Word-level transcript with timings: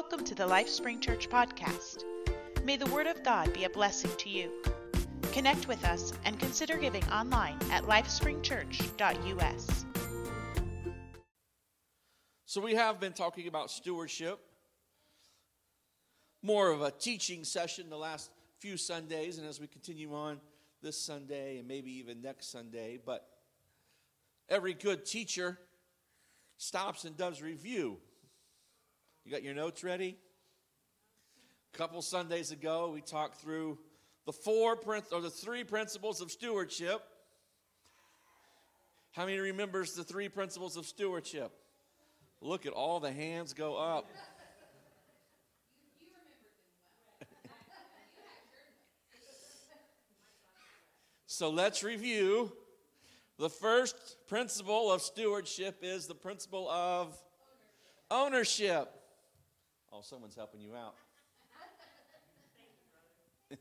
Welcome 0.00 0.24
to 0.24 0.34
the 0.34 0.48
LifeSpring 0.48 1.02
Church 1.02 1.28
podcast. 1.28 2.04
May 2.64 2.78
the 2.78 2.86
Word 2.86 3.06
of 3.06 3.22
God 3.22 3.52
be 3.52 3.64
a 3.64 3.68
blessing 3.68 4.10
to 4.16 4.30
you. 4.30 4.50
Connect 5.30 5.68
with 5.68 5.84
us 5.84 6.14
and 6.24 6.40
consider 6.40 6.78
giving 6.78 7.04
online 7.10 7.58
at 7.70 7.84
lifespringchurch.us. 7.84 9.84
So, 12.46 12.62
we 12.62 12.76
have 12.76 12.98
been 12.98 13.12
talking 13.12 13.46
about 13.46 13.70
stewardship, 13.70 14.40
more 16.42 16.70
of 16.70 16.80
a 16.80 16.90
teaching 16.90 17.44
session 17.44 17.90
the 17.90 17.98
last 17.98 18.30
few 18.58 18.78
Sundays, 18.78 19.36
and 19.36 19.46
as 19.46 19.60
we 19.60 19.66
continue 19.66 20.14
on 20.14 20.40
this 20.82 20.96
Sunday 20.96 21.58
and 21.58 21.68
maybe 21.68 21.90
even 21.98 22.22
next 22.22 22.50
Sunday. 22.50 22.98
But 23.04 23.28
every 24.48 24.72
good 24.72 25.04
teacher 25.04 25.58
stops 26.56 27.04
and 27.04 27.18
does 27.18 27.42
review. 27.42 27.98
You 29.24 29.30
got 29.30 29.42
your 29.42 29.54
notes 29.54 29.84
ready? 29.84 30.16
A 31.74 31.76
couple 31.76 32.00
Sundays 32.02 32.52
ago, 32.52 32.90
we 32.92 33.00
talked 33.02 33.36
through 33.36 33.78
the 34.24 34.32
four 34.32 34.78
or 35.12 35.20
the 35.20 35.30
three 35.30 35.62
principles 35.62 36.20
of 36.20 36.30
stewardship. 36.30 37.02
How 39.12 39.26
many 39.26 39.38
remembers 39.38 39.92
the 39.92 40.04
three 40.04 40.28
principles 40.28 40.76
of 40.76 40.86
stewardship? 40.86 41.52
Look 42.40 42.64
at 42.64 42.72
all 42.72 42.98
the 43.00 43.12
hands 43.12 43.52
go 43.52 43.76
up. 43.76 44.08
so 51.26 51.50
let's 51.50 51.82
review. 51.82 52.52
The 53.38 53.50
first 53.50 54.16
principle 54.28 54.90
of 54.90 55.02
stewardship 55.02 55.80
is 55.82 56.06
the 56.06 56.14
principle 56.14 56.70
of 56.70 57.16
ownership. 58.10 58.99
Oh, 59.92 60.00
someone's 60.02 60.36
helping 60.36 60.60
you 60.60 60.74
out. 60.74 60.94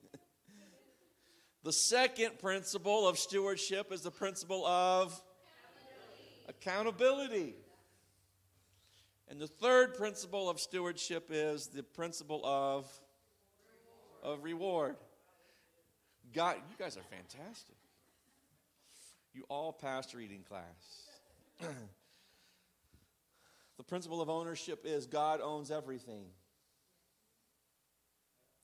the 1.63 1.73
second 1.73 2.39
principle 2.39 3.07
of 3.07 3.17
stewardship 3.17 3.91
is 3.91 4.01
the 4.01 4.11
principle 4.11 4.65
of 4.65 5.19
accountability. 6.47 7.29
accountability. 7.29 7.55
And 9.29 9.39
the 9.39 9.47
third 9.47 9.95
principle 9.95 10.49
of 10.49 10.59
stewardship 10.59 11.29
is 11.29 11.67
the 11.67 11.83
principle 11.83 12.41
of 12.43 12.87
of 14.23 14.43
reward. 14.43 14.95
God, 16.33 16.57
you 16.69 16.75
guys 16.77 16.97
are 16.97 17.03
fantastic. 17.03 17.75
You 19.33 19.43
all 19.49 19.71
passed 19.71 20.13
reading 20.13 20.43
class. 20.47 21.09
the 23.79 23.83
principle 23.83 24.21
of 24.21 24.29
ownership 24.29 24.81
is 24.83 25.05
God 25.05 25.39
owns 25.41 25.71
everything. 25.71 26.25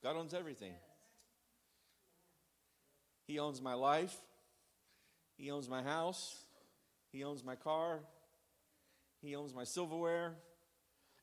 God 0.03 0.17
owns 0.17 0.33
everything. 0.33 0.73
He 3.25 3.39
owns 3.39 3.61
my 3.61 3.75
life. 3.75 4.13
He 5.37 5.51
owns 5.51 5.69
my 5.69 5.81
house. 5.81 6.35
He 7.13 7.23
owns 7.23 7.45
my 7.45 7.55
car. 7.55 8.01
He 9.21 9.37
owns 9.37 9.55
my 9.55 9.63
silverware. 9.63 10.35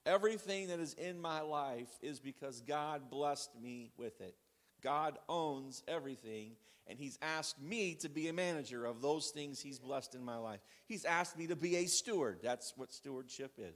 Everything 0.06 0.68
that 0.68 0.80
is 0.80 0.94
in 0.94 1.20
my 1.20 1.42
life 1.42 1.90
is 2.00 2.18
because 2.18 2.62
God 2.62 3.10
blessed 3.10 3.50
me 3.60 3.90
with 3.98 4.22
it. 4.22 4.34
God 4.82 5.18
owns 5.28 5.82
everything, 5.86 6.52
and 6.86 6.98
He's 6.98 7.18
asked 7.22 7.60
me 7.60 7.94
to 7.96 8.08
be 8.08 8.28
a 8.28 8.32
manager 8.32 8.84
of 8.84 9.00
those 9.00 9.30
things 9.30 9.60
He's 9.60 9.78
blessed 9.78 10.14
in 10.14 10.24
my 10.24 10.36
life. 10.36 10.60
He's 10.86 11.04
asked 11.04 11.38
me 11.38 11.46
to 11.48 11.56
be 11.56 11.76
a 11.76 11.86
steward. 11.86 12.40
That's 12.42 12.72
what 12.76 12.92
stewardship 12.92 13.52
is. 13.58 13.74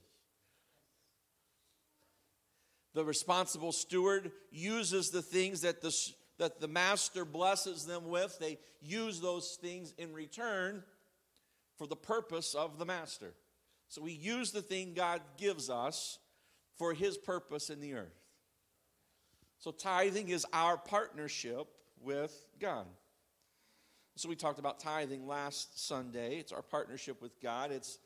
The 2.95 3.05
responsible 3.05 3.73
steward 3.73 4.33
uses 4.51 5.11
the 5.11 5.23
things 5.23 5.61
that 5.61 5.83
the, 5.83 5.95
that 6.39 6.61
the 6.61 6.69
master 6.69 7.25
blesses 7.25 7.85
them 7.85 8.09
with, 8.09 8.39
they 8.39 8.59
use 8.81 9.21
those 9.21 9.59
things 9.61 9.93
in 9.99 10.13
return 10.13 10.83
for 11.77 11.87
the 11.87 11.97
purpose 11.97 12.55
of 12.55 12.79
the 12.79 12.87
master. 12.87 13.35
So 13.89 14.03
we 14.03 14.13
use 14.13 14.51
the 14.51 14.63
thing 14.63 14.95
God 14.95 15.21
gives 15.37 15.71
us 15.71 16.19
for 16.77 16.95
His 16.95 17.17
purpose 17.19 17.71
in 17.71 17.81
the 17.81 17.95
earth. 17.95 18.26
So, 19.59 19.71
tithing 19.71 20.29
is 20.29 20.47
our 20.53 20.77
partnership 20.77 21.67
with 22.01 22.33
God. 22.61 22.87
So, 24.17 24.29
we 24.29 24.37
talked 24.37 24.59
about 24.59 24.81
tithing 24.81 25.27
last 25.27 25.87
Sunday. 25.87 26.39
It's 26.39 26.53
our 26.53 26.63
partnership 26.63 27.21
with 27.23 27.41
God. 27.41 27.73
It's 27.73 27.99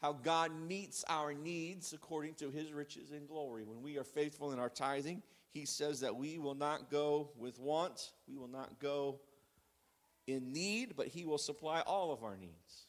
how 0.00 0.12
God 0.12 0.52
meets 0.52 1.04
our 1.08 1.34
needs 1.34 1.92
according 1.92 2.34
to 2.34 2.50
his 2.50 2.72
riches 2.72 3.10
and 3.10 3.26
glory. 3.26 3.64
When 3.64 3.82
we 3.82 3.98
are 3.98 4.04
faithful 4.04 4.52
in 4.52 4.58
our 4.58 4.68
tithing, 4.68 5.22
he 5.52 5.64
says 5.64 6.00
that 6.00 6.14
we 6.14 6.38
will 6.38 6.54
not 6.54 6.90
go 6.90 7.30
with 7.36 7.58
want, 7.58 8.12
we 8.28 8.36
will 8.36 8.48
not 8.48 8.78
go 8.78 9.20
in 10.26 10.52
need, 10.52 10.94
but 10.96 11.08
he 11.08 11.24
will 11.24 11.38
supply 11.38 11.80
all 11.80 12.12
of 12.12 12.22
our 12.22 12.36
needs. 12.36 12.86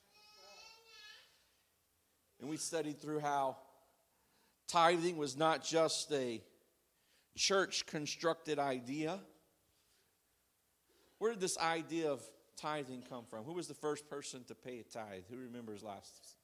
And 2.40 2.50
we 2.50 2.58
studied 2.58 3.02
through 3.02 3.20
how 3.20 3.58
tithing 4.68 5.18
was 5.18 5.36
not 5.36 5.64
just 5.64 6.12
a 6.14 6.42
church 7.36 7.86
constructed 7.86 8.60
idea. 8.60 9.20
Where 11.18 11.32
did 11.32 11.42
this 11.42 11.58
idea 11.58 12.12
of 12.12 12.22
tithing 12.56 13.04
come 13.10 13.26
from? 13.30 13.44
Who 13.44 13.54
was 13.54 13.68
the 13.68 13.74
first 13.74 14.10
person 14.10 14.44
to 14.46 14.56
pay 14.56 14.80
a 14.80 14.84
tithe? 14.84 15.24
Who 15.30 15.38
remembers 15.38 15.84
last? 15.84 16.36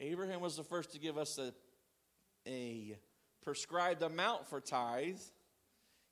Abraham 0.00 0.40
was 0.40 0.56
the 0.56 0.62
first 0.62 0.92
to 0.92 0.98
give 0.98 1.18
us 1.18 1.38
a, 1.38 1.52
a 2.46 2.96
prescribed 3.42 4.02
amount 4.02 4.46
for 4.46 4.60
tithe. 4.60 5.18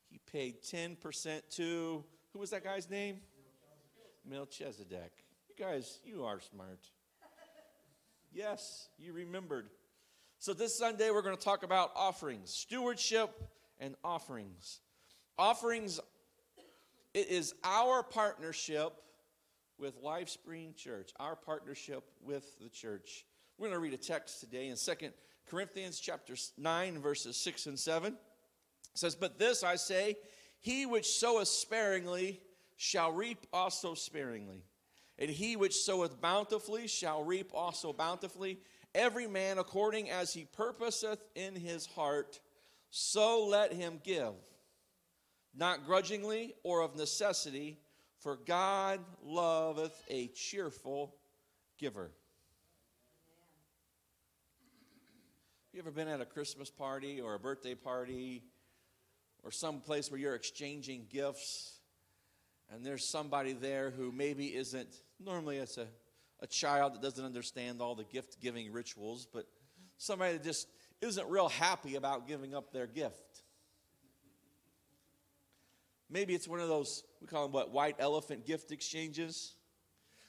He 0.08 0.18
paid 0.30 0.62
10% 0.62 1.42
to, 1.56 2.04
who 2.32 2.38
was 2.38 2.50
that 2.50 2.64
guy's 2.64 2.90
name? 2.90 3.18
Melchizedek. 4.28 5.12
You 5.48 5.64
guys, 5.64 6.00
you 6.04 6.24
are 6.24 6.40
smart. 6.40 6.80
Yes, 8.32 8.88
you 8.98 9.12
remembered. 9.12 9.70
So, 10.38 10.52
this 10.52 10.76
Sunday, 10.76 11.10
we're 11.10 11.22
going 11.22 11.36
to 11.36 11.42
talk 11.42 11.62
about 11.62 11.92
offerings, 11.96 12.50
stewardship 12.50 13.30
and 13.80 13.94
offerings. 14.04 14.80
Offerings, 15.38 15.98
it 17.14 17.28
is 17.30 17.54
our 17.64 18.02
partnership 18.02 18.92
with 19.78 20.00
Lifespring 20.02 20.76
Church, 20.76 21.10
our 21.18 21.36
partnership 21.36 22.04
with 22.22 22.44
the 22.60 22.68
church. 22.68 23.24
We're 23.56 23.68
going 23.68 23.78
to 23.78 23.82
read 23.82 23.94
a 23.94 23.96
text 23.96 24.40
today 24.40 24.68
in 24.68 24.76
Second 24.76 25.14
Corinthians 25.46 25.98
chapter 25.98 26.34
9, 26.58 27.00
verses 27.00 27.38
6 27.38 27.66
and 27.66 27.78
7. 27.78 28.12
It 28.12 28.18
says, 28.94 29.14
But 29.14 29.38
this 29.38 29.64
I 29.64 29.76
say, 29.76 30.16
he 30.60 30.84
which 30.84 31.06
soweth 31.06 31.48
sparingly 31.48 32.42
shall 32.76 33.10
reap 33.10 33.46
also 33.54 33.94
sparingly, 33.94 34.64
and 35.18 35.30
he 35.30 35.56
which 35.56 35.76
soweth 35.76 36.20
bountifully 36.20 36.86
shall 36.88 37.24
reap 37.24 37.52
also 37.54 37.94
bountifully 37.94 38.58
every 38.96 39.26
man 39.26 39.58
according 39.58 40.10
as 40.10 40.32
he 40.32 40.44
purposeth 40.44 41.20
in 41.34 41.54
his 41.54 41.86
heart, 41.86 42.40
so 42.90 43.46
let 43.46 43.72
him 43.72 44.00
give, 44.02 44.34
not 45.54 45.86
grudgingly 45.86 46.54
or 46.64 46.80
of 46.80 46.96
necessity, 46.96 47.78
for 48.18 48.36
God 48.36 49.00
loveth 49.22 50.02
a 50.08 50.28
cheerful 50.28 51.14
giver. 51.78 52.10
You 55.72 55.80
ever 55.80 55.90
been 55.90 56.08
at 56.08 56.22
a 56.22 56.24
Christmas 56.24 56.70
party 56.70 57.20
or 57.20 57.34
a 57.34 57.38
birthday 57.38 57.74
party 57.74 58.42
or 59.44 59.50
some 59.50 59.80
place 59.80 60.10
where 60.10 60.18
you're 60.18 60.34
exchanging 60.34 61.06
gifts 61.10 61.80
and 62.72 62.84
there's 62.84 63.04
somebody 63.04 63.52
there 63.52 63.90
who 63.90 64.10
maybe 64.10 64.46
isn't 64.46 64.88
normally 65.20 65.58
it's 65.58 65.76
a 65.76 65.86
a 66.40 66.46
child 66.46 66.94
that 66.94 67.02
doesn't 67.02 67.24
understand 67.24 67.80
all 67.80 67.94
the 67.94 68.04
gift 68.04 68.40
giving 68.40 68.72
rituals, 68.72 69.26
but 69.32 69.46
somebody 69.96 70.34
that 70.34 70.44
just 70.44 70.68
isn't 71.00 71.28
real 71.28 71.48
happy 71.48 71.96
about 71.96 72.26
giving 72.26 72.54
up 72.54 72.72
their 72.72 72.86
gift. 72.86 73.42
Maybe 76.08 76.34
it's 76.34 76.46
one 76.46 76.60
of 76.60 76.68
those, 76.68 77.02
we 77.20 77.26
call 77.26 77.44
them 77.44 77.52
what, 77.52 77.72
white 77.72 77.96
elephant 77.98 78.46
gift 78.46 78.70
exchanges, 78.70 79.54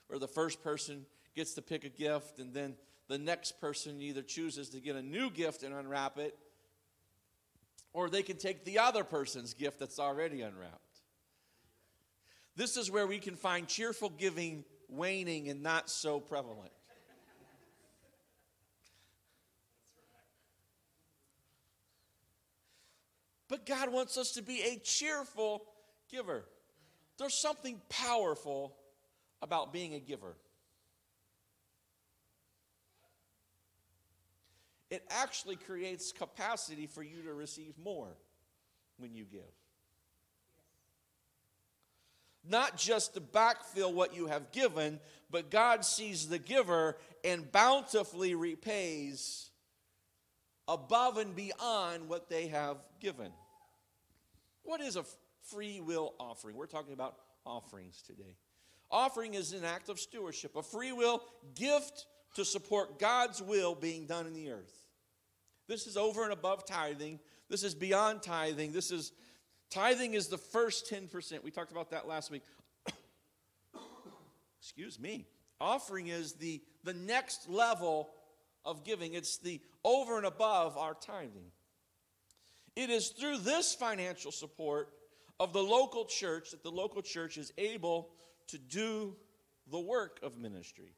where 0.07 0.19
the 0.19 0.27
first 0.27 0.63
person 0.63 1.05
gets 1.35 1.53
to 1.53 1.61
pick 1.61 1.83
a 1.83 1.89
gift 1.89 2.39
and 2.39 2.53
then 2.53 2.75
the 3.07 3.17
next 3.17 3.61
person 3.61 4.01
either 4.01 4.21
chooses 4.21 4.69
to 4.69 4.81
get 4.81 4.95
a 4.95 5.01
new 5.01 5.29
gift 5.29 5.63
and 5.63 5.73
unwrap 5.73 6.17
it, 6.17 6.37
or 7.93 8.09
they 8.09 8.23
can 8.23 8.37
take 8.37 8.65
the 8.65 8.79
other 8.79 9.03
person's 9.03 9.53
gift 9.53 9.79
that's 9.79 9.99
already 9.99 10.41
unwrapped. 10.41 10.81
This 12.55 12.75
is 12.75 12.89
where 12.89 13.07
we 13.07 13.19
can 13.19 13.35
find 13.35 13.67
cheerful 13.67 14.09
giving 14.09 14.65
waning 14.89 15.49
and 15.49 15.61
not 15.61 15.89
so 15.89 16.19
prevalent. 16.19 16.71
But 23.49 23.65
God 23.65 23.93
wants 23.93 24.17
us 24.17 24.33
to 24.33 24.41
be 24.41 24.61
a 24.61 24.77
cheerful 24.79 25.63
giver. 26.11 26.43
There's 27.17 27.39
something 27.39 27.79
powerful 27.89 28.75
about 29.41 29.71
being 29.71 29.93
a 29.93 29.99
giver. 29.99 30.35
it 34.89 35.03
actually 35.09 35.55
creates 35.55 36.11
capacity 36.11 36.87
for 36.87 37.03
you 37.03 37.23
to 37.23 37.33
receive 37.33 37.73
more 37.77 38.15
when 38.97 39.13
you 39.13 39.25
give. 39.25 39.41
Not 42.49 42.77
just 42.77 43.13
to 43.15 43.21
backfill 43.21 43.93
what 43.93 44.15
you 44.15 44.27
have 44.27 44.51
given, 44.51 44.99
but 45.29 45.51
God 45.51 45.83
sees 45.83 46.27
the 46.27 46.39
giver 46.39 46.97
and 47.23 47.51
bountifully 47.51 48.35
repays 48.35 49.49
above 50.67 51.17
and 51.17 51.35
beyond 51.35 52.07
what 52.07 52.29
they 52.29 52.47
have 52.47 52.77
given. 52.99 53.31
What 54.63 54.81
is 54.81 54.95
a 54.95 55.05
free 55.49 55.79
will 55.81 56.13
offering? 56.19 56.55
We're 56.55 56.67
talking 56.67 56.93
about 56.93 57.15
offerings 57.45 58.01
today. 58.01 58.37
Offering 58.89 59.33
is 59.33 59.53
an 59.53 59.65
act 59.65 59.89
of 59.89 59.99
stewardship, 59.99 60.55
a 60.55 60.63
free 60.63 60.91
will 60.91 61.23
gift 61.55 62.05
to 62.35 62.45
support 62.45 62.99
God's 62.99 63.41
will 63.41 63.75
being 63.75 64.05
done 64.05 64.27
in 64.27 64.33
the 64.33 64.51
earth. 64.51 64.87
This 65.67 65.87
is 65.87 65.97
over 65.97 66.23
and 66.23 66.31
above 66.31 66.65
tithing. 66.65 67.19
This 67.49 67.63
is 67.63 67.75
beyond 67.75 68.21
tithing. 68.21 68.71
This 68.71 68.91
is 68.91 69.11
tithing 69.69 70.13
is 70.13 70.27
the 70.27 70.37
first 70.37 70.91
10%. 70.91 71.43
We 71.43 71.51
talked 71.51 71.71
about 71.71 71.91
that 71.91 72.07
last 72.07 72.31
week. 72.31 72.43
Excuse 74.61 74.99
me. 74.99 75.25
Offering 75.59 76.07
is 76.07 76.33
the 76.33 76.61
the 76.87 76.93
next 76.93 77.49
level 77.49 78.09
of 78.65 78.83
giving. 78.83 79.13
It's 79.13 79.37
the 79.37 79.61
over 79.83 80.17
and 80.17 80.25
above 80.25 80.77
our 80.77 80.93
tithing. 80.93 81.51
It 82.75 82.89
is 82.89 83.09
through 83.09 83.39
this 83.39 83.75
financial 83.75 84.31
support 84.31 84.89
of 85.39 85.53
the 85.53 85.61
local 85.61 86.05
church 86.05 86.51
that 86.51 86.63
the 86.63 86.71
local 86.71 87.01
church 87.01 87.37
is 87.37 87.51
able 87.57 88.09
to 88.47 88.57
do 88.57 89.15
the 89.69 89.79
work 89.79 90.19
of 90.23 90.37
ministry. 90.37 90.95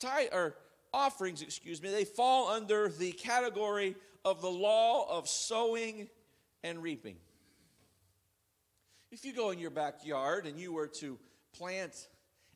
Tithe, 0.00 0.28
or 0.32 0.56
offerings, 0.92 1.42
excuse 1.42 1.82
me, 1.82 1.90
they 1.90 2.04
fall 2.04 2.48
under 2.48 2.88
the 2.88 3.12
category 3.12 3.96
of 4.24 4.42
the 4.42 4.50
law 4.50 5.08
of 5.08 5.28
sowing 5.28 6.08
and 6.66 6.82
reaping. 6.82 7.16
If 9.12 9.24
you 9.24 9.32
go 9.32 9.50
in 9.50 9.58
your 9.58 9.70
backyard 9.70 10.46
and 10.46 10.58
you 10.58 10.72
were 10.72 10.88
to 11.00 11.18
plant 11.56 12.08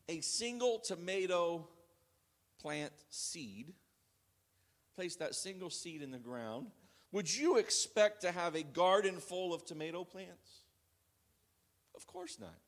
a 0.09 0.21
single 0.21 0.81
tomato 0.81 1.69
plant 2.61 2.93
seed, 3.09 3.73
place 4.97 5.17
that 5.17 5.35
single 5.35 5.71
seed 5.71 6.03
in 6.03 6.11
the 6.11 6.19
ground, 6.19 6.67
would 7.13 7.33
you 7.35 7.59
expect 7.59 8.23
to 8.23 8.33
have 8.33 8.57
a 8.57 8.63
garden 8.63 9.17
full 9.17 9.55
of 9.55 9.65
tomato 9.65 10.03
plants? 10.05 10.63
Of 11.95 12.07
course 12.07 12.39
not. 12.41 12.59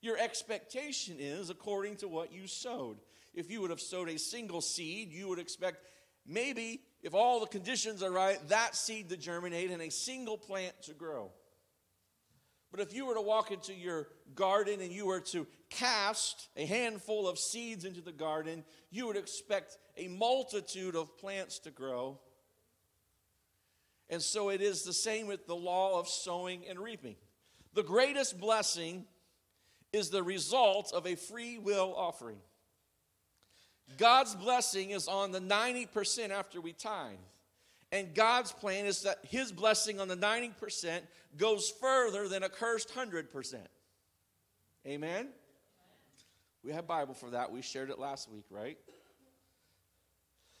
Your 0.00 0.16
expectation 0.16 1.16
is 1.18 1.50
according 1.50 1.96
to 1.96 2.08
what 2.08 2.32
you 2.32 2.46
sowed. 2.46 2.98
If 3.34 3.50
you 3.50 3.60
would 3.60 3.70
have 3.70 3.80
sowed 3.80 4.08
a 4.08 4.18
single 4.18 4.62
seed, 4.62 5.12
you 5.12 5.28
would 5.28 5.38
expect 5.38 5.84
maybe, 6.26 6.80
if 7.02 7.14
all 7.14 7.40
the 7.40 7.46
conditions 7.46 8.02
are 8.02 8.10
right, 8.10 8.38
that 8.48 8.74
seed 8.74 9.08
to 9.10 9.16
germinate 9.16 9.70
and 9.70 9.82
a 9.82 9.90
single 9.90 10.36
plant 10.36 10.74
to 10.82 10.94
grow. 10.94 11.30
But 12.70 12.80
if 12.80 12.92
you 12.92 13.06
were 13.06 13.14
to 13.14 13.20
walk 13.22 13.50
into 13.50 13.72
your 13.72 14.08
garden 14.34 14.80
and 14.80 14.92
you 14.92 15.06
were 15.06 15.20
to 15.20 15.46
cast 15.70 16.48
a 16.56 16.66
handful 16.66 17.26
of 17.26 17.38
seeds 17.38 17.84
into 17.84 18.00
the 18.00 18.12
garden, 18.12 18.64
you 18.90 19.06
would 19.06 19.16
expect 19.16 19.78
a 19.96 20.08
multitude 20.08 20.94
of 20.94 21.16
plants 21.16 21.58
to 21.60 21.70
grow. 21.70 22.18
And 24.10 24.20
so 24.20 24.50
it 24.50 24.60
is 24.60 24.82
the 24.82 24.92
same 24.92 25.26
with 25.26 25.46
the 25.46 25.56
law 25.56 25.98
of 25.98 26.08
sowing 26.08 26.64
and 26.68 26.78
reaping. 26.78 27.16
The 27.74 27.82
greatest 27.82 28.38
blessing 28.38 29.06
is 29.92 30.10
the 30.10 30.22
result 30.22 30.92
of 30.92 31.06
a 31.06 31.14
free 31.14 31.58
will 31.58 31.94
offering. 31.96 32.38
God's 33.96 34.34
blessing 34.34 34.90
is 34.90 35.08
on 35.08 35.32
the 35.32 35.40
90% 35.40 36.30
after 36.30 36.60
we 36.60 36.72
tithe. 36.72 37.16
And 37.90 38.14
God's 38.14 38.52
plan 38.52 38.84
is 38.84 39.02
that 39.02 39.18
His 39.22 39.50
blessing 39.50 39.98
on 39.98 40.08
the 40.08 40.16
90% 40.16 41.00
goes 41.36 41.70
further 41.80 42.28
than 42.28 42.42
a 42.42 42.48
cursed 42.48 42.94
100%. 42.94 43.56
Amen? 44.86 45.28
We 46.62 46.72
have 46.72 46.86
Bible 46.86 47.14
for 47.14 47.30
that. 47.30 47.50
We 47.50 47.62
shared 47.62 47.90
it 47.90 47.98
last 47.98 48.30
week, 48.30 48.44
right? 48.50 48.76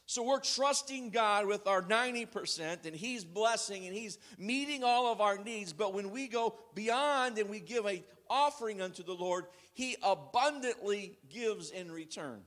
So 0.06 0.22
we're 0.22 0.40
trusting 0.40 1.10
God 1.10 1.44
with 1.44 1.66
our 1.66 1.82
90%, 1.82 2.86
and 2.86 2.96
He's 2.96 3.24
blessing 3.24 3.86
and 3.86 3.94
He's 3.94 4.18
meeting 4.38 4.82
all 4.82 5.12
of 5.12 5.20
our 5.20 5.36
needs. 5.36 5.74
But 5.74 5.92
when 5.92 6.10
we 6.10 6.28
go 6.28 6.54
beyond 6.74 7.36
and 7.36 7.50
we 7.50 7.60
give 7.60 7.84
an 7.84 8.02
offering 8.30 8.80
unto 8.80 9.02
the 9.02 9.12
Lord, 9.12 9.44
He 9.74 9.96
abundantly 10.02 11.18
gives 11.28 11.70
in 11.70 11.92
return. 11.92 12.40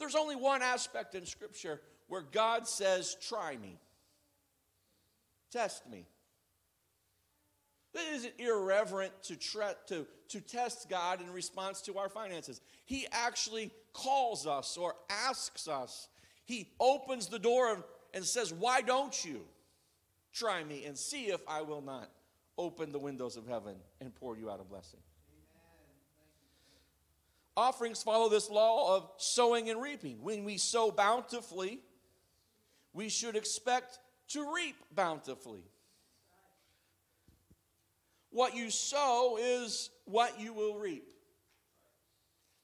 There's 0.00 0.16
only 0.16 0.34
one 0.34 0.62
aspect 0.62 1.14
in 1.14 1.26
Scripture 1.26 1.80
where 2.08 2.22
God 2.22 2.66
says, 2.66 3.16
Try 3.28 3.56
me, 3.58 3.78
test 5.52 5.88
me. 5.88 6.06
It 7.92 8.14
isn't 8.14 8.34
irreverent 8.38 9.12
to, 9.24 9.36
tre- 9.36 9.74
to, 9.88 10.06
to 10.28 10.40
test 10.40 10.88
God 10.88 11.20
in 11.20 11.30
response 11.30 11.82
to 11.82 11.98
our 11.98 12.08
finances. 12.08 12.60
He 12.86 13.06
actually 13.10 13.72
calls 13.92 14.46
us 14.46 14.76
or 14.76 14.94
asks 15.10 15.68
us. 15.68 16.08
He 16.46 16.70
opens 16.80 17.26
the 17.26 17.38
door 17.38 17.84
and 18.14 18.24
says, 18.24 18.52
Why 18.54 18.80
don't 18.80 19.24
you 19.24 19.42
try 20.32 20.64
me 20.64 20.84
and 20.86 20.96
see 20.96 21.26
if 21.26 21.40
I 21.46 21.60
will 21.60 21.82
not 21.82 22.10
open 22.56 22.90
the 22.90 22.98
windows 22.98 23.36
of 23.36 23.46
heaven 23.46 23.76
and 24.00 24.14
pour 24.14 24.36
you 24.36 24.50
out 24.50 24.60
a 24.60 24.64
blessing? 24.64 25.00
Offerings 27.60 28.02
follow 28.02 28.30
this 28.30 28.48
law 28.48 28.96
of 28.96 29.10
sowing 29.18 29.68
and 29.68 29.82
reaping. 29.82 30.22
When 30.22 30.44
we 30.44 30.56
sow 30.56 30.90
bountifully, 30.90 31.80
we 32.94 33.10
should 33.10 33.36
expect 33.36 33.98
to 34.28 34.50
reap 34.54 34.76
bountifully. 34.94 35.64
What 38.30 38.56
you 38.56 38.70
sow 38.70 39.36
is 39.38 39.90
what 40.06 40.40
you 40.40 40.54
will 40.54 40.78
reap. 40.78 41.12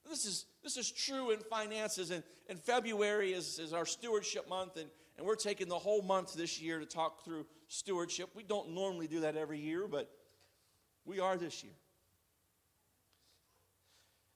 This 0.08 0.24
is, 0.24 0.46
this 0.62 0.78
is 0.78 0.90
true 0.90 1.30
in 1.30 1.40
finances, 1.40 2.10
and, 2.10 2.22
and 2.48 2.58
February 2.58 3.34
is, 3.34 3.58
is 3.58 3.74
our 3.74 3.84
stewardship 3.84 4.48
month, 4.48 4.78
and, 4.78 4.88
and 5.18 5.26
we're 5.26 5.34
taking 5.34 5.68
the 5.68 5.78
whole 5.78 6.00
month 6.00 6.32
this 6.32 6.58
year 6.58 6.78
to 6.78 6.86
talk 6.86 7.22
through 7.22 7.44
stewardship. 7.68 8.30
We 8.34 8.44
don't 8.44 8.70
normally 8.70 9.08
do 9.08 9.20
that 9.20 9.36
every 9.36 9.60
year, 9.60 9.86
but 9.88 10.10
we 11.04 11.20
are 11.20 11.36
this 11.36 11.62
year. 11.62 11.74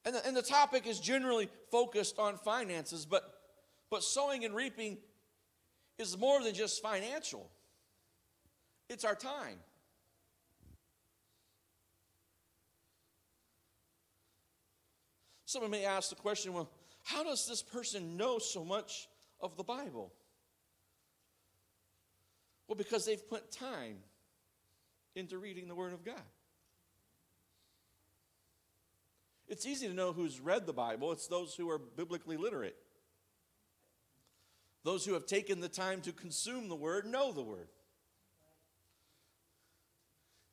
And 0.05 0.14
the, 0.14 0.26
and 0.26 0.37
the 0.37 0.43
topic 0.43 0.87
is 0.87 0.99
generally 0.99 1.49
focused 1.70 2.19
on 2.19 2.38
finances, 2.38 3.05
but, 3.05 3.23
but 3.91 4.02
sowing 4.02 4.44
and 4.44 4.55
reaping 4.55 4.98
is 5.98 6.17
more 6.17 6.43
than 6.43 6.55
just 6.55 6.82
financial, 6.82 7.51
it's 8.89 9.05
our 9.05 9.15
time. 9.15 9.58
Someone 15.44 15.70
may 15.72 15.84
ask 15.84 16.10
the 16.10 16.17
question 16.17 16.53
well, 16.53 16.70
how 17.03 17.24
does 17.24 17.46
this 17.46 17.60
person 17.60 18.17
know 18.17 18.39
so 18.39 18.65
much 18.65 19.08
of 19.41 19.56
the 19.56 19.65
Bible? 19.65 20.13
Well, 22.69 22.77
because 22.77 23.05
they've 23.05 23.29
put 23.29 23.51
time 23.51 23.96
into 25.17 25.39
reading 25.39 25.67
the 25.67 25.74
Word 25.74 25.93
of 25.93 26.05
God. 26.05 26.22
It's 29.50 29.66
easy 29.66 29.88
to 29.88 29.94
know 29.94 30.12
who's 30.12 30.38
read 30.40 30.64
the 30.64 30.72
Bible, 30.72 31.10
it's 31.10 31.26
those 31.26 31.54
who 31.54 31.69
are 31.70 31.78
biblically 31.78 32.36
literate. 32.36 32.76
Those 34.84 35.04
who 35.04 35.12
have 35.14 35.26
taken 35.26 35.60
the 35.60 35.69
time 35.69 36.00
to 36.02 36.12
consume 36.12 36.69
the 36.69 36.76
Word 36.76 37.04
know 37.04 37.32
the 37.32 37.42
Word. 37.42 37.69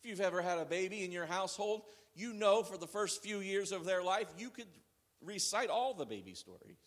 If 0.01 0.09
you've 0.09 0.19
ever 0.19 0.41
had 0.41 0.57
a 0.57 0.65
baby 0.65 1.05
in 1.05 1.11
your 1.11 1.27
household, 1.27 1.83
you 2.15 2.33
know 2.33 2.63
for 2.63 2.77
the 2.77 2.87
first 2.87 3.21
few 3.21 3.39
years 3.39 3.71
of 3.71 3.85
their 3.85 4.03
life, 4.03 4.27
you 4.37 4.49
could 4.49 4.67
recite 5.23 5.69
all 5.69 5.93
the 5.93 6.05
baby 6.05 6.33
stories. 6.33 6.77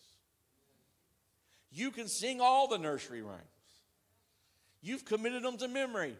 You 1.71 1.91
can 1.91 2.09
sing 2.09 2.41
all 2.41 2.67
the 2.67 2.77
nursery 2.77 3.21
rhymes. 3.21 3.41
You've 4.81 5.05
committed 5.05 5.43
them 5.43 5.57
to 5.57 5.67
memory. 5.69 6.17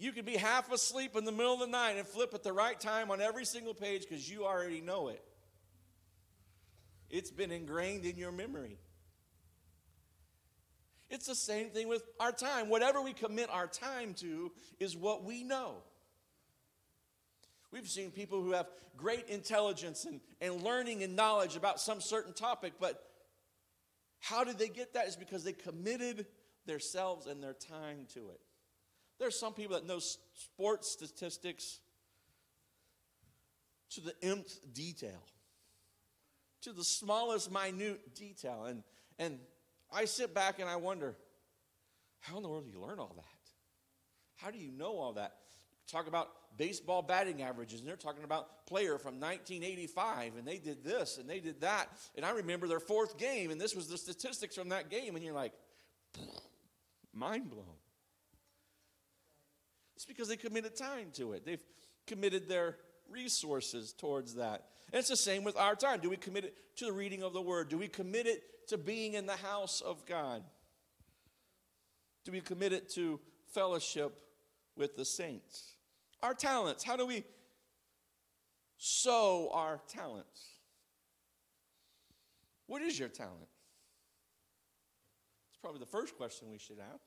You 0.00 0.12
could 0.12 0.24
be 0.24 0.38
half 0.38 0.72
asleep 0.72 1.14
in 1.14 1.26
the 1.26 1.30
middle 1.30 1.52
of 1.52 1.60
the 1.60 1.66
night 1.66 1.98
and 1.98 2.06
flip 2.06 2.32
at 2.32 2.42
the 2.42 2.54
right 2.54 2.80
time 2.80 3.10
on 3.10 3.20
every 3.20 3.44
single 3.44 3.74
page 3.74 4.06
because 4.08 4.28
you 4.30 4.46
already 4.46 4.80
know 4.80 5.08
it. 5.08 5.22
It's 7.10 7.30
been 7.30 7.52
ingrained 7.52 8.06
in 8.06 8.16
your 8.16 8.32
memory. 8.32 8.78
It's 11.10 11.26
the 11.26 11.34
same 11.34 11.68
thing 11.68 11.86
with 11.86 12.02
our 12.18 12.32
time. 12.32 12.70
Whatever 12.70 13.02
we 13.02 13.12
commit 13.12 13.50
our 13.50 13.66
time 13.66 14.14
to 14.14 14.50
is 14.78 14.96
what 14.96 15.22
we 15.22 15.44
know. 15.44 15.74
We've 17.70 17.86
seen 17.86 18.10
people 18.10 18.42
who 18.42 18.52
have 18.52 18.68
great 18.96 19.28
intelligence 19.28 20.06
and, 20.06 20.22
and 20.40 20.62
learning 20.62 21.02
and 21.02 21.14
knowledge 21.14 21.56
about 21.56 21.78
some 21.78 22.00
certain 22.00 22.32
topic, 22.32 22.72
but 22.80 23.02
how 24.18 24.44
did 24.44 24.58
they 24.58 24.68
get 24.68 24.94
that? 24.94 25.08
Is 25.08 25.16
because 25.16 25.44
they 25.44 25.52
committed 25.52 26.24
themselves 26.64 27.26
and 27.26 27.42
their 27.42 27.52
time 27.52 28.06
to 28.14 28.30
it. 28.30 28.40
There's 29.20 29.38
some 29.38 29.52
people 29.52 29.76
that 29.76 29.86
know 29.86 29.98
sports 29.98 30.90
statistics 30.90 31.78
to 33.90 34.00
the 34.00 34.14
nth 34.22 34.58
detail, 34.72 35.22
to 36.62 36.72
the 36.72 36.82
smallest 36.82 37.52
minute 37.52 38.14
detail. 38.14 38.64
And, 38.64 38.82
and 39.18 39.38
I 39.92 40.06
sit 40.06 40.34
back 40.34 40.58
and 40.58 40.70
I 40.70 40.76
wonder, 40.76 41.16
how 42.20 42.38
in 42.38 42.42
the 42.42 42.48
world 42.48 42.64
do 42.64 42.70
you 42.70 42.80
learn 42.80 42.98
all 42.98 43.12
that? 43.14 43.24
How 44.36 44.50
do 44.50 44.58
you 44.58 44.72
know 44.72 44.96
all 44.96 45.12
that? 45.12 45.36
Talk 45.86 46.08
about 46.08 46.30
baseball 46.56 47.02
batting 47.02 47.42
averages, 47.42 47.80
and 47.80 47.88
they're 47.88 47.96
talking 47.96 48.24
about 48.24 48.66
player 48.66 48.96
from 48.96 49.20
1985, 49.20 50.36
and 50.38 50.48
they 50.48 50.56
did 50.56 50.82
this 50.82 51.18
and 51.18 51.28
they 51.28 51.40
did 51.40 51.60
that. 51.60 51.88
And 52.16 52.24
I 52.24 52.30
remember 52.30 52.66
their 52.68 52.80
fourth 52.80 53.18
game, 53.18 53.50
and 53.50 53.60
this 53.60 53.76
was 53.76 53.86
the 53.86 53.98
statistics 53.98 54.54
from 54.54 54.70
that 54.70 54.88
game, 54.88 55.14
and 55.14 55.22
you're 55.22 55.34
like, 55.34 55.52
mind 57.12 57.50
blown. 57.50 57.79
It's 60.00 60.06
because 60.06 60.28
they 60.28 60.36
committed 60.38 60.76
time 60.76 61.08
to 61.16 61.34
it. 61.34 61.44
They've 61.44 61.62
committed 62.06 62.48
their 62.48 62.78
resources 63.10 63.92
towards 63.92 64.36
that. 64.36 64.64
And 64.90 64.98
it's 64.98 65.10
the 65.10 65.16
same 65.16 65.44
with 65.44 65.58
our 65.58 65.74
time. 65.74 66.00
Do 66.00 66.08
we 66.08 66.16
commit 66.16 66.46
it 66.46 66.56
to 66.76 66.86
the 66.86 66.92
reading 66.94 67.22
of 67.22 67.34
the 67.34 67.42
word? 67.42 67.68
Do 67.68 67.76
we 67.76 67.86
commit 67.86 68.26
it 68.26 68.66
to 68.68 68.78
being 68.78 69.12
in 69.12 69.26
the 69.26 69.36
house 69.36 69.82
of 69.82 70.06
God? 70.06 70.42
Do 72.24 72.32
we 72.32 72.40
commit 72.40 72.72
it 72.72 72.88
to 72.94 73.20
fellowship 73.52 74.18
with 74.74 74.96
the 74.96 75.04
saints? 75.04 75.74
Our 76.22 76.32
talents. 76.32 76.82
How 76.82 76.96
do 76.96 77.04
we 77.04 77.22
sow 78.78 79.50
our 79.52 79.82
talents? 79.86 80.46
What 82.68 82.80
is 82.80 82.98
your 82.98 83.10
talent? 83.10 83.50
It's 85.50 85.58
probably 85.60 85.80
the 85.80 85.84
first 85.84 86.16
question 86.16 86.48
we 86.50 86.56
should 86.56 86.78
ask. 86.78 87.04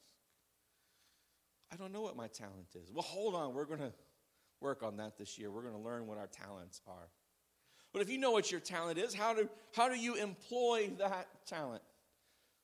I 1.74 1.76
don't 1.76 1.92
know 1.92 2.02
what 2.02 2.16
my 2.16 2.28
talent 2.28 2.68
is. 2.76 2.92
Well, 2.92 3.02
hold 3.02 3.34
on. 3.34 3.56
We're 3.56 3.66
going 3.66 3.80
to 3.80 3.94
work 4.62 4.84
on 4.84 4.98
that 4.98 5.18
this 5.18 5.40
year. 5.40 5.50
We're 5.50 5.64
going 5.64 5.74
to 5.74 5.80
learn 5.80 6.06
what 6.06 6.20
our 6.20 6.28
talents 6.28 6.82
are. 6.88 7.10
But 7.92 8.04
if 8.04 8.10
you 8.10 8.20
know 8.20 8.32
what 8.32 8.52
your 8.52 8.60
talent 8.60 9.00
is, 9.00 9.14
how 9.14 9.34
do, 9.34 9.50
how 9.76 9.90
do 9.90 9.96
you 9.96 10.16
employ 10.16 10.92
that 11.00 11.28
talent? 11.48 11.82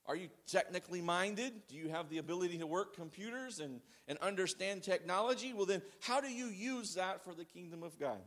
Are 0.06 0.16
you 0.16 0.30
technically 0.48 1.02
minded? 1.02 1.54
Do 1.68 1.76
you 1.76 1.90
have 1.90 2.10
the 2.10 2.20
ability 2.20 2.60
to 2.60 2.68
work 2.68 2.96
computers 2.96 3.60
and, 3.60 3.82
and 4.08 4.20
understand 4.20 4.84
technology? 4.84 5.54
Well, 5.54 5.66
then, 5.66 5.82
how 6.02 6.22
do 6.22 6.30
you 6.30 6.46
use 6.48 6.94
that 6.94 7.24
for 7.24 7.34
the 7.34 7.46
kingdom 7.46 7.82
of 7.82 8.00
God? 8.00 8.22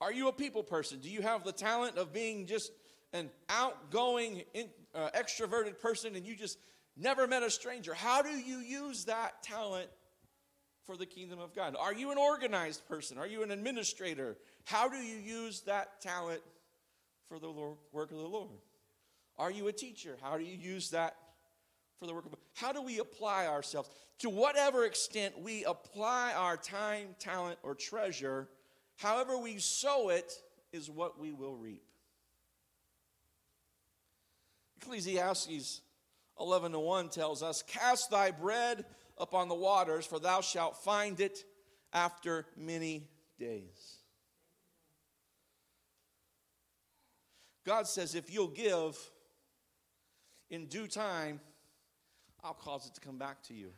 Are 0.00 0.12
you 0.12 0.28
a 0.28 0.32
people 0.32 0.62
person? 0.62 1.00
Do 1.00 1.10
you 1.10 1.22
have 1.22 1.44
the 1.44 1.52
talent 1.52 1.96
of 1.96 2.12
being 2.12 2.46
just 2.46 2.70
an 3.12 3.30
outgoing, 3.48 4.42
in, 4.54 4.68
uh, 4.94 5.10
extroverted 5.16 5.80
person 5.80 6.14
and 6.14 6.24
you 6.24 6.36
just 6.36 6.58
never 6.96 7.26
met 7.26 7.42
a 7.42 7.50
stranger? 7.50 7.94
How 7.94 8.22
do 8.22 8.30
you 8.30 8.58
use 8.58 9.04
that 9.04 9.42
talent 9.42 9.88
for 10.86 10.96
the 10.96 11.06
kingdom 11.06 11.38
of 11.38 11.54
God? 11.54 11.76
Are 11.78 11.94
you 11.94 12.10
an 12.10 12.18
organized 12.18 12.86
person? 12.88 13.18
Are 13.18 13.26
you 13.26 13.42
an 13.42 13.50
administrator? 13.50 14.36
How 14.64 14.88
do 14.88 14.96
you 14.96 15.16
use 15.16 15.62
that 15.62 16.00
talent 16.00 16.40
for 17.28 17.38
the 17.38 17.50
work 17.92 18.10
of 18.10 18.18
the 18.18 18.26
Lord? 18.26 18.50
Are 19.38 19.50
you 19.50 19.68
a 19.68 19.72
teacher? 19.72 20.16
How 20.20 20.36
do 20.36 20.44
you 20.44 20.56
use 20.56 20.90
that 20.90 21.16
for 21.98 22.06
the 22.06 22.14
work 22.14 22.26
of 22.26 22.34
How 22.54 22.72
do 22.72 22.82
we 22.82 22.98
apply 22.98 23.46
ourselves? 23.46 23.88
To 24.20 24.28
whatever 24.28 24.84
extent 24.84 25.38
we 25.40 25.64
apply 25.64 26.34
our 26.36 26.56
time, 26.56 27.14
talent, 27.18 27.58
or 27.62 27.74
treasure, 27.74 28.48
however 28.96 29.38
we 29.38 29.58
sow 29.58 30.10
it 30.10 30.32
is 30.72 30.90
what 30.90 31.18
we 31.18 31.32
will 31.32 31.56
reap. 31.56 31.82
Ecclesiastes 34.82 35.80
11 36.38 36.72
to 36.72 36.80
1 36.80 37.08
tells 37.08 37.42
us, 37.42 37.62
Cast 37.62 38.10
thy 38.10 38.30
bread 38.30 38.84
upon 39.18 39.48
the 39.48 39.54
waters, 39.54 40.06
for 40.06 40.18
thou 40.18 40.40
shalt 40.40 40.82
find 40.82 41.20
it 41.20 41.44
after 41.92 42.46
many 42.56 43.08
days. 43.38 43.98
God 47.66 47.86
says, 47.86 48.14
if 48.14 48.32
you'll 48.32 48.48
give, 48.48 48.96
in 50.48 50.66
due 50.66 50.86
time, 50.86 51.40
I'll 52.42 52.54
cause 52.54 52.86
it 52.86 52.94
to 52.94 53.00
come 53.00 53.18
back 53.18 53.42
to 53.44 53.54
you. 53.54 53.70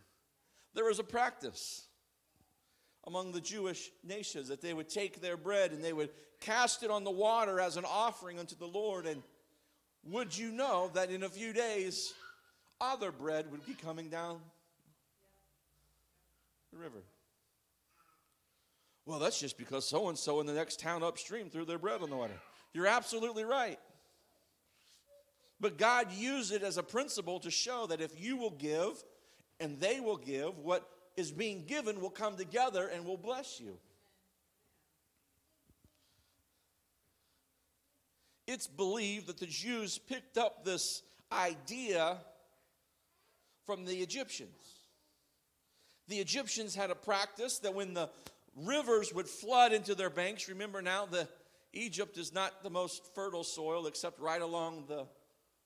There 0.74 0.84
was 0.84 0.98
a 0.98 1.04
practice 1.04 1.86
among 3.06 3.32
the 3.32 3.40
Jewish 3.40 3.90
nations 4.04 4.48
that 4.48 4.62
they 4.62 4.72
would 4.72 4.88
take 4.88 5.20
their 5.20 5.36
bread 5.36 5.72
and 5.72 5.82
they 5.82 5.92
would 5.92 6.10
cast 6.40 6.82
it 6.82 6.90
on 6.90 7.04
the 7.04 7.10
water 7.10 7.60
as 7.60 7.76
an 7.76 7.84
offering 7.84 8.38
unto 8.38 8.54
the 8.54 8.66
Lord. 8.66 9.06
And 9.06 9.22
would 10.04 10.36
you 10.36 10.52
know 10.52 10.90
that 10.94 11.10
in 11.10 11.24
a 11.24 11.28
few 11.28 11.52
days, 11.52 12.14
other 12.82 13.12
bread 13.12 13.50
would 13.50 13.64
be 13.64 13.74
coming 13.74 14.08
down 14.08 14.40
the 16.72 16.78
river? 16.78 16.98
Well, 19.06 19.18
that's 19.18 19.40
just 19.40 19.56
because 19.56 19.88
so 19.88 20.08
and 20.08 20.18
so 20.18 20.40
in 20.40 20.46
the 20.46 20.52
next 20.52 20.80
town 20.80 21.02
upstream 21.02 21.48
threw 21.48 21.64
their 21.64 21.78
bread 21.78 22.02
on 22.02 22.10
the 22.10 22.16
water. 22.16 22.34
You're 22.72 22.86
absolutely 22.86 23.44
right. 23.44 23.78
But 25.60 25.78
God 25.78 26.12
used 26.12 26.52
it 26.52 26.62
as 26.62 26.76
a 26.76 26.82
principle 26.82 27.38
to 27.40 27.50
show 27.50 27.86
that 27.86 28.00
if 28.00 28.20
you 28.20 28.36
will 28.36 28.50
give 28.50 29.02
and 29.60 29.78
they 29.78 30.00
will 30.00 30.16
give, 30.16 30.58
what 30.58 30.88
is 31.16 31.30
being 31.30 31.64
given 31.64 32.00
will 32.00 32.10
come 32.10 32.36
together 32.36 32.88
and 32.88 33.04
will 33.04 33.16
bless 33.16 33.60
you. 33.60 33.76
It's 38.46 38.66
believed 38.66 39.28
that 39.28 39.38
the 39.38 39.46
Jews 39.46 39.98
picked 39.98 40.36
up 40.36 40.64
this 40.64 41.02
idea 41.30 42.18
from 43.66 43.84
the 43.84 43.96
Egyptians. 43.96 44.50
The 46.08 46.16
Egyptians 46.16 46.74
had 46.74 46.90
a 46.90 46.94
practice 46.94 47.58
that 47.60 47.74
when 47.74 47.94
the 47.94 48.10
rivers 48.56 49.14
would 49.14 49.28
flood 49.28 49.72
into 49.72 49.94
their 49.94 50.10
banks, 50.10 50.48
remember 50.48 50.82
now 50.82 51.06
the 51.06 51.28
Egypt 51.72 52.18
is 52.18 52.34
not 52.34 52.62
the 52.62 52.70
most 52.70 53.14
fertile 53.14 53.44
soil 53.44 53.86
except 53.86 54.20
right 54.20 54.42
along 54.42 54.84
the 54.88 55.06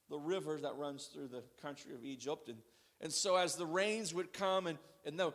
the 0.08 0.18
river 0.18 0.58
that 0.60 0.76
runs 0.76 1.06
through 1.06 1.28
the 1.28 1.42
country 1.60 1.94
of 1.94 2.04
Egypt. 2.04 2.48
And, 2.48 2.58
and 3.00 3.12
so, 3.12 3.36
as 3.36 3.56
the 3.56 3.66
rains 3.66 4.14
would 4.14 4.32
come 4.32 4.66
and, 4.66 4.78
and 5.04 5.18
the 5.18 5.32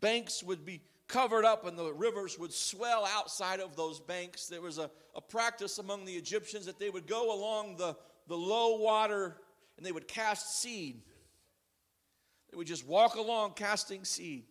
banks 0.00 0.42
would 0.42 0.64
be 0.64 0.80
covered 1.08 1.44
up 1.44 1.66
and 1.66 1.78
the 1.78 1.92
rivers 1.92 2.38
would 2.38 2.52
swell 2.52 3.06
outside 3.06 3.60
of 3.60 3.76
those 3.76 4.00
banks, 4.00 4.46
there 4.48 4.62
was 4.62 4.78
a, 4.78 4.90
a 5.14 5.20
practice 5.20 5.78
among 5.78 6.04
the 6.04 6.14
Egyptians 6.14 6.66
that 6.66 6.78
they 6.78 6.90
would 6.90 7.06
go 7.06 7.34
along 7.34 7.76
the, 7.76 7.96
the 8.26 8.36
low 8.36 8.76
water 8.76 9.36
and 9.76 9.86
they 9.86 9.92
would 9.92 10.08
cast 10.08 10.60
seed. 10.60 11.02
They 12.50 12.56
would 12.56 12.66
just 12.66 12.86
walk 12.86 13.16
along 13.16 13.54
casting 13.54 14.04
seed. 14.04 14.44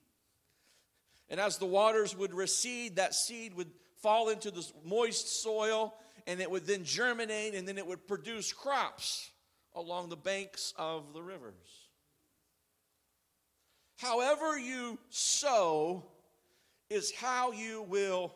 And 1.30 1.40
as 1.40 1.58
the 1.58 1.66
waters 1.66 2.16
would 2.16 2.34
recede, 2.34 2.98
that 2.98 3.16
seed 3.16 3.56
would 3.56 3.72
fall 4.02 4.30
into 4.30 4.52
the 4.52 4.66
moist 4.84 5.42
soil 5.42 5.96
and 6.28 6.40
it 6.40 6.50
would 6.50 6.66
then 6.66 6.84
germinate 6.84 7.56
and 7.56 7.68
then 7.68 7.78
it 7.78 7.86
would 7.86 8.08
produce 8.08 8.52
crops 8.54 9.30
along 9.74 10.10
the 10.10 10.16
banks 10.16 10.74
of 10.78 11.14
the 11.14 11.22
rivers. 11.22 11.90
However, 13.98 14.58
you 14.58 15.00
sow 15.10 16.04
is 16.90 17.12
how 17.12 17.52
you 17.52 17.84
will 17.84 18.36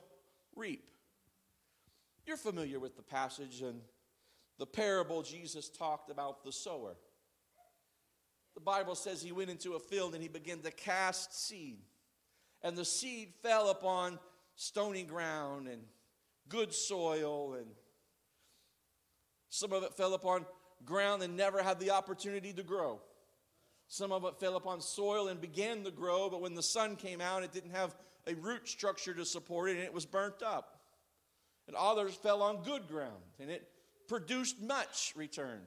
reap. 0.56 0.84
You're 2.26 2.38
familiar 2.38 2.80
with 2.80 2.96
the 2.96 3.02
passage 3.02 3.62
and 3.62 3.82
the 4.58 4.66
parable 4.66 5.22
Jesus 5.22 5.70
talked 5.70 6.10
about 6.10 6.44
the 6.44 6.52
sower. 6.52 6.96
The 8.60 8.66
Bible 8.66 8.96
says 8.96 9.22
he 9.22 9.32
went 9.32 9.50
into 9.50 9.76
a 9.76 9.80
field 9.80 10.14
and 10.14 10.22
he 10.22 10.28
began 10.28 10.60
to 10.60 10.72
cast 10.72 11.48
seed. 11.48 11.78
And 12.62 12.76
the 12.76 12.84
seed 12.84 13.30
fell 13.42 13.70
upon 13.70 14.20
stony 14.56 15.04
ground 15.04 15.70
and 15.70 15.82
good 16.50 16.74
soil, 16.74 17.54
and 17.54 17.68
some 19.50 19.72
of 19.72 19.84
it 19.84 19.94
fell 19.94 20.14
upon 20.14 20.46
ground 20.84 21.24
and 21.24 21.38
never 21.38 21.64
had 21.64 21.80
the 21.80 21.92
opportunity 21.92 22.52
to 22.52 22.64
grow. 22.64 23.00
Some 23.88 24.12
of 24.12 24.26
it 24.26 24.42
fell 24.42 24.58
upon 24.58 24.82
soil 24.82 25.30
and 25.30 25.40
began 25.40 25.86
to 25.86 25.92
grow, 25.92 26.30
but 26.30 26.42
when 26.42 26.54
the 26.54 26.62
sun 26.62 26.98
came 26.98 27.22
out, 27.22 27.44
it 27.44 27.54
didn't 27.54 27.72
have 27.72 27.96
a 28.28 28.34
root 28.36 28.68
structure 28.68 29.14
to 29.14 29.24
support 29.24 29.70
it 29.70 29.78
and 29.78 29.86
it 29.86 29.94
was 29.94 30.06
burnt 30.06 30.44
up. 30.44 30.82
And 31.68 31.78
others 31.78 32.14
fell 32.14 32.42
on 32.42 32.64
good 32.64 32.90
ground 32.90 33.24
and 33.40 33.50
it 33.50 33.70
produced 34.10 34.62
much 34.62 35.14
return. 35.16 35.62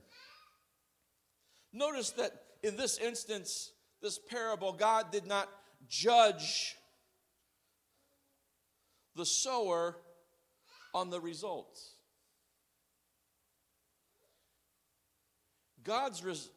Notice 1.72 2.10
that 2.10 2.51
in 2.62 2.76
this 2.76 2.98
instance, 2.98 3.72
this 4.00 4.18
parable, 4.18 4.72
God 4.72 5.10
did 5.10 5.26
not 5.26 5.48
judge 5.88 6.76
the 9.16 9.26
sower 9.26 9.96
on 10.94 11.10
the 11.10 11.20
results. 11.20 11.94
God's 15.84 16.22
res, 16.22 16.48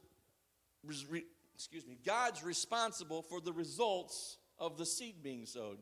res, 0.84 1.06
re, 1.10 1.24
excuse 1.56 1.86
me, 1.88 1.98
God's 2.06 2.44
responsible 2.44 3.24
for 3.24 3.42
the 3.42 3.54
results 3.54 4.38
of 4.60 4.78
the 4.78 4.86
seed 4.86 5.24
being 5.24 5.46
sowed. 5.46 5.80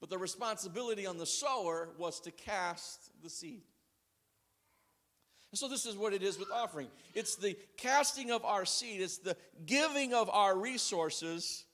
But 0.00 0.10
the 0.10 0.18
responsibility 0.18 1.06
on 1.06 1.18
the 1.18 1.26
sower 1.26 1.88
was 1.98 2.20
to 2.20 2.30
cast 2.30 3.10
the 3.22 3.30
seed. 3.30 3.62
And 5.50 5.58
so 5.58 5.68
this 5.68 5.86
is 5.86 5.96
what 5.96 6.12
it 6.12 6.22
is 6.22 6.38
with 6.38 6.50
offering. 6.50 6.88
It's 7.14 7.36
the 7.36 7.56
casting 7.76 8.30
of 8.30 8.44
our 8.44 8.64
seed, 8.64 9.00
it's 9.00 9.18
the 9.18 9.36
giving 9.64 10.12
of 10.14 10.28
our 10.30 10.56
resources 10.56 11.64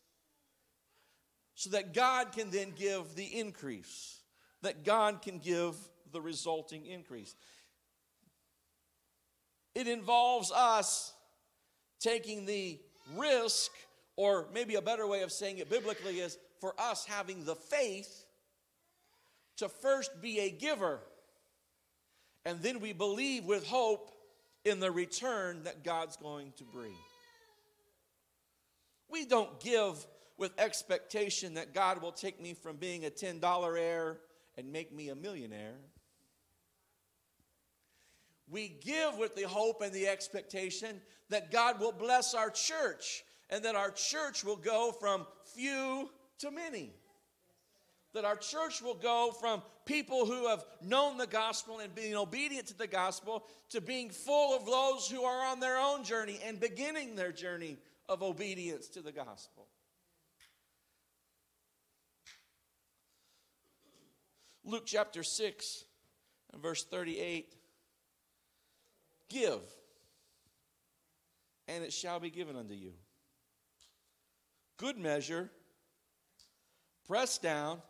so 1.54 1.70
that 1.70 1.94
God 1.94 2.32
can 2.32 2.50
then 2.50 2.72
give 2.76 3.14
the 3.14 3.24
increase, 3.24 4.20
that 4.62 4.84
God 4.84 5.22
can 5.22 5.38
give 5.38 5.76
the 6.12 6.20
resulting 6.20 6.86
increase. 6.86 7.34
It 9.74 9.88
involves 9.88 10.52
us 10.52 11.12
taking 12.00 12.46
the 12.46 12.78
risk, 13.16 13.70
or 14.16 14.46
maybe 14.52 14.76
a 14.76 14.82
better 14.82 15.06
way 15.06 15.22
of 15.22 15.32
saying 15.32 15.58
it 15.58 15.68
biblically 15.68 16.20
is 16.20 16.38
for 16.60 16.74
us 16.78 17.04
having 17.04 17.44
the 17.44 17.56
faith 17.56 18.26
to 19.56 19.68
first 19.68 20.10
be 20.20 20.40
a 20.40 20.50
giver, 20.50 21.00
and 22.44 22.60
then 22.62 22.80
we 22.80 22.92
believe 22.92 23.44
with 23.44 23.66
hope 23.66 24.10
in 24.64 24.80
the 24.80 24.90
return 24.90 25.64
that 25.64 25.84
God's 25.84 26.16
going 26.16 26.52
to 26.56 26.64
bring. 26.64 26.94
We 29.08 29.24
don't 29.24 29.60
give 29.60 30.06
with 30.36 30.58
expectation 30.58 31.54
that 31.54 31.74
God 31.74 32.02
will 32.02 32.12
take 32.12 32.40
me 32.40 32.54
from 32.54 32.76
being 32.76 33.04
a 33.04 33.10
$10 33.10 33.78
heir 33.78 34.18
and 34.56 34.72
make 34.72 34.92
me 34.92 35.08
a 35.10 35.14
millionaire. 35.14 35.76
We 38.50 38.68
give 38.68 39.16
with 39.18 39.36
the 39.36 39.48
hope 39.48 39.80
and 39.80 39.92
the 39.92 40.08
expectation 40.08 41.00
that 41.30 41.50
God 41.50 41.80
will 41.80 41.92
bless 41.92 42.34
our 42.34 42.50
church 42.50 43.24
and 43.50 43.64
that 43.64 43.74
our 43.74 43.90
church 43.90 44.44
will 44.44 44.56
go 44.56 44.92
from 44.92 45.26
few 45.54 46.10
to 46.40 46.50
many. 46.50 46.92
That 48.14 48.24
our 48.24 48.36
church 48.36 48.80
will 48.80 48.94
go 48.94 49.34
from 49.38 49.62
people 49.84 50.24
who 50.24 50.48
have 50.48 50.64
known 50.82 51.18
the 51.18 51.26
gospel 51.26 51.80
and 51.80 51.94
being 51.94 52.14
obedient 52.14 52.68
to 52.68 52.78
the 52.78 52.86
gospel 52.86 53.44
to 53.70 53.80
being 53.80 54.10
full 54.10 54.56
of 54.56 54.64
those 54.64 55.08
who 55.08 55.24
are 55.24 55.46
on 55.46 55.60
their 55.60 55.76
own 55.78 56.04
journey 56.04 56.38
and 56.46 56.58
beginning 56.58 57.16
their 57.16 57.32
journey 57.32 57.76
of 58.08 58.22
obedience 58.22 58.88
to 58.88 59.02
the 59.02 59.12
gospel. 59.12 59.66
Luke 64.64 64.84
chapter 64.86 65.22
6 65.22 65.84
and 66.52 66.62
verse 66.62 66.84
38 66.84 67.54
Give, 69.28 69.60
and 71.66 71.82
it 71.82 71.92
shall 71.92 72.20
be 72.20 72.30
given 72.30 72.56
unto 72.56 72.74
you. 72.74 72.92
Good 74.76 74.96
measure, 74.96 75.50
pressed 77.06 77.42
down, 77.42 77.80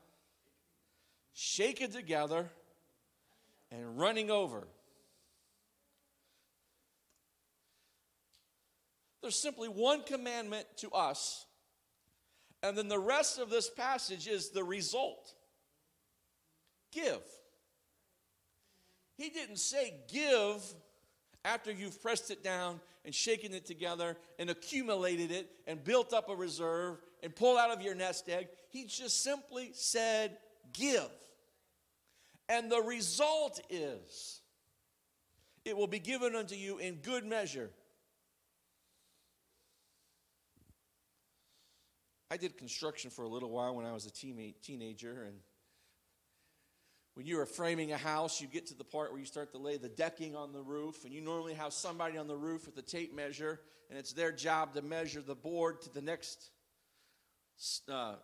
shaken 1.34 1.90
together, 1.90 2.48
and 3.70 3.98
running 3.98 4.30
over. 4.30 4.66
There's 9.20 9.36
simply 9.36 9.68
one 9.68 10.02
commandment 10.04 10.66
to 10.78 10.90
us, 10.90 11.44
and 12.62 12.78
then 12.78 12.88
the 12.88 12.98
rest 12.98 13.38
of 13.38 13.50
this 13.50 13.68
passage 13.68 14.28
is 14.28 14.50
the 14.50 14.64
result 14.64 15.34
give. 16.92 17.22
He 19.16 19.30
didn't 19.30 19.58
say 19.58 19.94
give 20.12 20.62
after 21.44 21.72
you've 21.72 22.00
pressed 22.00 22.30
it 22.30 22.42
down 22.44 22.80
and 23.04 23.14
shaken 23.14 23.52
it 23.52 23.66
together 23.66 24.16
and 24.38 24.50
accumulated 24.50 25.30
it 25.30 25.50
and 25.66 25.82
built 25.82 26.12
up 26.12 26.28
a 26.28 26.34
reserve 26.34 26.98
and 27.22 27.34
pulled 27.34 27.58
out 27.58 27.70
of 27.70 27.82
your 27.82 27.94
nest 27.94 28.28
egg. 28.28 28.48
He 28.70 28.84
just 28.84 29.22
simply 29.22 29.70
said, 29.72 30.36
Give. 30.72 31.10
And 32.48 32.70
the 32.70 32.80
result 32.80 33.60
is, 33.70 34.40
it 35.64 35.76
will 35.76 35.86
be 35.86 35.98
given 35.98 36.34
unto 36.34 36.54
you 36.54 36.78
in 36.78 36.96
good 36.96 37.24
measure. 37.24 37.70
I 42.30 42.36
did 42.36 42.58
construction 42.58 43.10
for 43.10 43.22
a 43.22 43.28
little 43.28 43.50
while 43.50 43.76
when 43.76 43.86
I 43.86 43.92
was 43.92 44.06
a 44.06 44.10
teenager, 44.10 45.22
and 45.22 45.36
when 47.14 47.26
you 47.26 47.38
are 47.38 47.46
framing 47.46 47.92
a 47.92 47.96
house, 47.96 48.40
you 48.40 48.48
get 48.48 48.66
to 48.66 48.74
the 48.74 48.84
part 48.84 49.12
where 49.12 49.20
you 49.20 49.26
start 49.26 49.52
to 49.52 49.58
lay 49.58 49.76
the 49.76 49.88
decking 49.88 50.34
on 50.34 50.52
the 50.52 50.60
roof, 50.60 51.04
and 51.04 51.14
you 51.14 51.20
normally 51.20 51.54
have 51.54 51.72
somebody 51.72 52.18
on 52.18 52.26
the 52.26 52.36
roof 52.36 52.66
with 52.66 52.76
a 52.76 52.82
tape 52.82 53.14
measure, 53.14 53.60
and 53.88 53.98
it's 53.98 54.12
their 54.12 54.32
job 54.32 54.74
to 54.74 54.82
measure 54.82 55.22
the 55.22 55.36
board 55.36 55.80
to 55.82 55.94
the 55.94 56.02
next 56.02 56.50
uh, 57.88 58.16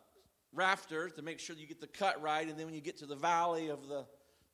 rafter 0.53 1.09
to 1.11 1.23
make 1.23 1.39
sure 1.39 1.57
you 1.57 1.67
get 1.67 1.81
the 1.81 1.87
cut 1.87 2.21
right. 2.23 2.49
And 2.49 2.59
then 2.59 2.67
when 2.67 2.75
you 2.75 2.81
get 2.81 2.99
to 2.99 3.07
the 3.07 3.17
valley 3.17 3.69
of 3.69 3.89
the, 3.89 4.05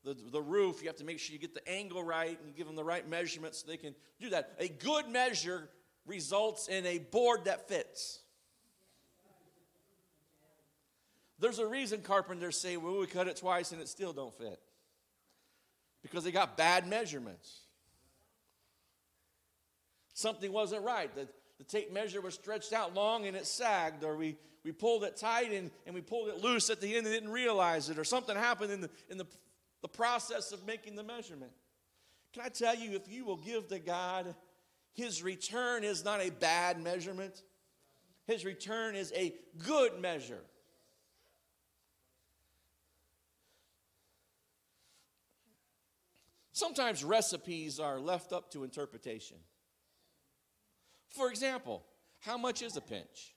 the, 0.05 0.17
the 0.31 0.43
roof, 0.43 0.83
you 0.83 0.89
have 0.89 0.97
to 0.97 1.05
make 1.05 1.19
sure 1.19 1.33
you 1.33 1.39
get 1.39 1.55
the 1.55 1.69
angle 1.69 2.05
right 2.05 2.39
and 2.45 2.55
give 2.55 2.67
them 2.67 2.77
the 2.77 2.85
right 2.85 3.09
measurements 3.09 3.61
so 3.61 3.67
they 3.67 3.77
can 3.77 3.95
do 4.21 4.31
that. 4.31 4.55
A 4.59 4.69
good 4.69 5.09
measure 5.09 5.69
results 6.07 6.69
in 6.69 6.87
a 6.87 6.99
board 6.99 7.47
that 7.47 7.69
fits. 7.69 8.21
There's 11.39 11.59
a 11.59 11.67
reason 11.67 12.01
carpenters 12.01 12.59
say, 12.59 12.77
well, 12.77 12.99
we 12.99 13.07
cut 13.07 13.29
it 13.29 13.37
twice 13.37 13.73
and 13.73 13.81
it 13.81 13.89
still 13.89 14.13
don't 14.13 14.33
fit. 14.37 14.59
Because 16.03 16.25
they 16.25 16.31
got 16.31 16.57
bad 16.57 16.87
measurements. 16.87 17.61
Something 20.15 20.51
wasn't 20.53 20.83
right. 20.83 21.15
The, 21.15 21.29
the 21.59 21.65
tape 21.65 21.93
measure 21.93 22.21
was 22.21 22.35
stretched 22.35 22.73
out 22.73 22.95
long 22.95 23.27
and 23.27 23.37
it 23.37 23.47
sagged, 23.47 24.05
or 24.05 24.17
we, 24.17 24.37
we 24.65 24.73
pulled 24.73 25.05
it 25.05 25.17
tight 25.17 25.53
and, 25.53 25.71
and 25.87 25.95
we 25.95 26.01
pulled 26.01 26.29
it 26.29 26.43
loose 26.43 26.71
at 26.71 26.81
the 26.81 26.97
end 26.97 27.07
and 27.07 27.15
didn't 27.15 27.31
realize 27.31 27.89
it, 27.89 27.99
or 27.99 28.05
something 28.05 28.37
happened 28.37 28.73
in 28.73 28.81
the, 28.81 28.91
in 29.11 29.19
the, 29.19 29.27
the 29.83 29.89
process 29.89 30.53
of 30.53 30.67
making 30.67 30.97
the 30.97 31.03
measurement. 31.03 31.53
Can 32.33 32.43
I 32.45 32.49
tell 32.49 32.75
you, 32.75 32.93
if 32.93 33.11
you 33.11 33.25
will 33.25 33.39
give 33.39 33.69
to 33.69 33.79
God, 33.79 34.35
His 34.93 35.23
return 35.23 35.85
is 35.85 36.05
not 36.05 36.21
a 36.21 36.31
bad 36.31 36.83
measurement, 36.83 37.43
His 38.27 38.45
return 38.45 38.95
is 38.95 39.13
a 39.17 39.35
good 39.59 39.99
measure. 40.01 40.43
Sometimes 46.53 47.05
recipes 47.05 47.79
are 47.79 48.01
left 48.01 48.33
up 48.33 48.51
to 48.53 48.65
interpretation. 48.65 49.37
For 51.17 51.31
example, 51.31 51.83
how 52.21 52.37
much 52.37 52.61
is 52.61 52.77
a 52.77 52.81
pinch? 52.83 53.35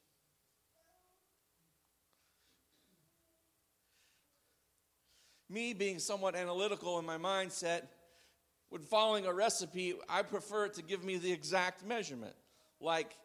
Me 5.50 5.74
being 5.74 5.98
somewhat 5.98 6.36
analytical 6.36 7.00
in 7.00 7.06
my 7.06 7.18
mindset, 7.18 7.84
when 8.68 8.82
following 8.82 9.26
a 9.26 9.34
recipe, 9.34 9.96
I 10.10 10.24
prefer 10.24 10.66
it 10.66 10.74
to 10.74 10.84
give 10.84 11.06
me 11.06 11.18
the 11.18 11.32
exact 11.32 11.86
measurement, 11.86 12.36
like 12.82 13.16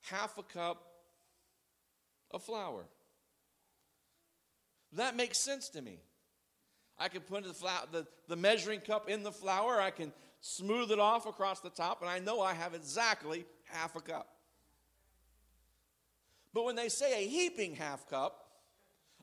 half 0.00 0.38
a 0.38 0.42
cup 0.42 0.82
of 2.30 2.42
flour. 2.42 2.84
That 4.94 5.16
makes 5.16 5.38
sense 5.38 5.68
to 5.70 5.82
me. 5.82 5.98
I 6.98 7.08
can 7.08 7.20
put 7.20 7.44
the, 7.44 7.52
the, 7.92 8.06
the 8.26 8.36
measuring 8.36 8.80
cup 8.80 9.08
in 9.10 9.22
the 9.22 9.30
flour. 9.30 9.80
I 9.80 9.90
can 9.90 10.12
smooth 10.40 10.90
it 10.90 10.98
off 10.98 11.26
across 11.26 11.60
the 11.60 11.70
top, 11.70 12.00
and 12.00 12.10
I 12.10 12.18
know 12.18 12.40
I 12.40 12.54
have 12.54 12.74
exactly 12.74 13.44
half 13.64 13.96
a 13.96 14.00
cup. 14.00 14.28
But 16.54 16.64
when 16.64 16.76
they 16.76 16.88
say 16.88 17.24
a 17.24 17.28
heaping 17.28 17.74
half 17.74 18.08
cup, 18.08 18.46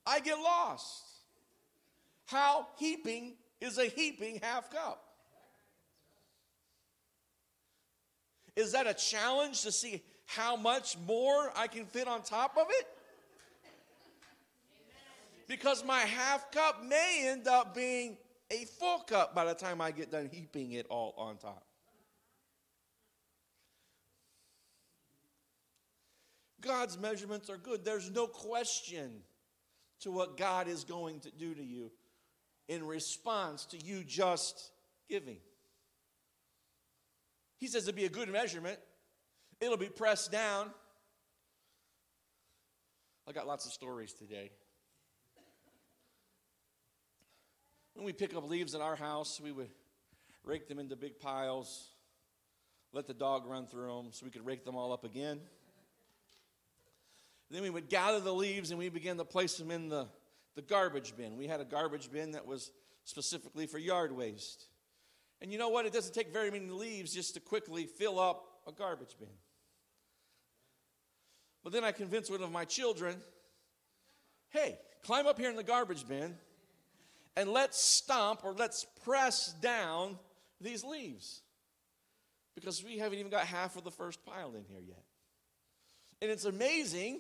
I 0.06 0.19
get 0.19 0.38
lost. 0.38 1.04
How 2.25 2.67
heaping 2.78 3.34
is 3.60 3.78
a 3.78 3.86
heaping 3.86 4.39
half 4.41 4.71
cup? 4.71 5.01
Is 8.56 8.71
that 8.71 8.88
a 8.88 8.93
challenge 8.93 9.63
to 9.63 9.71
see 9.71 10.01
how 10.25 10.56
much 10.56 10.97
more 11.06 11.51
I 11.56 11.67
can 11.67 11.86
fit 11.86 12.08
on 12.08 12.21
top 12.21 12.58
of 12.58 12.67
it? 12.69 12.88
because 15.47 15.84
my 15.86 15.99
half 15.99 16.51
cup 16.51 16.84
may 16.84 17.25
end 17.28 17.47
up 17.47 17.75
being 17.75 18.17
a 18.55 18.65
full 18.65 18.99
cup 18.99 19.35
by 19.35 19.45
the 19.45 19.53
time 19.53 19.81
I 19.81 19.91
get 19.91 20.11
done 20.11 20.29
heaping 20.31 20.73
it 20.73 20.85
all 20.89 21.13
on 21.17 21.37
top. 21.37 21.65
God's 26.61 26.97
measurements 26.97 27.49
are 27.49 27.57
good. 27.57 27.85
There's 27.85 28.09
no 28.09 28.25
question 28.25 29.21
to 30.01 30.11
what 30.11 30.37
God 30.37 30.67
is 30.67 30.83
going 30.83 31.19
to 31.21 31.31
do 31.31 31.53
to 31.53 31.63
you 31.63 31.91
in 32.67 32.85
response 32.85 33.65
to 33.65 33.77
you 33.77 34.03
just 34.03 34.71
giving. 35.07 35.37
He 37.57 37.67
says 37.67 37.87
it'll 37.87 37.95
be 37.95 38.05
a 38.05 38.09
good 38.09 38.29
measurement, 38.29 38.79
it'll 39.61 39.77
be 39.77 39.89
pressed 39.89 40.31
down. 40.31 40.71
I 43.27 43.31
got 43.31 43.47
lots 43.47 43.65
of 43.65 43.71
stories 43.71 44.13
today. 44.13 44.51
When 47.95 48.05
we 48.05 48.12
pick 48.12 48.36
up 48.36 48.47
leaves 48.47 48.75
in 48.75 48.81
our 48.81 48.95
house, 48.95 49.39
we 49.41 49.53
would 49.53 49.69
rake 50.43 50.67
them 50.67 50.79
into 50.79 50.97
big 50.97 51.17
piles, 51.17 51.88
let 52.91 53.08
the 53.08 53.13
dog 53.13 53.47
run 53.47 53.67
through 53.67 53.88
them 53.88 54.08
so 54.12 54.25
we 54.25 54.31
could 54.31 54.45
rake 54.45 54.65
them 54.65 54.75
all 54.75 54.91
up 54.91 55.05
again. 55.05 55.39
Then 57.49 57.62
we 57.62 57.69
would 57.69 57.88
gather 57.88 58.19
the 58.19 58.34
leaves 58.34 58.71
and 58.71 58.77
we 58.77 58.89
began 58.89 59.15
to 59.17 59.23
place 59.23 59.58
them 59.58 59.71
in 59.71 59.88
the, 59.88 60.08
the 60.55 60.62
garbage 60.62 61.15
bin. 61.15 61.38
We 61.38 61.47
had 61.47 61.62
a 61.62 61.65
garbage 61.65 62.12
bin 62.12 62.31
that 62.31 62.45
was 62.45 62.71
specifically 63.05 63.65
for 63.65 63.77
yard 63.77 64.12
waste. 64.12 64.65
And 65.41 65.51
you 65.51 65.58
know 65.58 65.69
what? 65.69 65.86
It 65.86 65.93
doesn't 65.93 66.13
take 66.13 66.34
very 66.34 66.51
many 66.51 66.69
leaves 66.69 67.13
just 67.13 67.34
to 67.36 67.39
quickly 67.39 67.86
fill 67.86 68.19
up 68.19 68.45
a 68.67 68.73
garbage 68.73 69.15
bin. 69.17 69.29
But 71.63 71.71
then 71.71 71.86
I 71.86 71.93
convinced 71.93 72.29
one 72.29 72.41
of 72.41 72.51
my 72.51 72.65
children 72.65 73.15
hey, 74.49 74.79
climb 75.03 75.27
up 75.27 75.38
here 75.38 75.49
in 75.49 75.55
the 75.55 75.63
garbage 75.63 76.08
bin 76.08 76.36
and 77.36 77.50
let's 77.50 77.80
stomp 77.80 78.43
or 78.43 78.54
let's 78.54 78.86
press 79.04 79.54
down 79.62 80.17
these 80.62 80.84
leaves. 80.84 81.41
because 82.56 82.84
we 82.84 82.98
haven't 82.98 83.19
even 83.19 83.30
got 83.30 83.45
half 83.45 83.76
of 83.76 83.84
the 83.84 83.91
first 83.91 84.26
pile 84.26 84.56
in 84.56 84.63
here 84.63 84.80
yet. 84.80 85.04
And 86.21 86.32
it's 86.32 86.45
amazing 86.45 87.19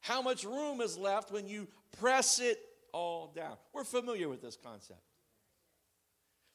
how 0.00 0.20
much 0.22 0.44
room 0.44 0.80
is 0.80 0.98
left 0.98 1.30
when 1.30 1.46
you 1.46 1.68
press 1.98 2.40
it 2.40 2.58
all 2.92 3.32
down. 3.34 3.56
We're 3.72 3.84
familiar 3.84 4.28
with 4.28 4.42
this 4.42 4.56
concept. 4.56 5.00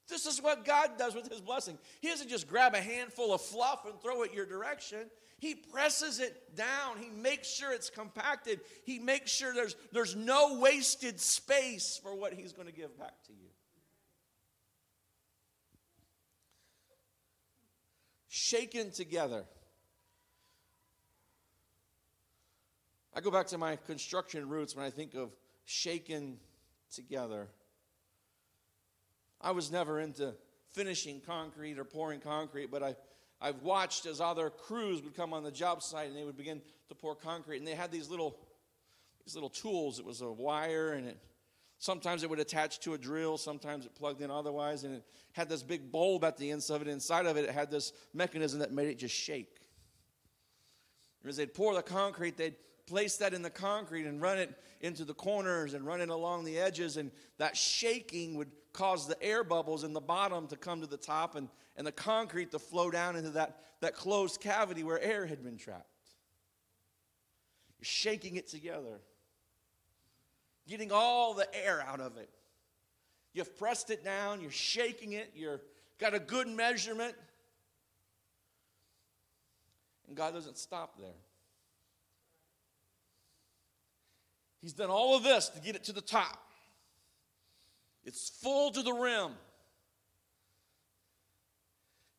This 0.07 0.25
is 0.25 0.41
what 0.41 0.65
God 0.65 0.91
does 0.97 1.15
with 1.15 1.29
His 1.29 1.41
blessing. 1.41 1.77
He 2.01 2.09
doesn't 2.09 2.29
just 2.29 2.47
grab 2.47 2.75
a 2.75 2.81
handful 2.81 3.33
of 3.33 3.41
fluff 3.41 3.85
and 3.85 3.99
throw 4.01 4.21
it 4.23 4.33
your 4.33 4.45
direction. 4.45 5.09
He 5.39 5.55
presses 5.55 6.19
it 6.19 6.55
down. 6.55 6.97
He 6.99 7.09
makes 7.09 7.51
sure 7.51 7.73
it's 7.73 7.89
compacted. 7.89 8.61
He 8.85 8.99
makes 8.99 9.31
sure 9.31 9.53
there's, 9.53 9.75
there's 9.91 10.15
no 10.15 10.59
wasted 10.59 11.19
space 11.19 11.99
for 12.01 12.15
what 12.15 12.33
He's 12.33 12.53
going 12.53 12.67
to 12.67 12.73
give 12.73 12.97
back 12.97 13.21
to 13.27 13.33
you. 13.33 13.49
Shaken 18.27 18.91
together. 18.91 19.45
I 23.15 23.21
go 23.21 23.31
back 23.31 23.47
to 23.47 23.57
my 23.57 23.77
construction 23.77 24.49
roots 24.49 24.75
when 24.75 24.85
I 24.85 24.89
think 24.89 25.15
of 25.15 25.31
shaken 25.63 26.37
together. 26.93 27.47
I 29.45 29.51
was 29.51 29.71
never 29.71 29.99
into 29.99 30.33
finishing 30.71 31.21
concrete 31.21 31.77
or 31.77 31.83
pouring 31.83 32.19
concrete, 32.19 32.71
but 32.71 32.81
I, 32.81 32.95
I've 33.39 33.61
watched 33.61 34.07
as 34.07 34.19
other 34.19 34.49
crews 34.49 35.03
would 35.03 35.15
come 35.15 35.33
on 35.33 35.43
the 35.43 35.51
job 35.51 35.83
site 35.83 36.07
and 36.07 36.17
they 36.17 36.23
would 36.23 36.35
begin 36.35 36.63
to 36.89 36.95
pour 36.95 37.15
concrete, 37.15 37.59
and 37.59 37.67
they 37.67 37.75
had 37.75 37.91
these 37.91 38.09
little 38.09 38.39
these 39.23 39.35
little 39.35 39.49
tools. 39.49 39.99
It 39.99 40.05
was 40.05 40.21
a 40.21 40.31
wire, 40.31 40.93
and 40.93 41.07
it 41.07 41.19
sometimes 41.77 42.23
it 42.23 42.29
would 42.29 42.39
attach 42.39 42.79
to 42.81 42.95
a 42.95 42.97
drill, 42.97 43.37
sometimes 43.37 43.85
it 43.85 43.93
plugged 43.93 44.21
in 44.21 44.31
otherwise, 44.31 44.83
and 44.83 44.95
it 44.95 45.03
had 45.33 45.47
this 45.47 45.61
big 45.61 45.91
bulb 45.91 46.23
at 46.23 46.37
the 46.37 46.49
ends 46.49 46.71
of 46.71 46.81
it. 46.81 46.87
Inside 46.87 47.27
of 47.27 47.37
it, 47.37 47.45
it 47.45 47.51
had 47.51 47.69
this 47.69 47.93
mechanism 48.15 48.59
that 48.59 48.71
made 48.71 48.87
it 48.87 48.97
just 48.97 49.15
shake. 49.15 49.59
And 51.21 51.29
as 51.29 51.37
they'd 51.37 51.53
pour 51.53 51.75
the 51.75 51.83
concrete, 51.83 52.35
they'd 52.35 52.55
place 52.87 53.17
that 53.17 53.33
in 53.33 53.43
the 53.43 53.49
concrete 53.51 54.05
and 54.05 54.21
run 54.21 54.39
it 54.39 54.53
into 54.81 55.05
the 55.05 55.13
corners 55.13 55.73
and 55.73 55.85
run 55.85 56.01
it 56.01 56.09
along 56.09 56.45
the 56.45 56.57
edges, 56.57 56.97
and 56.97 57.11
that 57.37 57.55
shaking 57.55 58.35
would 58.37 58.51
cause 58.75 59.07
the 59.07 59.21
air 59.23 59.43
bubbles 59.43 59.83
in 59.83 59.93
the 59.93 60.01
bottom 60.01 60.47
to 60.47 60.57
come 60.57 60.81
to 60.81 60.87
the 60.87 60.97
top 60.97 61.35
and, 61.35 61.47
and 61.77 61.87
the 61.87 61.91
concrete 61.91 62.51
to 62.51 62.59
flow 62.59 62.91
down 62.91 63.15
into 63.15 63.29
that, 63.31 63.57
that 63.79 63.95
closed 63.95 64.41
cavity 64.41 64.83
where 64.83 65.01
air 65.01 65.25
had 65.25 65.43
been 65.43 65.57
trapped. 65.57 65.85
You're 67.79 67.85
shaking 67.85 68.35
it 68.35 68.47
together, 68.47 68.99
getting 70.67 70.91
all 70.91 71.33
the 71.33 71.47
air 71.55 71.81
out 71.87 72.01
of 72.01 72.17
it. 72.17 72.29
You've 73.33 73.57
pressed 73.57 73.89
it 73.89 74.03
down, 74.03 74.41
you're 74.41 74.51
shaking 74.51 75.13
it, 75.13 75.31
you've 75.33 75.61
got 75.97 76.13
a 76.13 76.19
good 76.19 76.47
measurement. 76.47 77.15
And 80.07 80.15
God 80.15 80.33
doesn't 80.33 80.57
stop 80.57 80.97
there. 80.99 81.15
He's 84.61 84.73
done 84.73 84.89
all 84.89 85.15
of 85.15 85.23
this 85.23 85.49
to 85.49 85.61
get 85.61 85.75
it 85.75 85.83
to 85.85 85.93
the 85.93 86.01
top. 86.01 86.44
It's 88.05 88.29
full 88.29 88.71
to 88.71 88.81
the 88.83 88.93
rim. 88.93 89.31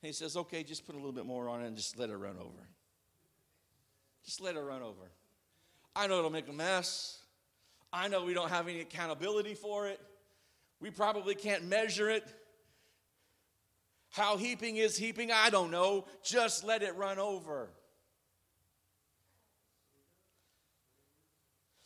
And 0.02 0.08
he 0.08 0.12
says, 0.12 0.36
okay, 0.36 0.62
just 0.62 0.84
put 0.84 0.94
a 0.94 0.98
little 0.98 1.12
bit 1.12 1.26
more 1.26 1.48
on 1.48 1.62
it 1.62 1.68
and 1.68 1.76
just 1.76 1.98
let 1.98 2.10
it 2.10 2.16
run 2.16 2.36
over. 2.38 2.68
Just 4.24 4.40
let 4.40 4.56
it 4.56 4.60
run 4.60 4.82
over. 4.82 5.10
I 5.94 6.06
know 6.06 6.18
it'll 6.18 6.30
make 6.30 6.48
a 6.48 6.52
mess. 6.52 7.18
I 7.92 8.08
know 8.08 8.24
we 8.24 8.34
don't 8.34 8.50
have 8.50 8.68
any 8.68 8.80
accountability 8.80 9.54
for 9.54 9.86
it. 9.86 10.00
We 10.80 10.90
probably 10.90 11.34
can't 11.34 11.64
measure 11.64 12.10
it. 12.10 12.24
How 14.10 14.36
heaping 14.36 14.76
is 14.76 14.96
heaping, 14.96 15.30
I 15.30 15.50
don't 15.50 15.70
know. 15.70 16.06
Just 16.22 16.64
let 16.64 16.82
it 16.82 16.96
run 16.96 17.18
over. 17.18 17.70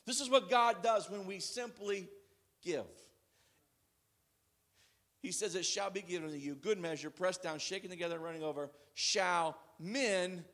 This 0.07 0.21
is 0.21 0.29
what 0.29 0.51
God 0.51 0.83
does 0.83 1.09
when 1.09 1.27
we 1.27 1.39
simply 1.39 2.09
give. 2.65 2.87
He 5.21 5.33
says, 5.33 5.55
It 5.55 5.65
shall 5.65 5.91
be 5.91 6.03
given 6.03 6.31
to 6.31 6.39
you, 6.39 6.55
good 6.55 6.79
measure, 6.79 7.11
pressed 7.11 7.43
down, 7.43 7.59
shaken 7.59 7.91
together, 7.91 8.17
and 8.17 8.25
running 8.25 8.43
over, 8.43 8.71
shall 8.95 9.59
men 9.79 10.45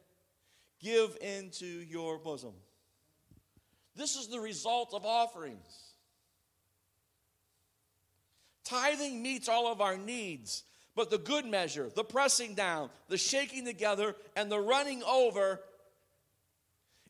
give 0.81 1.17
into 1.21 1.67
your 1.67 2.19
bosom. 2.19 2.53
This 3.95 4.17
is 4.17 4.29
the 4.29 4.41
result 4.41 4.93
of 4.93 5.07
offerings. 5.07 5.95
Tithing 8.65 9.23
meets 9.23 9.49
all 9.49 9.71
of 9.71 9.81
our 9.81 9.97
needs, 9.97 10.65
but 10.97 11.11
the 11.11 11.19
good 11.19 11.47
measure, 11.47 11.89
the 11.95 12.03
pressing 12.05 12.55
down, 12.55 12.91
the 13.09 13.17
shaking 13.17 13.65
together, 13.65 14.17
and 14.35 14.51
the 14.51 14.59
running 14.59 15.03
over 15.05 15.61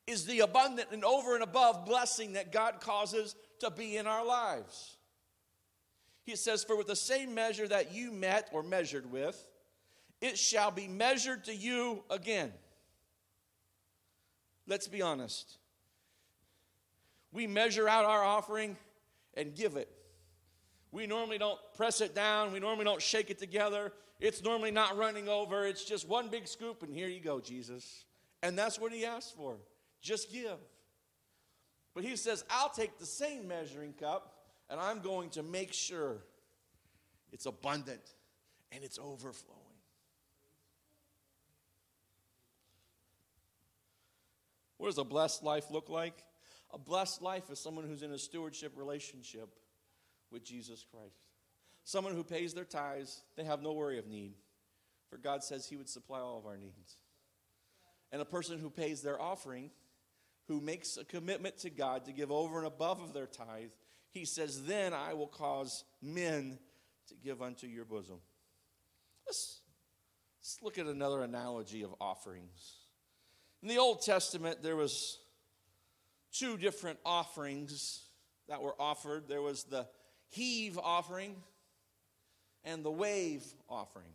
is 0.06 0.26
the 0.26 0.40
abundant 0.40 0.88
and 0.92 1.04
over 1.04 1.34
and 1.34 1.42
above 1.42 1.86
blessing 1.86 2.34
that 2.34 2.52
God 2.52 2.80
causes 2.80 3.34
to 3.60 3.70
be 3.70 3.96
in 3.96 4.06
our 4.06 4.24
lives. 4.24 4.95
He 6.26 6.34
says, 6.34 6.64
For 6.64 6.76
with 6.76 6.88
the 6.88 6.96
same 6.96 7.34
measure 7.34 7.68
that 7.68 7.94
you 7.94 8.10
met 8.10 8.50
or 8.52 8.64
measured 8.64 9.10
with, 9.10 9.46
it 10.20 10.36
shall 10.36 10.72
be 10.72 10.88
measured 10.88 11.44
to 11.44 11.54
you 11.54 12.02
again. 12.10 12.52
Let's 14.66 14.88
be 14.88 15.02
honest. 15.02 15.58
We 17.32 17.46
measure 17.46 17.88
out 17.88 18.04
our 18.04 18.24
offering 18.24 18.76
and 19.34 19.54
give 19.54 19.76
it. 19.76 19.88
We 20.90 21.06
normally 21.06 21.38
don't 21.38 21.58
press 21.76 22.00
it 22.00 22.14
down, 22.14 22.52
we 22.52 22.58
normally 22.58 22.84
don't 22.84 23.02
shake 23.02 23.30
it 23.30 23.38
together. 23.38 23.92
It's 24.18 24.42
normally 24.42 24.70
not 24.70 24.96
running 24.96 25.28
over. 25.28 25.66
It's 25.66 25.84
just 25.84 26.08
one 26.08 26.28
big 26.28 26.48
scoop, 26.48 26.82
and 26.82 26.94
here 26.94 27.06
you 27.06 27.20
go, 27.20 27.38
Jesus. 27.38 28.06
And 28.42 28.58
that's 28.58 28.80
what 28.80 28.90
he 28.90 29.04
asked 29.04 29.36
for. 29.36 29.56
Just 30.00 30.32
give. 30.32 30.56
But 31.94 32.02
he 32.02 32.16
says, 32.16 32.42
I'll 32.48 32.70
take 32.70 32.98
the 32.98 33.04
same 33.04 33.46
measuring 33.46 33.92
cup 33.92 34.35
and 34.68 34.80
I'm 34.80 35.00
going 35.00 35.30
to 35.30 35.42
make 35.42 35.72
sure 35.72 36.18
it's 37.32 37.46
abundant 37.46 38.00
and 38.72 38.82
it's 38.82 38.98
overflowing. 38.98 39.60
What 44.78 44.88
does 44.88 44.98
a 44.98 45.04
blessed 45.04 45.42
life 45.42 45.70
look 45.70 45.88
like? 45.88 46.22
A 46.72 46.78
blessed 46.78 47.22
life 47.22 47.50
is 47.50 47.58
someone 47.58 47.86
who's 47.86 48.02
in 48.02 48.12
a 48.12 48.18
stewardship 48.18 48.72
relationship 48.76 49.54
with 50.30 50.44
Jesus 50.44 50.84
Christ. 50.90 51.26
Someone 51.84 52.14
who 52.14 52.24
pays 52.24 52.52
their 52.52 52.64
tithes, 52.64 53.22
they 53.36 53.44
have 53.44 53.62
no 53.62 53.72
worry 53.72 53.98
of 53.98 54.06
need. 54.06 54.34
For 55.08 55.16
God 55.16 55.44
says 55.44 55.66
He 55.66 55.76
would 55.76 55.88
supply 55.88 56.18
all 56.18 56.38
of 56.38 56.46
our 56.46 56.56
needs. 56.56 56.98
And 58.12 58.20
a 58.20 58.26
person 58.26 58.58
who 58.58 58.70
pays 58.70 59.02
their 59.02 59.20
offering, 59.20 59.70
who 60.48 60.60
makes 60.60 60.96
a 60.96 61.04
commitment 61.04 61.58
to 61.58 61.70
God 61.70 62.04
to 62.06 62.12
give 62.12 62.32
over 62.32 62.58
and 62.58 62.66
above 62.66 63.00
of 63.00 63.12
their 63.12 63.26
tithe, 63.26 63.70
he 64.16 64.24
says, 64.24 64.64
Then 64.64 64.94
I 64.94 65.12
will 65.14 65.26
cause 65.26 65.84
men 66.02 66.58
to 67.08 67.14
give 67.14 67.42
unto 67.42 67.66
your 67.66 67.84
bosom. 67.84 68.16
Let's, 69.26 69.60
let's 70.40 70.58
look 70.62 70.78
at 70.78 70.86
another 70.86 71.22
analogy 71.22 71.82
of 71.82 71.94
offerings. 72.00 72.76
In 73.62 73.68
the 73.68 73.78
Old 73.78 74.02
Testament, 74.02 74.62
there 74.62 74.76
was 74.76 75.18
two 76.32 76.56
different 76.56 76.98
offerings 77.04 78.04
that 78.48 78.62
were 78.62 78.74
offered. 78.80 79.28
There 79.28 79.42
was 79.42 79.64
the 79.64 79.86
heave 80.28 80.78
offering 80.78 81.36
and 82.64 82.84
the 82.84 82.90
wave 82.90 83.44
offering. 83.68 84.12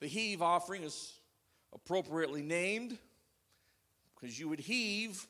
The 0.00 0.06
heave 0.06 0.42
offering 0.42 0.82
is 0.82 1.14
appropriately 1.72 2.42
named 2.42 2.96
because 4.14 4.38
you 4.38 4.48
would 4.48 4.60
heave 4.60 5.26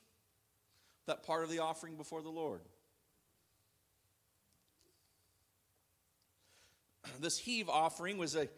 that 1.07 1.23
part 1.23 1.45
of 1.45 1.51
the 1.51 1.59
offering 1.61 1.97
before 1.97 2.23
the 2.23 2.31
Lord. 2.31 2.61
This 7.21 7.39
heave 7.39 7.69
offering 7.69 8.19
was 8.19 8.35
a 8.35 8.49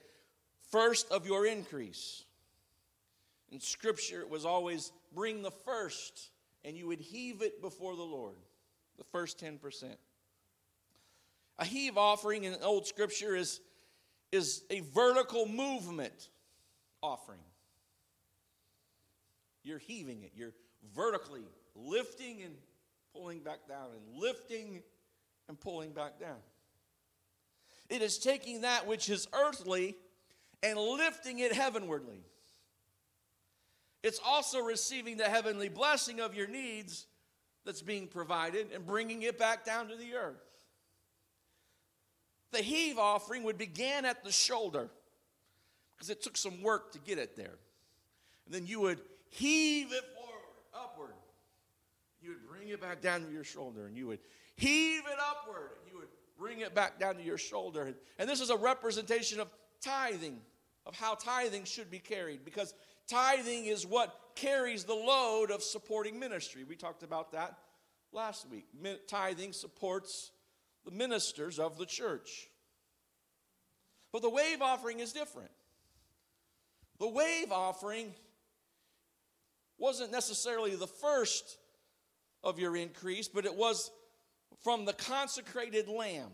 first 0.71 1.11
of 1.11 1.27
your 1.27 1.47
increase. 1.47 2.25
In 3.51 3.61
Scripture, 3.61 4.21
it 4.21 4.29
was 4.29 4.45
always 4.45 4.93
bring 5.15 5.43
the 5.43 5.51
first, 5.51 6.31
and 6.65 6.77
you 6.77 6.87
would 6.89 7.01
heave 7.01 7.43
it 7.43 7.63
before 7.63 7.95
the 7.95 8.03
Lord, 8.03 8.37
the 8.99 9.05
first 9.05 9.39
10%. 9.41 9.59
A 11.59 11.65
heave 11.65 11.97
offering 11.97 12.45
in 12.45 12.57
Old 12.63 12.87
Scripture 12.87 13.35
is, 13.35 13.61
is 14.33 14.63
a 14.71 14.81
vertical 14.81 15.47
movement 15.47 16.29
offering. 17.03 17.41
You're 19.63 19.79
heaving 19.79 20.23
it, 20.23 20.33
you're 20.35 20.53
vertically 20.95 21.43
lifting 21.85 22.43
and 22.43 22.55
pulling 23.13 23.41
back 23.41 23.69
down, 23.69 23.89
and 23.91 24.21
lifting 24.21 24.83
and 25.49 25.59
pulling 25.59 25.93
back 25.93 26.19
down. 26.19 26.39
It 27.89 28.03
is 28.03 28.19
taking 28.19 28.63
that 28.63 28.87
which 28.87 29.09
is 29.09 29.29
earthly 29.33 29.97
and 30.63 30.79
lifting 30.79 31.39
it 31.39 31.53
heavenwardly. 31.53 32.21
It's 34.03 34.21
also 34.25 34.61
receiving 34.61 35.17
the 35.17 35.25
heavenly 35.25 35.69
blessing 35.69 36.21
of 36.21 36.35
your 36.35 36.47
needs 36.47 37.07
that's 37.65 37.83
being 37.83 38.07
provided 38.07 38.69
and 38.73 38.87
bringing 38.87 39.23
it 39.23 39.39
back 39.39 39.65
down 39.65 39.89
to 39.89 39.97
the 39.97 40.15
earth. 40.15 40.37
The 42.53 42.59
heave 42.59 42.99
offering 42.99 43.43
would 43.43 43.59
begin 43.59 44.05
at 44.05 44.23
the 44.23 44.33
shoulder 44.33 44.89
because 45.97 46.11
it 46.11 46.23
took 46.23 46.37
some 46.37 46.63
work 46.63 46.93
to 46.93 46.99
get 46.99 47.19
it 47.19 47.37
there. 47.37 47.59
And 48.47 48.55
then 48.55 48.67
you 48.67 48.81
would 48.81 49.01
heave 49.29 49.93
it 49.93 50.05
forward, 50.15 50.45
upward. 50.73 51.16
You 52.27 52.33
would 52.33 52.49
bring 52.49 52.71
it 52.71 52.81
back 52.81 53.01
down 53.01 53.25
to 53.25 53.31
your 53.31 53.45
shoulder, 53.45 53.87
and 53.87 53.97
you 53.97 54.09
would 54.09 54.19
heave 54.57 55.03
it 55.07 55.19
upward, 55.31 55.71
and 55.81 55.93
you 55.93 55.99
would 56.01 56.09
bring 56.37 56.59
it 56.59 56.75
back 56.75 56.99
down 56.99 57.15
to 57.15 57.23
your 57.23 57.39
shoulder. 57.39 57.95
And 58.19 58.29
this 58.29 58.41
is 58.41 58.51
a 58.51 58.57
representation 58.57 59.39
of 59.39 59.49
tithing, 59.81 60.41
of 60.87 60.97
how 60.97 61.15
tithing 61.15 61.67
should 61.67 61.89
be 61.89 62.01
carried, 62.01 62.45
because 62.45 62.75
tithing 63.07 63.67
is 63.67 63.87
what 63.87 64.13
carries 64.35 64.83
the 64.83 64.95
load 64.95 65.53
of 65.53 65.63
supporting 65.63 66.19
ministry. 66.19 66.65
We 66.65 66.75
talked 66.75 67.05
about 67.05 67.31
that 67.31 67.59
last 68.13 68.51
week. 68.51 68.67
Tithing 69.07 69.53
supports 69.53 70.33
the 70.85 70.91
ministers 70.91 71.61
of 71.61 71.79
the 71.79 71.87
church. 71.87 72.49
But 74.13 74.23
the 74.23 74.31
wave 74.31 74.63
offering 74.63 74.99
is 74.99 75.13
different. 75.13 75.53
The 76.99 77.09
wave 77.09 77.53
offering 77.53 78.15
wasn't 79.79 80.11
necessarily 80.11 80.75
the 80.75 80.89
first 80.89 81.59
of 82.43 82.59
your 82.59 82.77
increase, 82.77 83.29
but 83.29 83.45
it 83.45 83.55
was 83.55 83.91
from 84.63 84.85
the 84.85 84.93
consecrated 84.93 85.89
lamb. 85.89 86.31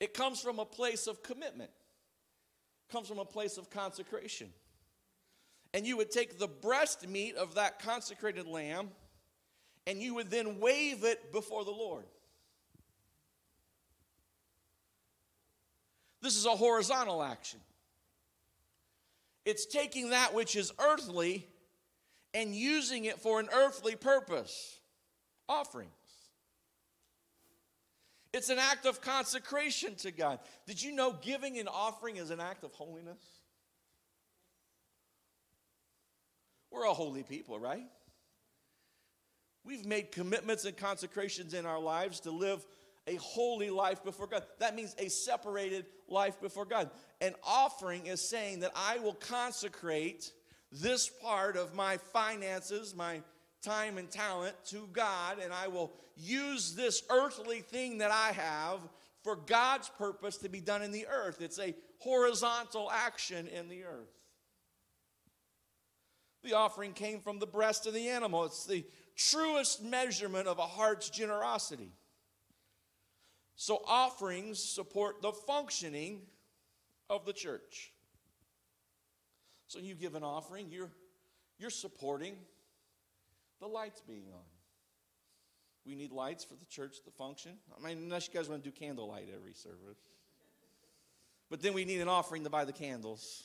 It 0.00 0.14
comes 0.14 0.40
from 0.40 0.58
a 0.58 0.64
place 0.64 1.06
of 1.06 1.22
commitment, 1.22 1.70
it 2.88 2.92
comes 2.92 3.08
from 3.08 3.18
a 3.18 3.24
place 3.24 3.56
of 3.56 3.70
consecration. 3.70 4.50
And 5.72 5.84
you 5.84 5.96
would 5.96 6.12
take 6.12 6.38
the 6.38 6.46
breast 6.46 7.08
meat 7.08 7.34
of 7.34 7.56
that 7.56 7.80
consecrated 7.80 8.46
lamb 8.46 8.90
and 9.86 10.00
you 10.00 10.14
would 10.14 10.30
then 10.30 10.60
wave 10.60 11.04
it 11.04 11.32
before 11.32 11.64
the 11.64 11.70
Lord. 11.70 12.04
This 16.22 16.36
is 16.36 16.46
a 16.46 16.50
horizontal 16.50 17.22
action. 17.22 17.60
It's 19.44 19.66
taking 19.66 20.10
that 20.10 20.32
which 20.32 20.56
is 20.56 20.72
earthly 20.78 21.46
and 22.34 22.54
using 22.54 23.04
it 23.04 23.20
for 23.20 23.40
an 23.40 23.48
earthly 23.54 23.94
purpose 23.96 24.78
offerings. 25.48 25.90
It's 28.32 28.50
an 28.50 28.58
act 28.58 28.84
of 28.84 29.00
consecration 29.00 29.94
to 29.96 30.10
God. 30.10 30.40
Did 30.66 30.82
you 30.82 30.92
know 30.92 31.12
giving 31.22 31.56
an 31.58 31.68
offering 31.68 32.16
is 32.16 32.30
an 32.30 32.40
act 32.40 32.64
of 32.64 32.72
holiness? 32.72 33.22
We're 36.72 36.86
a 36.86 36.92
holy 36.92 37.22
people, 37.22 37.60
right? 37.60 37.86
We've 39.64 39.86
made 39.86 40.10
commitments 40.10 40.64
and 40.64 40.76
consecrations 40.76 41.54
in 41.54 41.64
our 41.64 41.78
lives 41.78 42.18
to 42.20 42.32
live 42.32 42.66
a 43.06 43.14
holy 43.16 43.70
life 43.70 44.02
before 44.02 44.26
God. 44.26 44.42
That 44.58 44.74
means 44.74 44.96
a 44.98 45.08
separated 45.08 45.86
life 46.08 46.40
before 46.40 46.64
God. 46.64 46.90
An 47.20 47.34
offering 47.44 48.06
is 48.06 48.20
saying 48.20 48.60
that 48.60 48.72
I 48.74 48.98
will 48.98 49.14
consecrate 49.14 50.32
this 50.82 51.08
part 51.08 51.56
of 51.56 51.74
my 51.74 51.96
finances, 51.96 52.94
my 52.96 53.20
time 53.62 53.96
and 53.96 54.10
talent 54.10 54.54
to 54.66 54.88
God, 54.92 55.38
and 55.42 55.52
I 55.52 55.68
will 55.68 55.92
use 56.16 56.74
this 56.74 57.02
earthly 57.10 57.60
thing 57.60 57.98
that 57.98 58.10
I 58.10 58.32
have 58.32 58.80
for 59.22 59.36
God's 59.36 59.88
purpose 59.96 60.36
to 60.38 60.48
be 60.48 60.60
done 60.60 60.82
in 60.82 60.90
the 60.90 61.06
earth. 61.06 61.40
It's 61.40 61.58
a 61.58 61.74
horizontal 61.98 62.90
action 62.90 63.48
in 63.48 63.68
the 63.68 63.84
earth. 63.84 64.10
The 66.42 66.52
offering 66.52 66.92
came 66.92 67.20
from 67.20 67.38
the 67.38 67.46
breast 67.46 67.86
of 67.86 67.94
the 67.94 68.08
animal. 68.08 68.44
It's 68.44 68.66
the 68.66 68.84
truest 69.16 69.82
measurement 69.82 70.46
of 70.46 70.58
a 70.58 70.62
heart's 70.62 71.08
generosity. 71.08 71.92
So, 73.56 73.80
offerings 73.86 74.62
support 74.62 75.22
the 75.22 75.32
functioning 75.32 76.22
of 77.08 77.24
the 77.24 77.32
church. 77.32 77.93
So, 79.66 79.78
you 79.78 79.94
give 79.94 80.14
an 80.14 80.22
offering, 80.22 80.68
you're, 80.70 80.90
you're 81.58 81.70
supporting 81.70 82.36
the 83.60 83.66
lights 83.66 84.02
being 84.06 84.26
on. 84.32 84.42
We 85.86 85.94
need 85.94 86.12
lights 86.12 86.44
for 86.44 86.54
the 86.54 86.64
church 86.64 87.02
to 87.04 87.10
function. 87.10 87.52
I 87.76 87.86
mean, 87.86 87.98
unless 87.98 88.26
you 88.28 88.34
guys 88.34 88.48
want 88.48 88.64
to 88.64 88.70
do 88.70 88.74
candlelight 88.74 89.28
every 89.34 89.52
service. 89.52 89.98
But 91.50 91.60
then 91.60 91.74
we 91.74 91.84
need 91.84 92.00
an 92.00 92.08
offering 92.08 92.44
to 92.44 92.50
buy 92.50 92.64
the 92.64 92.72
candles. 92.72 93.44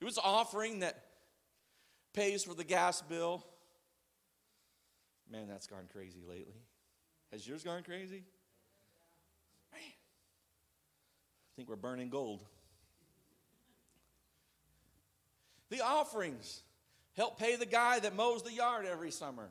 It 0.00 0.04
was 0.04 0.16
an 0.16 0.22
offering 0.24 0.80
that 0.80 1.04
pays 2.14 2.44
for 2.44 2.54
the 2.54 2.64
gas 2.64 3.02
bill. 3.02 3.44
Man, 5.30 5.46
that's 5.48 5.66
gone 5.66 5.88
crazy 5.92 6.22
lately. 6.26 6.62
Has 7.32 7.46
yours 7.46 7.62
gone 7.62 7.82
crazy? 7.82 8.24
Man, 9.72 9.82
I 9.82 9.86
think 11.58 11.68
we're 11.68 11.74
burning 11.74 12.08
gold. 12.08 12.44
The 15.70 15.80
offerings 15.80 16.62
help 17.16 17.36
pay 17.36 17.56
the 17.56 17.66
guy 17.66 17.98
that 17.98 18.14
mows 18.14 18.44
the 18.44 18.52
yard 18.52 18.86
every 18.86 19.10
summer. 19.10 19.48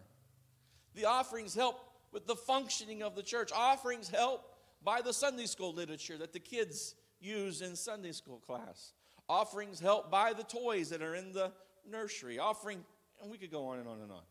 The 0.96 1.04
offerings 1.04 1.54
help 1.54 1.78
with 2.14 2.26
the 2.26 2.38
functioning 2.38 3.04
of 3.04 3.18
the 3.18 3.24
church. 3.24 3.52
Offerings 3.54 4.08
help 4.08 4.54
buy 4.82 5.02
the 5.02 5.12
Sunday 5.12 5.48
school 5.48 5.74
literature 5.74 6.18
that 6.18 6.32
the 6.32 6.40
kids 6.40 6.96
use 7.20 7.62
in 7.62 7.76
Sunday 7.76 8.14
school 8.14 8.38
class. 8.38 8.94
Offerings 9.28 9.82
help 9.82 10.10
buy 10.10 10.32
the 10.32 10.44
toys 10.44 10.92
that 10.92 11.02
are 11.02 11.14
in 11.14 11.34
the 11.34 11.52
nursery. 11.92 12.40
Offering, 12.40 12.86
and 13.22 13.30
we 13.30 13.38
could 13.38 13.52
go 13.52 13.68
on 13.68 13.80
and 13.80 13.88
on 13.90 14.00
and 14.00 14.14
on. 14.14 14.24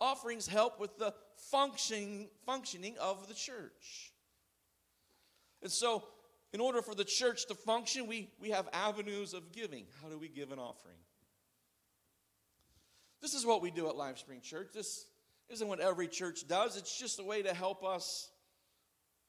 Offerings 0.00 0.46
help 0.46 0.80
with 0.80 0.96
the 0.96 1.12
functioning, 1.50 2.30
functioning 2.46 2.96
of 2.98 3.28
the 3.28 3.34
church. 3.34 4.14
And 5.60 5.70
so, 5.70 6.04
in 6.52 6.60
order 6.60 6.82
for 6.82 6.94
the 6.94 7.04
church 7.04 7.46
to 7.46 7.54
function, 7.54 8.06
we, 8.06 8.28
we 8.40 8.50
have 8.50 8.68
avenues 8.72 9.32
of 9.32 9.52
giving. 9.52 9.86
How 10.02 10.08
do 10.08 10.18
we 10.18 10.28
give 10.28 10.52
an 10.52 10.58
offering? 10.58 10.96
This 13.22 13.34
is 13.34 13.46
what 13.46 13.62
we 13.62 13.70
do 13.70 13.88
at 13.88 13.94
Lifespring 13.94 14.42
Church. 14.42 14.68
This 14.74 15.06
isn't 15.48 15.66
what 15.66 15.80
every 15.80 16.08
church 16.08 16.46
does, 16.46 16.76
it's 16.76 16.98
just 16.98 17.20
a 17.20 17.24
way 17.24 17.42
to 17.42 17.54
help 17.54 17.84
us 17.84 18.30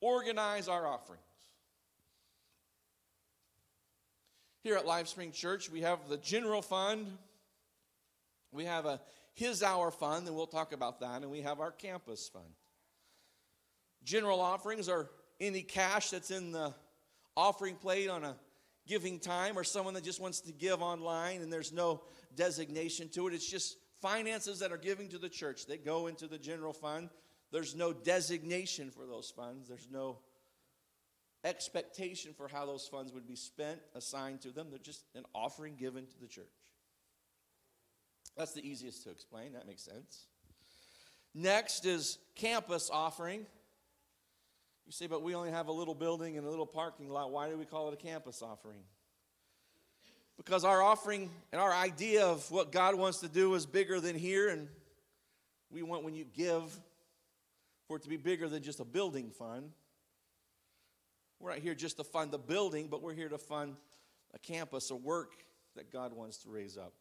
organize 0.01 0.67
our 0.67 0.87
offerings. 0.87 1.21
Here 4.63 4.75
at 4.75 4.85
Lifespring 4.85 5.33
Church, 5.33 5.69
we 5.69 5.81
have 5.81 5.99
the 6.09 6.17
general 6.17 6.61
fund, 6.61 7.05
we 8.51 8.65
have 8.65 8.85
a 8.85 9.01
His 9.33 9.61
Hour 9.61 9.91
fund, 9.91 10.27
and 10.27 10.35
we'll 10.35 10.47
talk 10.47 10.71
about 10.73 11.01
that, 11.01 11.21
and 11.21 11.31
we 11.31 11.41
have 11.41 11.59
our 11.59 11.71
campus 11.71 12.29
fund. 12.29 12.45
General 14.03 14.39
offerings 14.39 14.87
are 14.87 15.09
any 15.39 15.61
cash 15.61 16.09
that's 16.09 16.31
in 16.31 16.51
the 16.51 16.73
offering 17.35 17.75
plate 17.75 18.09
on 18.09 18.23
a 18.23 18.35
giving 18.87 19.19
time, 19.19 19.57
or 19.57 19.63
someone 19.63 19.93
that 19.93 20.03
just 20.03 20.19
wants 20.19 20.41
to 20.41 20.51
give 20.51 20.81
online 20.81 21.41
and 21.41 21.51
there's 21.51 21.71
no 21.71 22.01
designation 22.35 23.07
to 23.09 23.27
it. 23.27 23.33
It's 23.33 23.49
just 23.49 23.77
finances 24.01 24.59
that 24.59 24.71
are 24.71 24.77
giving 24.77 25.07
to 25.09 25.17
the 25.17 25.29
church. 25.29 25.65
They 25.65 25.77
go 25.77 26.07
into 26.07 26.27
the 26.27 26.37
general 26.37 26.73
fund. 26.73 27.09
There's 27.51 27.75
no 27.75 27.93
designation 27.93 28.91
for 28.91 29.05
those 29.05 29.31
funds. 29.33 29.69
There's 29.69 29.87
no 29.89 30.17
expectation 31.45 32.33
for 32.33 32.47
how 32.47 32.65
those 32.65 32.87
funds 32.87 33.13
would 33.13 33.27
be 33.27 33.35
spent, 33.35 33.79
assigned 33.95 34.41
to 34.41 34.51
them. 34.51 34.67
They're 34.69 34.79
just 34.79 35.05
an 35.15 35.23
offering 35.33 35.75
given 35.75 36.05
to 36.05 36.19
the 36.19 36.27
church. 36.27 36.45
That's 38.35 38.53
the 38.53 38.67
easiest 38.67 39.03
to 39.03 39.11
explain. 39.11 39.53
That 39.53 39.67
makes 39.67 39.83
sense. 39.83 40.27
Next 41.33 41.85
is 41.85 42.17
campus 42.35 42.89
offering. 42.91 43.45
You 44.85 44.91
say, 44.91 45.07
but 45.07 45.23
we 45.23 45.33
only 45.33 45.51
have 45.51 45.67
a 45.67 45.71
little 45.71 45.95
building 45.95 46.37
and 46.37 46.45
a 46.45 46.49
little 46.49 46.65
parking 46.65 47.09
lot. 47.09 47.31
Why 47.31 47.49
do 47.49 47.57
we 47.57 47.65
call 47.65 47.87
it 47.87 47.93
a 47.93 47.97
campus 47.97 48.41
offering? 48.41 48.81
Because 50.37 50.63
our 50.63 50.81
offering 50.81 51.29
and 51.51 51.61
our 51.61 51.73
idea 51.73 52.25
of 52.25 52.49
what 52.51 52.71
God 52.71 52.95
wants 52.95 53.19
to 53.19 53.29
do 53.29 53.53
is 53.53 53.65
bigger 53.65 53.99
than 53.99 54.15
here, 54.15 54.49
and 54.49 54.67
we 55.71 55.83
want 55.83 56.03
when 56.03 56.15
you 56.15 56.25
give 56.25 56.79
for 57.87 57.97
it 57.97 58.03
to 58.03 58.09
be 58.09 58.17
bigger 58.17 58.49
than 58.49 58.63
just 58.63 58.79
a 58.79 58.85
building 58.85 59.29
fund. 59.29 59.71
We're 61.39 61.51
not 61.51 61.59
here 61.59 61.75
just 61.75 61.97
to 61.97 62.03
fund 62.03 62.31
the 62.31 62.37
building, 62.37 62.87
but 62.89 63.01
we're 63.01 63.13
here 63.13 63.29
to 63.29 63.37
fund 63.37 63.75
a 64.33 64.39
campus, 64.39 64.89
a 64.91 64.95
work 64.95 65.33
that 65.75 65.91
God 65.91 66.13
wants 66.13 66.37
to 66.39 66.49
raise 66.49 66.77
up. 66.77 66.93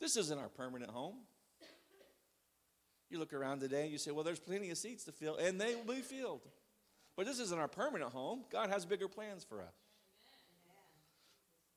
This 0.00 0.16
isn't 0.16 0.38
our 0.38 0.48
permanent 0.48 0.90
home. 0.90 1.16
You 3.08 3.18
look 3.18 3.32
around 3.32 3.60
today 3.60 3.82
and 3.82 3.92
you 3.92 3.98
say, 3.98 4.10
well, 4.10 4.24
there's 4.24 4.40
plenty 4.40 4.70
of 4.70 4.78
seats 4.78 5.04
to 5.04 5.12
fill, 5.12 5.36
and 5.36 5.60
they 5.60 5.74
will 5.74 5.94
be 5.94 6.00
filled. 6.00 6.40
But 7.16 7.26
this 7.26 7.38
isn't 7.38 7.58
our 7.58 7.68
permanent 7.68 8.12
home. 8.12 8.44
God 8.50 8.70
has 8.70 8.84
bigger 8.84 9.08
plans 9.08 9.44
for 9.44 9.60
us. 9.60 9.74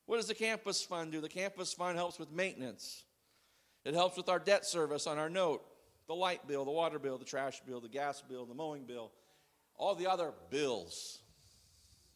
What 0.06 0.18
does 0.18 0.28
the 0.28 0.36
campus 0.36 0.84
fund 0.84 1.12
do? 1.12 1.20
The 1.20 1.30
campus 1.30 1.74
fund 1.74 1.98
helps 1.98 2.20
with 2.20 2.32
maintenance, 2.32 3.04
it 3.84 3.94
helps 3.94 4.18
with 4.18 4.30
our 4.30 4.40
debt 4.40 4.66
service 4.66 5.08
on 5.08 5.18
our 5.18 5.30
note, 5.30 5.64
the 6.08 6.16
light 6.16 6.48
bill, 6.48 6.66
the 6.66 6.72
water 6.72 7.00
bill, 7.00 7.18
the 7.18 7.26
trash 7.26 7.62
bill, 7.66 7.80
the 7.82 7.90
gas 7.90 8.22
bill, 8.22 8.46
the 8.46 8.54
mowing 8.54 8.86
bill, 8.86 9.12
all 9.78 9.96
the 9.96 10.08
other 10.08 10.32
bills. 10.50 11.20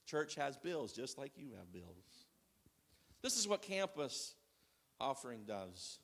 Church 0.06 0.36
has 0.36 0.58
bills 0.58 0.92
just 0.92 1.18
like 1.18 1.34
you 1.36 1.50
have 1.58 1.72
bills. 1.72 2.26
This 3.22 3.38
is 3.38 3.48
what 3.48 3.62
campus 3.62 4.34
offering 5.00 5.42
does. 5.46 6.00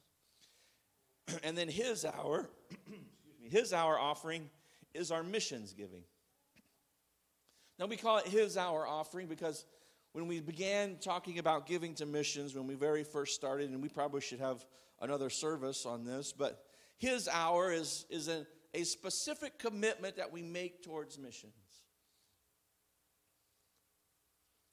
and 1.43 1.57
then 1.57 1.67
his 1.67 2.05
hour, 2.05 2.49
his 3.43 3.73
hour 3.73 3.97
offering 3.97 4.49
is 4.93 5.11
our 5.11 5.23
missions 5.23 5.73
giving. 5.73 6.03
Now, 7.77 7.87
we 7.87 7.97
call 7.97 8.17
it 8.19 8.27
His 8.27 8.55
Hour 8.57 8.87
offering 8.87 9.27
because 9.27 9.65
when 10.13 10.27
we 10.27 10.39
began 10.39 10.97
talking 10.97 11.39
about 11.39 11.67
giving 11.67 11.93
to 11.95 12.05
missions, 12.05 12.55
when 12.55 12.67
we 12.67 12.75
very 12.75 13.03
first 13.03 13.35
started, 13.35 13.69
and 13.69 13.81
we 13.81 13.89
probably 13.89 14.21
should 14.21 14.39
have 14.39 14.65
another 15.01 15.29
service 15.29 15.85
on 15.85 16.05
this, 16.05 16.31
but 16.31 16.63
His 16.97 17.27
Hour 17.27 17.73
is, 17.73 18.05
is 18.09 18.29
a, 18.29 18.45
a 18.73 18.83
specific 18.85 19.59
commitment 19.59 20.15
that 20.15 20.31
we 20.31 20.41
make 20.41 20.83
towards 20.83 21.19
missions. 21.19 21.53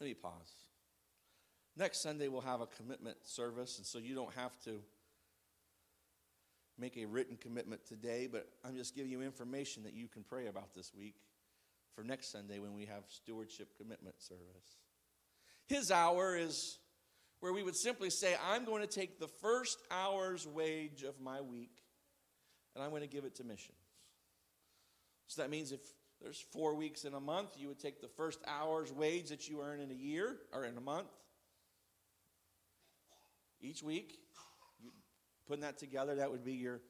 Let 0.01 0.07
me 0.07 0.15
pause. 0.15 0.53
Next 1.77 2.03
Sunday, 2.03 2.29
we'll 2.29 2.41
have 2.43 2.61
a 2.61 2.67
commitment 2.67 3.17
service, 3.25 3.79
and 3.79 3.87
so 3.87 3.99
you 3.99 4.15
don't 4.15 4.35
have 4.35 4.57
to 4.65 4.79
make 6.79 6.97
a 6.97 7.05
written 7.05 7.37
commitment 7.37 7.85
today, 7.85 8.29
but 8.31 8.47
I'm 8.65 8.77
just 8.77 8.95
giving 8.95 9.11
you 9.11 9.23
information 9.23 9.83
that 9.83 9.95
you 9.95 10.07
can 10.07 10.23
pray 10.23 10.47
about 10.47 10.73
this 10.75 10.93
week 10.95 11.17
for 11.94 12.02
next 12.02 12.33
Sunday 12.33 12.59
when 12.59 12.74
we 12.74 12.87
have 12.87 13.05
stewardship 13.09 13.76
commitment 13.76 14.20
service. 14.20 14.76
His 15.66 15.90
hour 15.90 16.37
is 16.37 16.78
where 17.40 17.52
we 17.52 17.62
would 17.62 17.76
simply 17.76 18.11
say, 18.11 18.37
I'm 18.50 18.64
going 18.64 18.83
to 18.83 18.88
take 18.88 19.18
the 19.18 19.28
first 19.28 19.78
hour's 19.90 20.46
wage 20.46 21.02
of 21.02 21.20
my 21.20 21.40
week 21.40 21.83
and 22.74 22.83
I'm 22.83 22.90
going 22.90 23.02
to 23.02 23.09
give 23.09 23.24
it 23.24 23.35
to 23.37 23.44
missions. 23.44 23.76
So 25.26 25.42
that 25.42 25.50
means 25.50 25.72
if 25.72 25.81
there's 26.20 26.44
four 26.52 26.74
weeks 26.74 27.05
in 27.05 27.14
a 27.14 27.20
month, 27.20 27.50
you 27.57 27.68
would 27.68 27.81
take 27.81 28.00
the 28.00 28.09
first 28.09 28.38
hour's 28.46 28.92
wage 28.92 29.31
that 29.31 29.48
you 29.48 29.62
earn 29.62 29.81
in 29.81 29.90
a 29.90 29.94
year 29.94 30.37
or 30.52 30.64
in 30.64 30.76
a 30.76 30.81
month. 30.81 31.09
Each 33.61 33.83
week, 33.83 34.18
putting 35.46 35.62
that 35.62 35.78
together, 35.78 36.16
that 36.16 36.31
would 36.31 36.44
be 36.44 36.55
your 36.55 36.81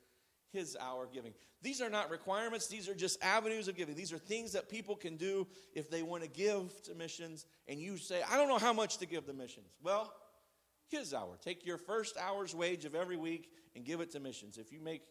his 0.52 0.76
hour 0.80 1.04
of 1.04 1.12
giving. 1.12 1.32
These 1.62 1.80
are 1.80 1.90
not 1.90 2.10
requirements, 2.10 2.66
these 2.66 2.88
are 2.88 2.94
just 2.94 3.22
avenues 3.22 3.68
of 3.68 3.76
giving. 3.76 3.94
These 3.94 4.12
are 4.12 4.18
things 4.18 4.52
that 4.52 4.68
people 4.68 4.96
can 4.96 5.16
do 5.16 5.46
if 5.74 5.90
they 5.90 6.02
want 6.02 6.22
to 6.22 6.28
give 6.28 6.82
to 6.84 6.94
missions, 6.94 7.46
and 7.68 7.80
you 7.80 7.96
say, 7.96 8.22
I 8.30 8.36
don't 8.36 8.48
know 8.48 8.58
how 8.58 8.72
much 8.72 8.98
to 8.98 9.06
give 9.06 9.26
to 9.26 9.32
missions. 9.32 9.66
Well, 9.82 10.12
his 10.88 11.14
hour. 11.14 11.38
Take 11.42 11.64
your 11.64 11.78
first 11.78 12.16
hour's 12.18 12.54
wage 12.54 12.84
of 12.84 12.94
every 12.94 13.16
week 13.16 13.50
and 13.74 13.84
give 13.84 14.00
it 14.00 14.12
to 14.12 14.20
missions. 14.20 14.58
If 14.58 14.72
you 14.72 14.80
make 14.80 15.02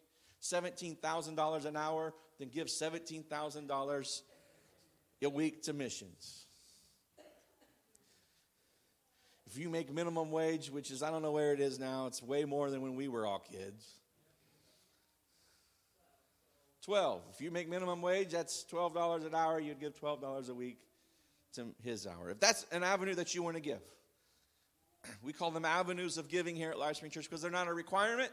$17,000 0.41 1.65
an 1.65 1.75
hour, 1.75 2.13
then 2.39 2.49
give 2.49 2.67
$17,000 2.67 4.21
a 5.23 5.29
week 5.29 5.63
to 5.63 5.73
missions. 5.73 6.45
If 9.47 9.57
you 9.57 9.69
make 9.69 9.91
minimum 9.91 10.31
wage, 10.31 10.69
which 10.69 10.91
is, 10.91 11.03
I 11.03 11.11
don't 11.11 11.21
know 11.21 11.33
where 11.33 11.51
it 11.53 11.59
is 11.59 11.77
now, 11.77 12.05
it's 12.07 12.23
way 12.23 12.45
more 12.45 12.69
than 12.69 12.81
when 12.81 12.95
we 12.95 13.09
were 13.09 13.25
all 13.25 13.39
kids. 13.39 13.85
12. 16.83 17.21
If 17.33 17.41
you 17.41 17.51
make 17.51 17.69
minimum 17.69 18.01
wage, 18.01 18.29
that's 18.31 18.65
$12 18.71 19.25
an 19.25 19.35
hour. 19.35 19.59
You'd 19.59 19.79
give 19.79 19.99
$12 19.99 20.49
a 20.49 20.53
week 20.53 20.77
to 21.53 21.67
his 21.83 22.07
hour. 22.07 22.29
If 22.29 22.39
that's 22.39 22.65
an 22.71 22.83
avenue 22.83 23.15
that 23.15 23.35
you 23.35 23.43
want 23.43 23.55
to 23.55 23.61
give, 23.61 23.81
we 25.23 25.33
call 25.33 25.51
them 25.51 25.65
avenues 25.65 26.17
of 26.17 26.27
giving 26.27 26.55
here 26.55 26.71
at 26.71 26.77
LifeSpring 26.77 27.11
Church 27.11 27.25
because 27.25 27.41
they're 27.41 27.51
not 27.51 27.67
a 27.67 27.73
requirement. 27.73 28.31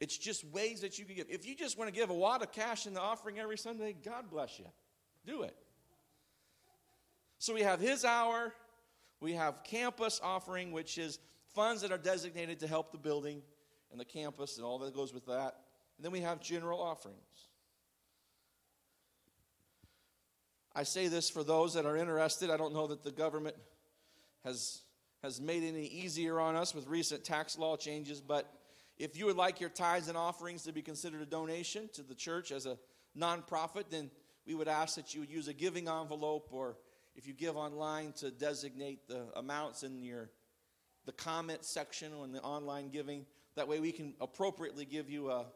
It's 0.00 0.18
just 0.18 0.44
ways 0.44 0.82
that 0.82 0.98
you 0.98 1.06
can 1.06 1.16
give. 1.16 1.26
If 1.30 1.46
you 1.46 1.56
just 1.56 1.78
want 1.78 1.92
to 1.92 1.98
give 1.98 2.10
a 2.10 2.14
wad 2.14 2.42
of 2.42 2.52
cash 2.52 2.86
in 2.86 2.92
the 2.92 3.00
offering 3.00 3.38
every 3.38 3.56
Sunday, 3.56 3.94
God 4.04 4.30
bless 4.30 4.58
you. 4.58 4.66
Do 5.24 5.42
it. 5.42 5.56
So 7.38 7.54
we 7.54 7.62
have 7.62 7.80
his 7.80 8.04
hour, 8.04 8.52
we 9.20 9.32
have 9.32 9.62
campus 9.64 10.20
offering, 10.22 10.72
which 10.72 10.98
is 10.98 11.18
funds 11.54 11.82
that 11.82 11.92
are 11.92 11.98
designated 11.98 12.60
to 12.60 12.66
help 12.66 12.92
the 12.92 12.98
building 12.98 13.42
and 13.90 14.00
the 14.00 14.04
campus 14.04 14.56
and 14.56 14.66
all 14.66 14.78
that 14.80 14.94
goes 14.94 15.14
with 15.14 15.26
that. 15.26 15.56
And 15.96 16.04
then 16.04 16.12
we 16.12 16.20
have 16.20 16.40
general 16.40 16.80
offerings. 16.80 17.18
I 20.74 20.82
say 20.82 21.08
this 21.08 21.30
for 21.30 21.42
those 21.42 21.74
that 21.74 21.86
are 21.86 21.96
interested. 21.96 22.50
I 22.50 22.58
don't 22.58 22.74
know 22.74 22.86
that 22.88 23.02
the 23.02 23.10
government 23.10 23.56
has, 24.44 24.82
has 25.22 25.40
made 25.40 25.62
any 25.62 25.86
easier 25.86 26.38
on 26.38 26.54
us 26.54 26.74
with 26.74 26.86
recent 26.86 27.24
tax 27.24 27.56
law 27.56 27.76
changes, 27.76 28.20
but 28.20 28.52
if 28.98 29.16
you 29.16 29.26
would 29.26 29.36
like 29.36 29.60
your 29.60 29.70
tithes 29.70 30.08
and 30.08 30.16
offerings 30.18 30.64
to 30.64 30.72
be 30.72 30.82
considered 30.82 31.22
a 31.22 31.26
donation 31.26 31.88
to 31.94 32.02
the 32.02 32.14
church 32.14 32.52
as 32.52 32.66
a 32.66 32.76
nonprofit, 33.18 33.84
then 33.90 34.10
we 34.46 34.54
would 34.54 34.68
ask 34.68 34.96
that 34.96 35.14
you 35.14 35.22
use 35.22 35.48
a 35.48 35.54
giving 35.54 35.88
envelope 35.88 36.48
or 36.50 36.76
if 37.14 37.26
you 37.26 37.32
give 37.32 37.56
online 37.56 38.12
to 38.12 38.30
designate 38.30 39.08
the 39.08 39.24
amounts 39.34 39.82
in 39.82 40.02
your 40.02 40.30
the 41.06 41.12
comment 41.12 41.64
section 41.64 42.12
on 42.12 42.32
the 42.32 42.40
online 42.42 42.90
giving. 42.90 43.24
That 43.54 43.68
way 43.68 43.80
we 43.80 43.92
can 43.92 44.14
appropriately 44.20 44.84
give 44.84 45.08
you 45.08 45.30
a, 45.30 45.46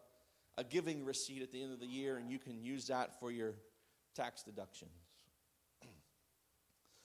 a 0.60 0.64
giving 0.64 1.06
receipt 1.06 1.40
at 1.40 1.50
the 1.50 1.62
end 1.62 1.72
of 1.72 1.80
the 1.80 1.86
year 1.86 2.18
and 2.18 2.30
you 2.30 2.38
can 2.38 2.62
use 2.62 2.88
that 2.88 3.18
for 3.18 3.32
your 3.32 3.54
tax 4.14 4.42
deductions. 4.42 4.90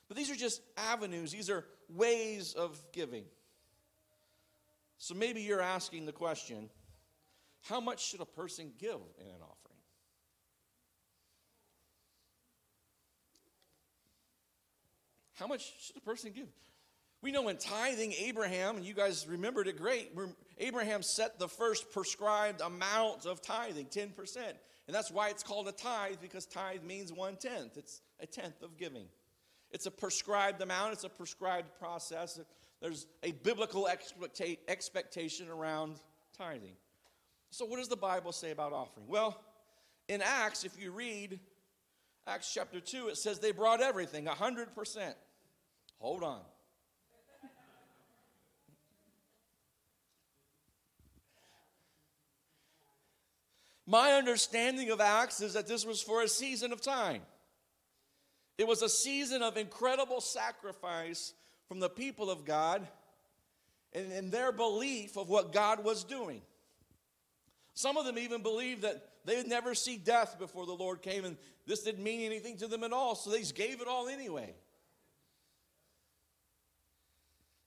But 0.09 0.17
these 0.17 0.29
are 0.29 0.35
just 0.35 0.61
avenues, 0.77 1.31
these 1.31 1.49
are 1.49 1.65
ways 1.89 2.53
of 2.53 2.77
giving. 2.91 3.23
So 4.97 5.15
maybe 5.15 5.41
you're 5.41 5.61
asking 5.61 6.05
the 6.05 6.11
question 6.11 6.69
how 7.63 7.79
much 7.79 8.05
should 8.05 8.21
a 8.21 8.25
person 8.25 8.71
give 8.77 8.99
in 9.19 9.25
an 9.25 9.41
offering? 9.41 9.79
How 15.33 15.47
much 15.47 15.73
should 15.79 15.97
a 15.97 16.01
person 16.01 16.31
give? 16.35 16.49
We 17.21 17.31
know 17.31 17.47
in 17.49 17.57
tithing, 17.57 18.13
Abraham, 18.13 18.77
and 18.77 18.85
you 18.85 18.93
guys 18.93 19.25
remembered 19.27 19.67
it 19.67 19.77
great, 19.77 20.11
Abraham 20.59 21.01
set 21.01 21.39
the 21.39 21.47
first 21.47 21.91
prescribed 21.91 22.61
amount 22.61 23.25
of 23.25 23.41
tithing, 23.41 23.87
10%. 23.87 24.37
And 24.87 24.95
that's 24.95 25.09
why 25.09 25.29
it's 25.29 25.41
called 25.41 25.67
a 25.67 25.71
tithe, 25.71 26.17
because 26.21 26.45
tithe 26.45 26.83
means 26.83 27.11
one 27.11 27.37
tenth. 27.37 27.77
It's 27.77 28.01
a 28.19 28.27
tenth 28.27 28.61
of 28.61 28.77
giving. 28.77 29.07
It's 29.71 29.87
a 29.87 29.91
prescribed 29.91 30.61
amount, 30.61 30.93
it's 30.93 31.03
a 31.03 31.09
prescribed 31.09 31.69
process. 31.79 32.39
There's 32.81 33.07
a 33.23 33.31
biblical 33.31 33.89
expectation 34.67 35.49
around 35.49 35.99
tithing. 36.37 36.75
So, 37.49 37.65
what 37.65 37.77
does 37.77 37.87
the 37.87 37.97
Bible 37.97 38.31
say 38.31 38.51
about 38.51 38.73
offering? 38.73 39.07
Well, 39.07 39.39
in 40.07 40.21
Acts, 40.21 40.63
if 40.63 40.79
you 40.79 40.91
read 40.91 41.39
Acts 42.27 42.53
chapter 42.53 42.79
2, 42.79 43.07
it 43.07 43.17
says 43.17 43.39
they 43.39 43.51
brought 43.51 43.81
everything, 43.81 44.25
100%. 44.25 45.13
Hold 45.99 46.23
on. 46.23 46.41
My 53.87 54.13
understanding 54.13 54.89
of 54.89 54.99
Acts 54.99 55.41
is 55.41 55.53
that 55.53 55.67
this 55.67 55.85
was 55.85 56.01
for 56.01 56.23
a 56.23 56.27
season 56.27 56.73
of 56.73 56.81
time. 56.81 57.21
It 58.57 58.67
was 58.67 58.81
a 58.81 58.89
season 58.89 59.41
of 59.41 59.57
incredible 59.57 60.21
sacrifice 60.21 61.33
from 61.67 61.79
the 61.79 61.89
people 61.89 62.29
of 62.29 62.45
God 62.45 62.87
and, 63.93 64.11
in 64.11 64.29
their 64.31 64.51
belief 64.51 65.17
of 65.17 65.29
what 65.29 65.53
God 65.53 65.83
was 65.83 66.03
doing. 66.03 66.41
Some 67.73 67.97
of 67.97 68.05
them 68.05 68.17
even 68.17 68.41
believed 68.41 68.83
that 68.83 69.09
they 69.25 69.37
would 69.37 69.47
never 69.47 69.75
see 69.75 69.97
death 69.97 70.37
before 70.39 70.65
the 70.65 70.73
Lord 70.73 71.01
came, 71.01 71.25
and 71.25 71.37
this 71.67 71.83
didn't 71.83 72.03
mean 72.03 72.21
anything 72.21 72.57
to 72.57 72.67
them 72.67 72.83
at 72.83 72.93
all, 72.93 73.15
so 73.15 73.29
they 73.29 73.39
just 73.39 73.55
gave 73.55 73.81
it 73.81 73.87
all 73.87 74.07
anyway. 74.07 74.53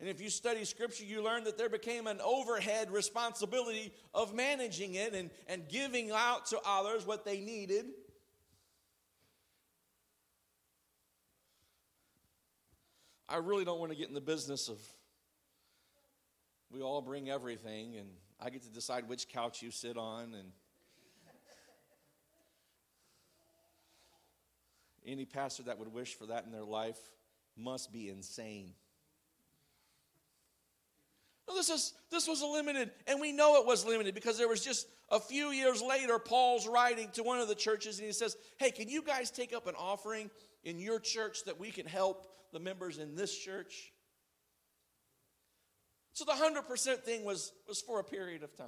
And 0.00 0.08
if 0.08 0.20
you 0.20 0.30
study 0.30 0.64
scripture, 0.64 1.04
you 1.04 1.22
learn 1.22 1.44
that 1.44 1.58
there 1.58 1.68
became 1.68 2.06
an 2.06 2.20
overhead 2.22 2.92
responsibility 2.92 3.92
of 4.14 4.32
managing 4.32 4.94
it 4.94 5.12
and, 5.12 5.30
and 5.48 5.68
giving 5.68 6.12
out 6.12 6.46
to 6.46 6.60
others 6.64 7.04
what 7.04 7.24
they 7.24 7.40
needed. 7.40 7.86
I 13.28 13.38
really 13.38 13.64
don't 13.64 13.80
want 13.80 13.90
to 13.90 13.98
get 13.98 14.08
in 14.08 14.14
the 14.14 14.20
business 14.20 14.68
of 14.68 14.78
we 16.70 16.80
all 16.80 17.02
bring 17.02 17.28
everything 17.28 17.96
and 17.96 18.08
I 18.40 18.50
get 18.50 18.62
to 18.62 18.70
decide 18.70 19.08
which 19.08 19.28
couch 19.28 19.62
you 19.62 19.70
sit 19.70 19.96
on 19.96 20.34
and 20.34 20.52
any 25.04 25.24
pastor 25.24 25.64
that 25.64 25.78
would 25.78 25.92
wish 25.92 26.14
for 26.14 26.26
that 26.26 26.44
in 26.44 26.52
their 26.52 26.64
life 26.64 26.98
must 27.56 27.92
be 27.92 28.08
insane. 28.08 28.74
No, 31.48 31.54
this, 31.54 31.70
is, 31.70 31.94
this 32.10 32.28
was 32.28 32.42
limited, 32.42 32.90
and 33.06 33.20
we 33.20 33.32
know 33.32 33.56
it 33.56 33.66
was 33.66 33.86
limited 33.86 34.14
because 34.14 34.36
there 34.36 34.48
was 34.48 34.62
just 34.62 34.86
a 35.10 35.18
few 35.18 35.48
years 35.50 35.80
later, 35.80 36.18
Paul's 36.18 36.68
writing 36.68 37.08
to 37.14 37.22
one 37.22 37.38
of 37.38 37.48
the 37.48 37.54
churches, 37.54 37.98
and 37.98 38.06
he 38.06 38.12
says, 38.12 38.36
Hey, 38.58 38.70
can 38.70 38.88
you 38.88 39.02
guys 39.02 39.30
take 39.30 39.54
up 39.54 39.66
an 39.66 39.74
offering 39.78 40.30
in 40.64 40.78
your 40.78 41.00
church 41.00 41.44
that 41.46 41.58
we 41.58 41.70
can 41.70 41.86
help 41.86 42.26
the 42.52 42.60
members 42.60 42.98
in 42.98 43.14
this 43.14 43.36
church? 43.36 43.92
So 46.12 46.24
the 46.24 46.32
100% 46.32 47.04
thing 47.04 47.24
was, 47.24 47.52
was 47.66 47.80
for 47.80 48.00
a 48.00 48.04
period 48.04 48.42
of 48.42 48.54
time. 48.56 48.66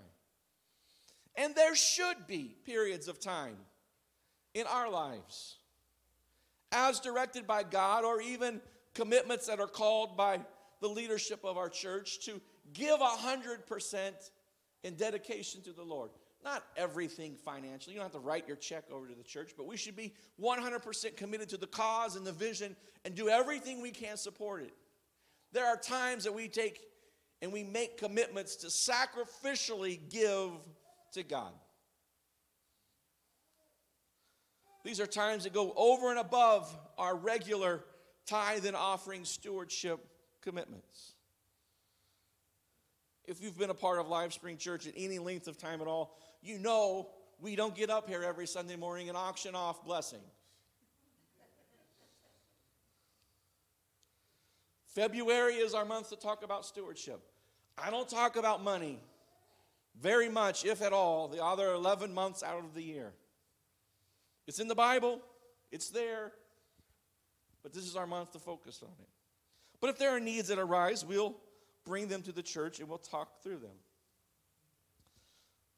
And 1.37 1.55
there 1.55 1.75
should 1.75 2.27
be 2.27 2.57
periods 2.65 3.09
of 3.09 3.21
time 3.21 3.57
in 4.55 4.67
our 4.67 4.91
lives, 4.91 5.57
as 6.73 7.01
directed 7.01 7.47
by 7.47 7.65
God, 7.65 8.05
or 8.05 8.21
even 8.23 8.61
commitments 8.95 9.47
that 9.49 9.61
are 9.61 9.67
called 9.67 10.17
by 10.17 10.41
the 10.81 10.89
leadership 10.89 11.45
of 11.45 11.57
our 11.57 11.69
church 11.69 12.25
to 12.25 12.41
give 12.73 13.01
100% 13.01 14.31
in 14.83 14.95
dedication 14.95 15.63
to 15.63 15.73
the 15.73 15.83
Lord. 15.83 16.11
not 16.43 16.65
everything 16.77 17.35
financially. 17.35 17.93
You 17.93 18.01
don't 18.01 18.11
have 18.11 18.21
to 18.21 18.27
write 18.27 18.49
your 18.49 18.57
check 18.57 18.85
over 18.91 19.07
to 19.07 19.15
the 19.15 19.23
church, 19.23 19.53
but 19.57 19.67
we 19.67 19.77
should 19.77 19.95
be 19.95 20.15
100% 20.41 21.17
committed 21.17 21.51
to 21.51 21.59
the 21.59 21.67
cause 21.67 22.17
and 22.17 22.27
the 22.27 22.33
vision 22.33 22.77
and 23.05 23.15
do 23.15 23.29
everything 23.29 23.83
we 23.83 23.91
can 23.91 24.17
support 24.17 24.63
it. 24.63 24.73
There 25.53 25.67
are 25.67 25.77
times 25.77 26.25
that 26.25 26.33
we 26.33 26.49
take 26.49 26.81
and 27.43 27.53
we 27.53 27.63
make 27.63 27.99
commitments 27.99 28.57
to 28.57 28.69
sacrificially 28.69 29.99
give 30.11 30.51
to 31.13 31.23
God. 31.23 31.53
These 34.85 35.01
are 35.01 35.07
times 35.07 35.45
that 35.45 35.53
go 35.53 35.73
over 35.77 36.11
and 36.11 36.19
above 36.19 36.75
our 36.97 37.15
regular 37.15 37.85
tithe 38.27 38.65
and 38.65 38.77
offering 38.77 39.25
stewardship 39.25 40.01
commitments. 40.41 41.10
If 43.31 43.41
you've 43.41 43.57
been 43.57 43.71
a 43.71 43.75
part 43.75 44.01
of 44.01 44.07
LifeSpring 44.09 44.59
Church 44.59 44.89
at 44.89 44.95
any 44.97 45.21
length 45.21 45.47
of 45.47 45.57
time 45.57 45.81
at 45.81 45.87
all, 45.87 46.17
you 46.43 46.59
know 46.59 47.11
we 47.41 47.55
don't 47.55 47.77
get 47.77 47.89
up 47.89 48.09
here 48.09 48.25
every 48.25 48.49
Sunday 48.49 48.75
morning 48.75 49.09
and 49.09 49.17
auction 49.17 49.55
off 49.55 49.85
blessing. 49.85 50.19
February 54.85 55.55
is 55.55 55.75
our 55.75 55.85
month 55.85 56.09
to 56.09 56.17
talk 56.17 56.43
about 56.43 56.67
stewardship. 56.67 57.21
I 57.79 57.89
don't 57.91 58.09
talk 58.09 58.35
about 58.35 58.65
money 58.65 58.99
very 60.01 60.29
much, 60.29 60.65
if 60.65 60.83
at 60.83 60.93
all, 60.93 61.29
the 61.29 61.41
other 61.41 61.73
11 61.73 62.13
months 62.13 62.43
out 62.43 62.59
of 62.59 62.75
the 62.75 62.83
year. 62.83 63.13
It's 64.49 64.59
in 64.59 64.67
the 64.67 64.75
Bible, 64.75 65.21
it's 65.71 65.91
there, 65.91 66.33
but 67.63 67.73
this 67.73 67.85
is 67.85 67.95
our 67.95 68.09
month 68.09 68.33
to 68.33 68.41
focus 68.41 68.81
on 68.83 68.93
it. 69.01 69.09
But 69.81 69.91
if 69.91 69.99
there 69.99 70.11
are 70.11 70.21
needs 70.21 70.49
that 70.49 70.59
arise, 70.59 71.05
we'll 71.05 71.37
bring 71.85 72.09
them 72.09 72.23
to 72.23 72.33
the 72.33 72.43
church 72.43 72.81
and 72.81 72.89
we'll 72.89 72.99
talk 72.99 73.43
through 73.43 73.59
them. 73.59 73.77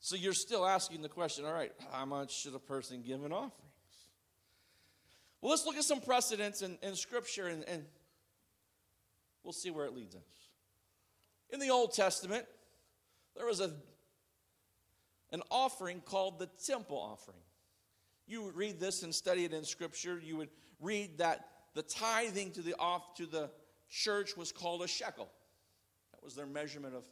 So 0.00 0.16
you're 0.16 0.32
still 0.32 0.66
asking 0.66 1.02
the 1.02 1.08
question 1.08 1.44
all 1.44 1.52
right, 1.52 1.72
how 1.92 2.04
much 2.04 2.42
should 2.42 2.54
a 2.54 2.58
person 2.58 3.02
give 3.02 3.24
in 3.24 3.32
offerings? 3.32 3.58
Well, 5.40 5.50
let's 5.50 5.64
look 5.66 5.76
at 5.76 5.84
some 5.84 6.00
precedents 6.00 6.62
in, 6.62 6.78
in 6.82 6.94
Scripture 6.96 7.46
and, 7.46 7.64
and 7.68 7.84
we'll 9.42 9.52
see 9.52 9.70
where 9.70 9.86
it 9.86 9.94
leads 9.94 10.14
us. 10.14 10.22
In 11.50 11.60
the 11.60 11.70
Old 11.70 11.92
Testament, 11.92 12.46
there 13.36 13.46
was 13.46 13.60
a, 13.60 13.72
an 15.32 15.42
offering 15.50 16.00
called 16.00 16.38
the 16.38 16.48
temple 16.64 16.98
offering. 16.98 17.38
You 18.26 18.42
would 18.44 18.56
read 18.56 18.80
this 18.80 19.02
and 19.02 19.14
study 19.14 19.44
it 19.44 19.52
in 19.52 19.64
Scripture. 19.64 20.20
You 20.22 20.36
would 20.36 20.50
read 20.80 21.18
that 21.18 21.48
the 21.74 21.82
tithing 21.82 22.52
to 22.52 22.62
the 22.62 22.74
off 22.78 23.14
to 23.16 23.26
the 23.26 23.50
church 23.90 24.36
was 24.36 24.52
called 24.52 24.82
a 24.82 24.88
shekel. 24.88 25.28
Was 26.22 26.34
their 26.34 26.46
measurement 26.46 26.94
of 26.94 27.04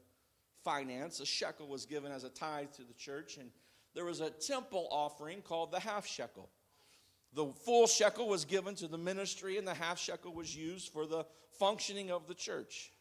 finance. 0.65 1.21
A 1.21 1.27
shekel 1.27 1.67
was 1.67 1.87
given 1.87 2.13
as 2.13 2.25
a 2.25 2.29
tithe 2.29 2.71
to 2.77 2.83
the 2.83 2.95
church, 2.95 3.39
and 3.39 3.51
there 3.95 4.05
was 4.05 4.21
a 4.21 4.31
temple 4.31 4.87
offering 4.91 5.43
called 5.43 5.73
the 5.73 5.81
half 5.81 6.07
shekel. 6.07 6.49
The 7.33 7.47
full 7.47 7.87
shekel 7.87 8.29
was 8.29 8.45
given 8.45 8.75
to 8.77 8.89
the 8.89 8.99
ministry, 8.99 9.57
and 9.57 9.67
the 9.67 9.75
half 9.75 9.99
shekel 9.99 10.33
was 10.33 10.55
used 10.55 10.93
for 10.93 11.07
the 11.07 11.25
functioning 11.59 12.11
of 12.11 12.27
the 12.27 12.35
church. 12.35 12.93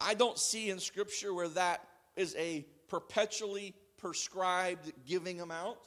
I 0.00 0.14
don't 0.14 0.38
see 0.38 0.70
in 0.70 0.80
Scripture 0.80 1.32
where 1.32 1.48
that 1.48 1.86
is 2.16 2.34
a 2.36 2.66
perpetually 2.88 3.74
prescribed 3.96 4.92
giving 5.06 5.40
amount. 5.40 5.78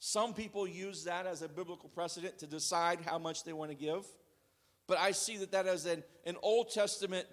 Some 0.00 0.34
people 0.34 0.66
use 0.66 1.04
that 1.04 1.26
as 1.26 1.42
a 1.42 1.48
biblical 1.48 1.88
precedent 1.88 2.38
to 2.38 2.46
decide 2.46 3.00
how 3.00 3.18
much 3.18 3.44
they 3.44 3.52
want 3.52 3.70
to 3.70 3.76
give. 3.76 4.04
But 4.86 4.98
I 4.98 5.12
see 5.12 5.38
that 5.38 5.52
that 5.52 5.66
is 5.66 5.86
an, 5.86 6.02
an 6.24 6.36
Old 6.42 6.70
Testament 6.70 7.26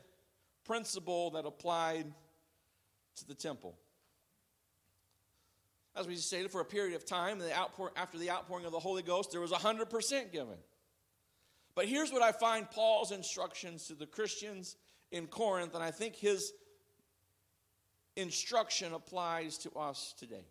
principle 0.66 1.32
that 1.32 1.46
applied 1.46 2.06
to 3.18 3.28
the 3.28 3.34
temple. 3.34 3.78
As 5.96 6.08
we 6.08 6.16
stated, 6.16 6.52
for 6.52 6.62
a 6.62 6.66
period 6.66 6.96
of 6.96 7.06
time, 7.06 7.40
the 7.40 7.56
outpour, 7.56 7.92
after 7.98 8.18
the 8.18 8.32
outpouring 8.32 8.66
of 8.66 8.72
the 8.72 8.80
Holy 8.80 9.04
Ghost, 9.04 9.32
there 9.32 9.42
was 9.42 9.52
100% 9.52 10.32
given. 10.32 10.56
But 11.76 11.86
here's 11.86 12.12
what 12.12 12.22
I 12.22 12.32
find 12.32 12.70
Paul's 12.70 13.12
instructions 13.12 13.88
to 13.88 13.96
the 13.96 14.06
Christians 14.06 14.78
in 15.12 15.28
Corinth, 15.28 15.76
and 15.76 15.84
I 15.84 15.92
think 15.92 16.16
his 16.16 16.54
instruction 18.16 18.94
applies 18.94 19.58
to 19.60 19.72
us 19.72 20.14
today. 20.18 20.46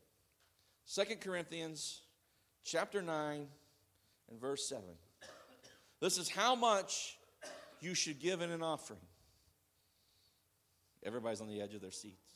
Second 0.84 1.20
Corinthians 1.20 2.02
chapter 2.64 3.00
9 3.00 3.46
and 4.30 4.40
verse 4.40 4.68
7. 4.68 4.84
This 6.00 6.16
is 6.16 6.28
how 6.28 6.54
much 6.54 7.18
you 7.80 7.94
should 7.94 8.18
give 8.18 8.40
in 8.40 8.50
an 8.50 8.62
offering. 8.62 9.00
Everybody's 11.04 11.40
on 11.40 11.48
the 11.48 11.60
edge 11.60 11.74
of 11.74 11.80
their 11.80 11.90
seats. 11.90 12.34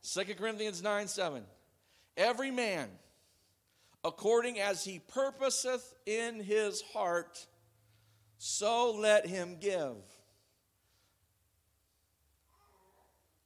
Second 0.00 0.36
Corinthians 0.36 0.82
9 0.82 1.08
7. 1.08 1.42
Every 2.16 2.50
man, 2.50 2.88
according 4.04 4.58
as 4.58 4.84
he 4.84 4.98
purposeth 4.98 5.94
in 6.06 6.42
his 6.42 6.82
heart, 6.92 7.46
so 8.38 8.92
let 8.92 9.26
him 9.26 9.56
give. 9.60 9.96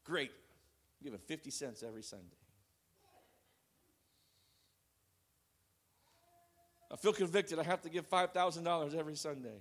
Great. 0.05 0.31
I'm 1.01 1.05
giving 1.05 1.21
50 1.21 1.51
cents 1.51 1.83
every 1.83 2.03
Sunday. 2.03 2.42
I 6.93 6.97
feel 6.97 7.13
convicted. 7.13 7.59
I 7.59 7.63
have 7.63 7.83
to 7.83 7.89
give 7.89 8.09
$5,000 8.09 8.95
every 8.95 9.17
Sunday. 9.17 9.61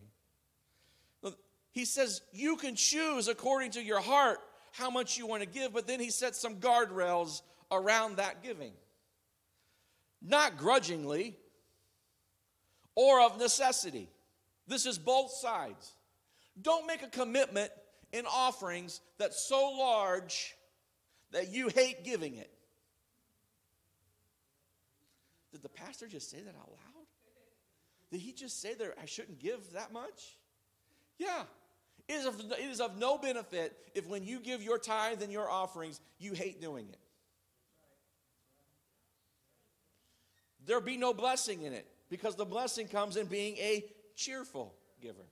He 1.72 1.86
says 1.86 2.22
you 2.34 2.58
can 2.58 2.76
choose 2.76 3.30
according 3.30 3.72
to 3.72 3.82
your 3.82 4.02
heart 4.02 4.40
how 4.74 4.90
much 4.90 5.18
you 5.18 5.26
want 5.26 5.42
to 5.42 5.48
give, 5.48 5.74
but 5.74 5.88
then 5.88 6.02
he 6.02 6.10
sets 6.10 6.40
some 6.40 6.58
guardrails 6.58 7.42
around 7.72 8.18
that 8.18 8.44
giving. 8.44 8.74
Not 10.22 10.58
grudgingly 10.58 11.38
or 12.96 13.22
of 13.22 13.40
necessity. 13.40 14.10
This 14.68 14.86
is 14.86 14.98
both 14.98 15.32
sides. 15.32 15.94
Don't 16.62 16.86
make 16.86 17.04
a 17.04 17.08
commitment 17.08 17.72
in 18.12 18.26
offerings 18.26 19.00
that's 19.18 19.48
so 19.48 19.72
large 19.72 20.56
that 21.32 21.54
you 21.54 21.70
hate 21.70 22.04
giving 22.04 22.36
it. 22.36 22.52
Did 25.54 25.64
the 25.64 25.70
pastor 25.70 26.08
just 26.08 26.30
say 26.30 26.42
that 26.42 26.56
out 26.56 26.70
loud? 26.70 26.91
Did 28.12 28.20
he 28.20 28.34
just 28.34 28.62
say 28.62 28.74
that 28.74 28.94
I 29.02 29.06
shouldn't 29.06 29.40
give 29.40 29.72
that 29.74 29.94
much? 29.94 30.38
Yeah. 31.18 31.44
It 32.08 32.14
is, 32.14 32.26
of, 32.26 32.40
it 32.40 32.60
is 32.60 32.82
of 32.82 32.98
no 32.98 33.18
benefit 33.18 33.78
if 33.96 34.08
when 34.08 34.24
you 34.24 34.40
give 34.40 34.62
your 34.62 34.78
tithe 34.78 35.22
and 35.22 35.32
your 35.32 35.50
offerings, 35.50 36.02
you 36.20 36.34
hate 36.34 36.62
doing 36.62 36.90
it. 36.90 36.98
There'll 40.66 40.82
be 40.82 40.98
no 40.98 41.14
blessing 41.14 41.64
in 41.64 41.74
it 41.74 41.88
because 42.10 42.36
the 42.36 42.46
blessing 42.46 42.88
comes 42.88 43.18
in 43.18 43.28
being 43.28 43.56
a 43.58 43.86
cheerful 44.16 44.76
giver. 45.02 45.26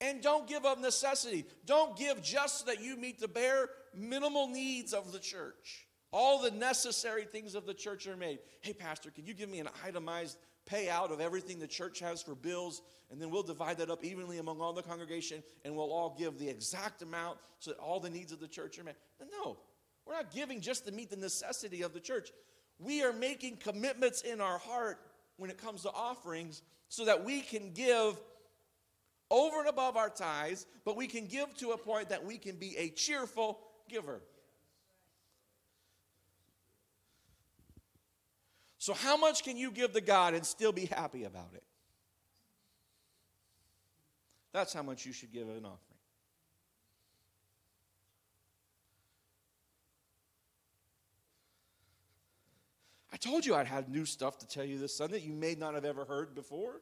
And 0.00 0.22
don't 0.22 0.46
give 0.46 0.64
of 0.64 0.80
necessity. 0.80 1.44
Don't 1.66 1.96
give 1.96 2.22
just 2.22 2.60
so 2.60 2.66
that 2.66 2.82
you 2.82 2.96
meet 2.96 3.18
the 3.18 3.28
bare 3.28 3.68
minimal 3.94 4.48
needs 4.48 4.92
of 4.92 5.12
the 5.12 5.18
church. 5.18 5.86
All 6.12 6.40
the 6.40 6.50
necessary 6.50 7.24
things 7.24 7.54
of 7.54 7.66
the 7.66 7.74
church 7.74 8.06
are 8.06 8.16
made. 8.16 8.38
Hey, 8.60 8.72
Pastor, 8.72 9.10
can 9.10 9.26
you 9.26 9.34
give 9.34 9.48
me 9.48 9.58
an 9.58 9.68
itemized 9.84 10.38
payout 10.70 11.10
of 11.10 11.20
everything 11.20 11.58
the 11.58 11.66
church 11.66 12.00
has 12.00 12.22
for 12.22 12.34
bills, 12.34 12.82
and 13.10 13.20
then 13.20 13.30
we'll 13.30 13.42
divide 13.42 13.78
that 13.78 13.90
up 13.90 14.04
evenly 14.04 14.38
among 14.38 14.60
all 14.60 14.72
the 14.72 14.82
congregation, 14.82 15.42
and 15.64 15.74
we'll 15.74 15.92
all 15.92 16.14
give 16.18 16.38
the 16.38 16.48
exact 16.48 17.02
amount 17.02 17.38
so 17.58 17.70
that 17.70 17.78
all 17.78 18.00
the 18.00 18.10
needs 18.10 18.32
of 18.32 18.40
the 18.40 18.48
church 18.48 18.78
are 18.78 18.84
met. 18.84 18.96
No, 19.32 19.58
we're 20.06 20.14
not 20.14 20.32
giving 20.32 20.60
just 20.60 20.86
to 20.86 20.92
meet 20.92 21.10
the 21.10 21.16
necessity 21.16 21.82
of 21.82 21.92
the 21.92 22.00
church. 22.00 22.30
We 22.78 23.02
are 23.02 23.12
making 23.12 23.56
commitments 23.56 24.22
in 24.22 24.40
our 24.40 24.58
heart 24.58 25.00
when 25.36 25.50
it 25.50 25.58
comes 25.58 25.82
to 25.82 25.90
offerings 25.90 26.62
so 26.88 27.04
that 27.04 27.24
we 27.24 27.40
can 27.40 27.72
give 27.72 28.20
over 29.30 29.60
and 29.60 29.68
above 29.68 29.96
our 29.96 30.08
tithes, 30.08 30.66
but 30.84 30.96
we 30.96 31.06
can 31.06 31.26
give 31.26 31.54
to 31.58 31.72
a 31.72 31.78
point 31.78 32.08
that 32.08 32.24
we 32.24 32.38
can 32.38 32.56
be 32.56 32.76
a 32.76 32.88
cheerful 32.90 33.58
giver. 33.88 34.20
So, 38.78 38.94
how 38.94 39.16
much 39.16 39.42
can 39.42 39.56
you 39.56 39.72
give 39.72 39.92
to 39.92 40.00
God 40.00 40.34
and 40.34 40.46
still 40.46 40.72
be 40.72 40.86
happy 40.86 41.24
about 41.24 41.50
it? 41.54 41.64
That's 44.52 44.72
how 44.72 44.82
much 44.82 45.04
you 45.04 45.12
should 45.12 45.32
give 45.32 45.48
an 45.48 45.64
offering. 45.64 45.82
I 53.12 53.16
told 53.16 53.44
you 53.44 53.56
I'd 53.56 53.66
have 53.66 53.88
new 53.88 54.04
stuff 54.04 54.38
to 54.38 54.46
tell 54.46 54.64
you 54.64 54.78
this 54.78 54.96
Sunday 54.96 55.18
you 55.18 55.32
may 55.32 55.56
not 55.56 55.74
have 55.74 55.84
ever 55.84 56.04
heard 56.04 56.36
before. 56.36 56.80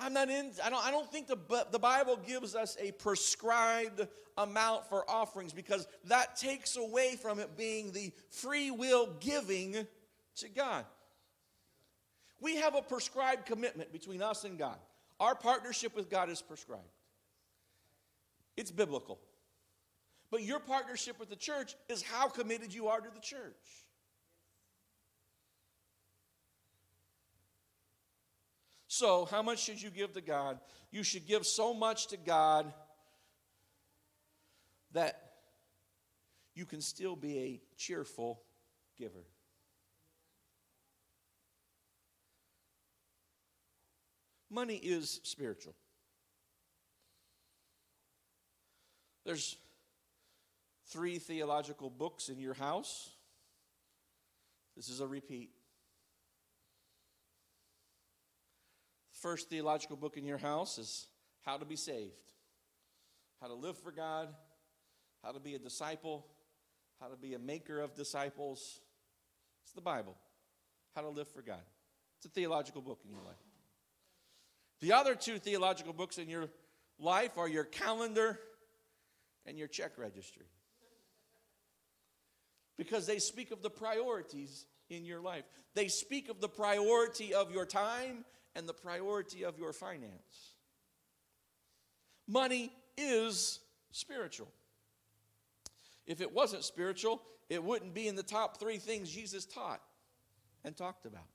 I'm 0.00 0.14
not 0.14 0.30
in, 0.30 0.52
I 0.64 0.70
don't, 0.70 0.84
I 0.84 0.90
don't 0.90 1.10
think 1.12 1.26
the, 1.26 1.36
the 1.70 1.78
Bible 1.78 2.18
gives 2.26 2.54
us 2.54 2.76
a 2.80 2.92
prescribed 2.92 4.08
amount 4.38 4.88
for 4.88 5.08
offerings 5.08 5.52
because 5.52 5.86
that 6.06 6.36
takes 6.36 6.76
away 6.76 7.16
from 7.16 7.38
it 7.38 7.56
being 7.56 7.92
the 7.92 8.10
free 8.30 8.70
will 8.70 9.10
giving 9.20 9.86
to 10.36 10.48
God. 10.48 10.86
We 12.40 12.56
have 12.56 12.74
a 12.74 12.80
prescribed 12.80 13.44
commitment 13.44 13.92
between 13.92 14.22
us 14.22 14.44
and 14.44 14.58
God. 14.58 14.78
Our 15.20 15.34
partnership 15.34 15.94
with 15.94 16.08
God 16.08 16.30
is 16.30 16.40
prescribed, 16.40 16.82
it's 18.56 18.70
biblical. 18.70 19.18
But 20.30 20.44
your 20.44 20.60
partnership 20.60 21.18
with 21.18 21.28
the 21.28 21.36
church 21.36 21.74
is 21.88 22.02
how 22.02 22.28
committed 22.28 22.72
you 22.72 22.86
are 22.86 23.00
to 23.00 23.10
the 23.12 23.20
church. 23.20 23.56
So, 28.92 29.24
how 29.26 29.40
much 29.40 29.62
should 29.62 29.80
you 29.80 29.88
give 29.88 30.14
to 30.14 30.20
God? 30.20 30.58
You 30.90 31.04
should 31.04 31.24
give 31.24 31.46
so 31.46 31.72
much 31.72 32.08
to 32.08 32.16
God 32.16 32.72
that 34.94 35.30
you 36.56 36.66
can 36.66 36.80
still 36.80 37.14
be 37.14 37.38
a 37.38 37.60
cheerful 37.76 38.42
giver. 38.98 39.24
Money 44.50 44.74
is 44.74 45.20
spiritual. 45.22 45.76
There's 49.24 49.56
three 50.88 51.20
theological 51.20 51.90
books 51.90 52.28
in 52.28 52.40
your 52.40 52.54
house. 52.54 53.10
This 54.76 54.88
is 54.88 54.98
a 54.98 55.06
repeat. 55.06 55.50
First 59.20 59.50
theological 59.50 59.96
book 59.96 60.16
in 60.16 60.24
your 60.24 60.38
house 60.38 60.78
is 60.78 61.06
How 61.42 61.58
to 61.58 61.66
Be 61.66 61.76
Saved, 61.76 62.22
How 63.38 63.48
to 63.48 63.54
Live 63.54 63.76
for 63.76 63.92
God, 63.92 64.28
How 65.22 65.30
to 65.32 65.38
Be 65.38 65.54
a 65.54 65.58
Disciple, 65.58 66.26
How 66.98 67.08
to 67.08 67.16
Be 67.16 67.34
a 67.34 67.38
Maker 67.38 67.80
of 67.80 67.94
Disciples. 67.94 68.80
It's 69.62 69.72
the 69.72 69.82
Bible. 69.82 70.16
How 70.96 71.02
to 71.02 71.10
Live 71.10 71.28
for 71.28 71.42
God. 71.42 71.60
It's 72.16 72.24
a 72.24 72.30
theological 72.30 72.80
book 72.80 73.00
in 73.04 73.10
your 73.10 73.20
life. 73.20 73.36
The 74.80 74.94
other 74.94 75.14
two 75.14 75.38
theological 75.38 75.92
books 75.92 76.16
in 76.16 76.30
your 76.30 76.48
life 76.98 77.36
are 77.36 77.48
your 77.48 77.64
calendar 77.64 78.40
and 79.44 79.58
your 79.58 79.68
check 79.68 79.98
registry. 79.98 80.46
Because 82.78 83.06
they 83.06 83.18
speak 83.18 83.50
of 83.50 83.60
the 83.60 83.68
priorities 83.68 84.64
in 84.88 85.04
your 85.04 85.20
life. 85.20 85.44
They 85.74 85.88
speak 85.88 86.30
of 86.30 86.40
the 86.40 86.48
priority 86.48 87.34
of 87.34 87.52
your 87.52 87.66
time 87.66 88.24
and 88.54 88.68
the 88.68 88.74
priority 88.74 89.44
of 89.44 89.58
your 89.58 89.72
finance. 89.72 90.54
Money 92.26 92.72
is 92.96 93.60
spiritual. 93.92 94.48
If 96.06 96.20
it 96.20 96.32
wasn't 96.32 96.64
spiritual, 96.64 97.22
it 97.48 97.62
wouldn't 97.62 97.94
be 97.94 98.08
in 98.08 98.16
the 98.16 98.22
top 98.22 98.58
three 98.58 98.78
things 98.78 99.10
Jesus 99.10 99.44
taught 99.44 99.80
and 100.64 100.76
talked 100.76 101.06
about. 101.06 101.26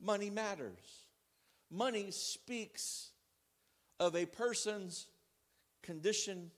Money 0.00 0.30
matters. 0.30 1.06
Money 1.70 2.10
speaks 2.10 3.10
of 3.98 4.14
a 4.16 4.26
person's 4.26 5.06
condition 5.82 6.50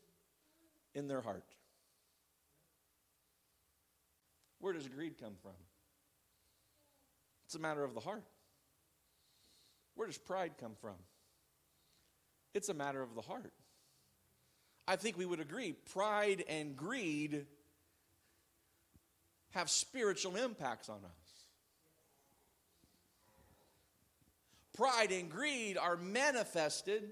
in 0.95 1.09
their 1.09 1.20
heart. 1.20 1.45
Where 4.61 4.72
does 4.72 4.89
greed 4.89 5.14
come 5.20 5.35
from? 5.41 5.53
It's 7.47 7.55
a 7.55 7.59
matter 7.59 7.85
of 7.85 7.95
the 7.95 8.01
heart. 8.01 8.24
Where 9.97 10.07
does 10.07 10.18
pride 10.18 10.53
come 10.61 10.74
from? 10.80 10.94
It's 12.55 12.68
a 12.68 12.74
matter 12.74 13.03
of 13.03 13.14
the 13.14 13.22
heart. 13.22 13.53
I 14.86 14.97
think 14.97 15.18
we 15.18 15.26
would 15.26 15.40
agree 15.40 15.72
pride 15.72 16.44
and 16.49 16.76
greed 16.76 17.47
have 19.51 19.68
spiritual 19.68 20.36
impacts 20.36 20.88
on 20.88 20.99
us. 20.99 21.36
pride 24.76 25.11
and 25.11 25.30
greed 25.30 25.78
are 25.78 25.97
manifested 25.97 27.11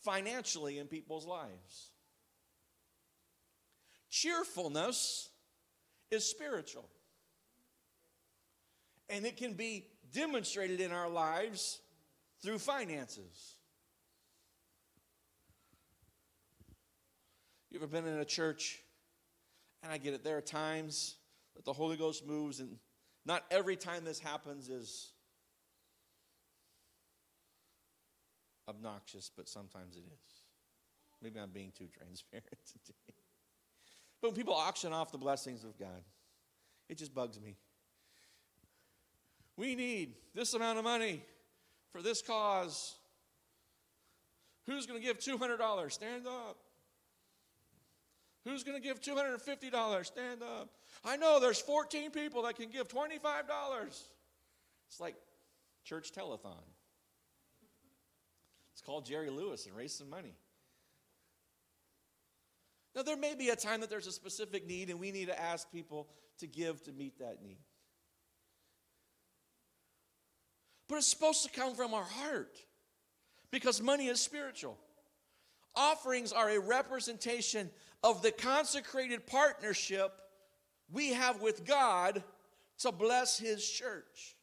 financially 0.00 0.78
in 0.78 0.86
people's 0.86 1.26
lives. 1.26 1.90
Cheerfulness 4.10 5.30
is 6.10 6.24
spiritual. 6.24 6.88
And 9.08 9.24
it 9.24 9.36
can 9.36 9.54
be 9.54 9.86
demonstrated 10.12 10.80
in 10.80 10.92
our 10.92 11.08
lives 11.08 11.80
through 12.42 12.58
finances. 12.58 13.56
You 17.70 17.78
ever 17.78 17.86
been 17.86 18.06
in 18.06 18.18
a 18.18 18.24
church? 18.24 18.82
And 19.82 19.92
I 19.92 19.98
get 19.98 20.14
it, 20.14 20.24
there 20.24 20.36
are 20.36 20.42
times 20.42 21.16
that 21.56 21.64
the 21.64 21.72
Holy 21.72 21.96
Ghost 21.96 22.26
moves, 22.26 22.60
and 22.60 22.76
not 23.24 23.44
every 23.50 23.76
time 23.76 24.04
this 24.04 24.18
happens 24.18 24.68
is 24.68 25.12
obnoxious, 28.68 29.30
but 29.34 29.48
sometimes 29.48 29.96
it 29.96 30.04
is. 30.06 30.40
Maybe 31.22 31.38
I'm 31.38 31.50
being 31.50 31.72
too 31.76 31.86
transparent 31.86 32.46
today. 32.86 33.14
But 34.20 34.28
when 34.28 34.36
people 34.36 34.54
auction 34.54 34.92
off 34.92 35.12
the 35.12 35.18
blessings 35.18 35.64
of 35.64 35.78
God, 35.78 36.02
it 36.88 36.98
just 36.98 37.14
bugs 37.14 37.40
me. 37.40 37.56
We 39.56 39.74
need 39.74 40.14
this 40.34 40.54
amount 40.54 40.78
of 40.78 40.84
money 40.84 41.22
for 41.92 42.02
this 42.02 42.22
cause. 42.22 42.96
Who's 44.66 44.86
going 44.86 45.00
to 45.00 45.06
give 45.06 45.18
$200? 45.18 45.92
Stand 45.92 46.26
up. 46.26 46.56
Who's 48.44 48.64
going 48.64 48.80
to 48.80 48.82
give 48.82 49.00
$250? 49.00 50.06
Stand 50.06 50.42
up. 50.42 50.70
I 51.04 51.16
know 51.16 51.40
there's 51.40 51.60
14 51.60 52.10
people 52.10 52.42
that 52.42 52.56
can 52.56 52.70
give 52.70 52.88
$25. 52.88 53.20
It's 54.88 55.00
like 55.00 55.16
church 55.84 56.12
telethon. 56.12 56.54
It's 58.72 58.80
called 58.80 59.04
Jerry 59.04 59.28
Lewis 59.28 59.66
and 59.66 59.76
raise 59.76 59.92
some 59.92 60.08
money. 60.08 60.34
Now, 62.94 63.02
there 63.02 63.16
may 63.16 63.34
be 63.34 63.50
a 63.50 63.56
time 63.56 63.82
that 63.82 63.90
there's 63.90 64.06
a 64.06 64.12
specific 64.12 64.66
need 64.66 64.90
and 64.90 64.98
we 64.98 65.12
need 65.12 65.26
to 65.26 65.40
ask 65.40 65.70
people 65.70 66.08
to 66.38 66.46
give 66.46 66.82
to 66.84 66.92
meet 66.92 67.18
that 67.18 67.42
need. 67.42 67.58
But 70.90 70.96
it's 70.96 71.06
supposed 71.06 71.44
to 71.44 71.50
come 71.50 71.76
from 71.76 71.94
our 71.94 72.02
heart 72.02 72.58
because 73.52 73.80
money 73.80 74.08
is 74.08 74.20
spiritual. 74.20 74.76
Offerings 75.76 76.32
are 76.32 76.50
a 76.50 76.58
representation 76.58 77.70
of 78.02 78.22
the 78.22 78.32
consecrated 78.32 79.24
partnership 79.24 80.10
we 80.90 81.12
have 81.12 81.40
with 81.40 81.64
God 81.64 82.24
to 82.80 82.90
bless 82.90 83.38
His 83.38 83.64
church. 83.70 84.34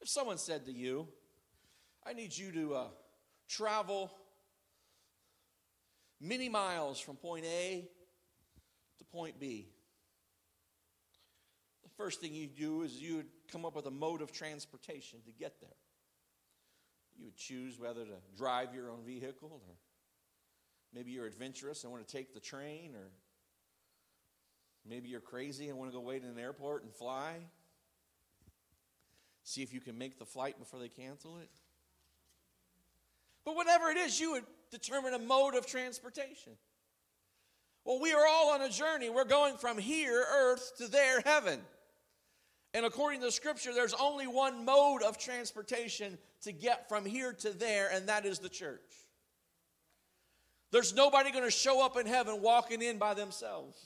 If 0.00 0.08
someone 0.08 0.38
said 0.38 0.64
to 0.66 0.72
you, 0.72 1.08
I 2.06 2.12
need 2.12 2.36
you 2.36 2.52
to 2.52 2.74
uh, 2.74 2.84
travel 3.48 4.12
many 6.20 6.48
miles 6.48 7.00
from 7.00 7.16
point 7.16 7.46
A 7.46 7.88
to 8.98 9.04
point 9.06 9.40
B, 9.40 9.73
first 11.96 12.20
thing 12.20 12.34
you 12.34 12.46
do 12.46 12.82
is 12.82 12.92
you 13.00 13.16
would 13.16 13.26
come 13.50 13.64
up 13.64 13.74
with 13.76 13.86
a 13.86 13.90
mode 13.90 14.22
of 14.22 14.32
transportation 14.32 15.20
to 15.26 15.32
get 15.32 15.60
there. 15.60 15.70
You 17.16 17.26
would 17.26 17.36
choose 17.36 17.78
whether 17.78 18.04
to 18.04 18.16
drive 18.36 18.74
your 18.74 18.90
own 18.90 19.04
vehicle, 19.06 19.62
or 19.66 19.74
maybe 20.92 21.12
you're 21.12 21.26
adventurous 21.26 21.84
and 21.84 21.92
want 21.92 22.06
to 22.06 22.12
take 22.12 22.34
the 22.34 22.40
train, 22.40 22.94
or 22.94 23.10
maybe 24.88 25.08
you're 25.08 25.20
crazy 25.20 25.68
and 25.68 25.78
want 25.78 25.90
to 25.90 25.96
go 25.96 26.00
wait 26.00 26.22
in 26.22 26.28
an 26.28 26.38
airport 26.38 26.82
and 26.82 26.92
fly. 26.92 27.36
See 29.44 29.62
if 29.62 29.72
you 29.72 29.80
can 29.80 29.96
make 29.96 30.18
the 30.18 30.24
flight 30.24 30.58
before 30.58 30.80
they 30.80 30.88
cancel 30.88 31.38
it. 31.38 31.50
But 33.44 33.56
whatever 33.56 33.90
it 33.90 33.98
is, 33.98 34.18
you 34.18 34.32
would 34.32 34.44
determine 34.70 35.14
a 35.14 35.18
mode 35.18 35.54
of 35.54 35.66
transportation. 35.66 36.54
Well, 37.84 38.00
we 38.00 38.12
are 38.14 38.26
all 38.26 38.54
on 38.54 38.62
a 38.62 38.70
journey. 38.70 39.10
We're 39.10 39.24
going 39.24 39.58
from 39.58 39.76
here, 39.76 40.24
earth, 40.34 40.72
to 40.78 40.88
there, 40.88 41.20
heaven. 41.20 41.60
And 42.74 42.84
according 42.84 43.20
to 43.20 43.26
the 43.26 43.32
scripture, 43.32 43.72
there's 43.72 43.94
only 43.94 44.26
one 44.26 44.64
mode 44.64 45.02
of 45.02 45.16
transportation 45.16 46.18
to 46.42 46.50
get 46.50 46.88
from 46.88 47.06
here 47.06 47.32
to 47.32 47.50
there, 47.50 47.88
and 47.90 48.08
that 48.08 48.26
is 48.26 48.40
the 48.40 48.48
church. 48.48 48.80
There's 50.72 50.92
nobody 50.92 51.30
going 51.30 51.44
to 51.44 51.52
show 51.52 51.84
up 51.84 51.96
in 51.96 52.04
heaven 52.04 52.42
walking 52.42 52.82
in 52.82 52.98
by 52.98 53.14
themselves. 53.14 53.78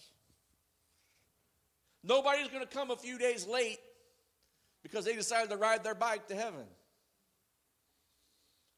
Nobody's 2.03 2.49
going 2.49 2.67
to 2.67 2.75
come 2.75 2.91
a 2.91 2.97
few 2.97 3.19
days 3.19 3.47
late 3.47 3.79
because 4.83 5.05
they 5.05 5.15
decided 5.15 5.51
to 5.51 5.59
ride 5.59 5.85
their 5.85 5.95
bike 5.95 6.29
to 6.29 6.35
heaven. 6.35 6.65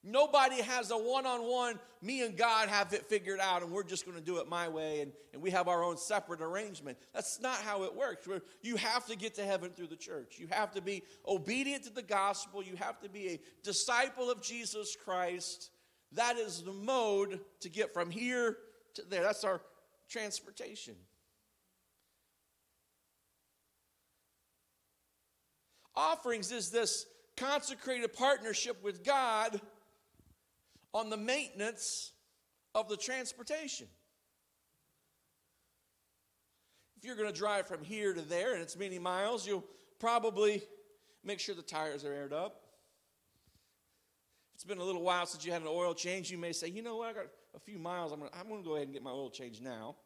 Nobody 0.03 0.63
has 0.63 0.91
a 0.91 0.97
one 0.97 1.27
on 1.27 1.43
one, 1.43 1.79
me 2.01 2.25
and 2.25 2.35
God 2.35 2.71
have 2.71 2.95
it 2.95 3.07
figured 3.11 3.39
out, 3.39 3.63
and 3.63 3.71
we're 3.71 3.83
just 3.83 4.07
going 4.07 4.17
to 4.17 4.25
do 4.25 4.39
it 4.39 4.49
my 4.49 4.67
way, 4.67 5.03
and, 5.03 5.13
and 5.35 5.43
we 5.43 5.51
have 5.51 5.69
our 5.69 5.85
own 5.85 5.99
separate 5.99 6.41
arrangement. 6.41 6.97
That's 7.13 7.39
not 7.39 7.57
how 7.57 7.83
it 7.83 7.95
works. 7.95 8.27
You 8.63 8.77
have 8.77 9.07
to 9.09 9.17
get 9.17 9.35
to 9.35 9.45
heaven 9.45 9.73
through 9.73 9.89
the 9.89 9.97
church. 9.97 10.39
You 10.39 10.49
have 10.51 10.73
to 10.73 10.81
be 10.81 11.03
obedient 11.29 11.85
to 11.85 11.91
the 11.91 12.03
gospel. 12.03 12.63
You 12.63 12.77
have 12.77 12.99
to 13.01 13.11
be 13.11 13.29
a 13.29 13.41
disciple 13.63 14.31
of 14.31 14.41
Jesus 14.41 14.97
Christ. 14.97 15.71
That 16.13 16.39
is 16.39 16.63
the 16.63 16.73
mode 16.73 17.41
to 17.61 17.69
get 17.69 17.93
from 17.93 18.11
here 18.11 18.57
to 18.95 19.03
there. 19.03 19.23
That's 19.23 19.45
our 19.45 19.61
transportation. 20.09 20.95
Offerings 25.95 26.53
is 26.53 26.71
this 26.71 27.05
consecrated 27.37 28.15
partnership 28.15 28.83
with 28.83 29.05
God 29.05 29.61
on 30.93 31.11
the 31.11 31.17
maintenance 31.17 32.13
of 32.75 32.89
the 32.89 32.97
transportation. 32.97 33.87
If 36.97 37.05
you're 37.05 37.17
going 37.17 37.33
to 37.33 37.39
drive 37.39 37.67
from 37.67 37.83
here 37.83 38.13
to 38.13 38.21
there 38.21 38.53
and 38.53 38.63
it's 38.63 38.77
many 38.77 38.99
miles, 38.99 39.47
you'll 39.47 39.65
probably 39.99 40.63
make 41.25 41.41
sure 41.41 41.55
the 41.55 41.63
tires 41.63 42.05
are 42.05 42.13
aired 42.13 42.33
up. 42.33 42.61
If 44.51 44.57
it's 44.57 44.65
been 44.65 44.79
a 44.79 44.85
little 44.85 45.03
while 45.03 45.25
since 45.27 45.45
you 45.45 45.53
had 45.53 45.63
an 45.63 45.69
oil 45.69 45.95
change, 45.95 46.31
you 46.31 46.37
may 46.37 46.53
say, 46.53 46.69
you 46.69 46.83
know 46.83 46.97
what, 46.97 47.11
I 47.11 47.13
got 47.15 47.27
a 47.55 47.61
few 47.61 47.79
miles. 47.79 48.13
I'm 48.13 48.19
going 48.19 48.31
to, 48.31 48.39
I'm 48.39 48.49
to 48.49 48.63
go 48.63 48.75
ahead 48.75 48.87
and 48.87 48.93
get 48.93 49.03
my 49.03 49.11
oil 49.11 49.31
change 49.31 49.61
now. 49.61 49.97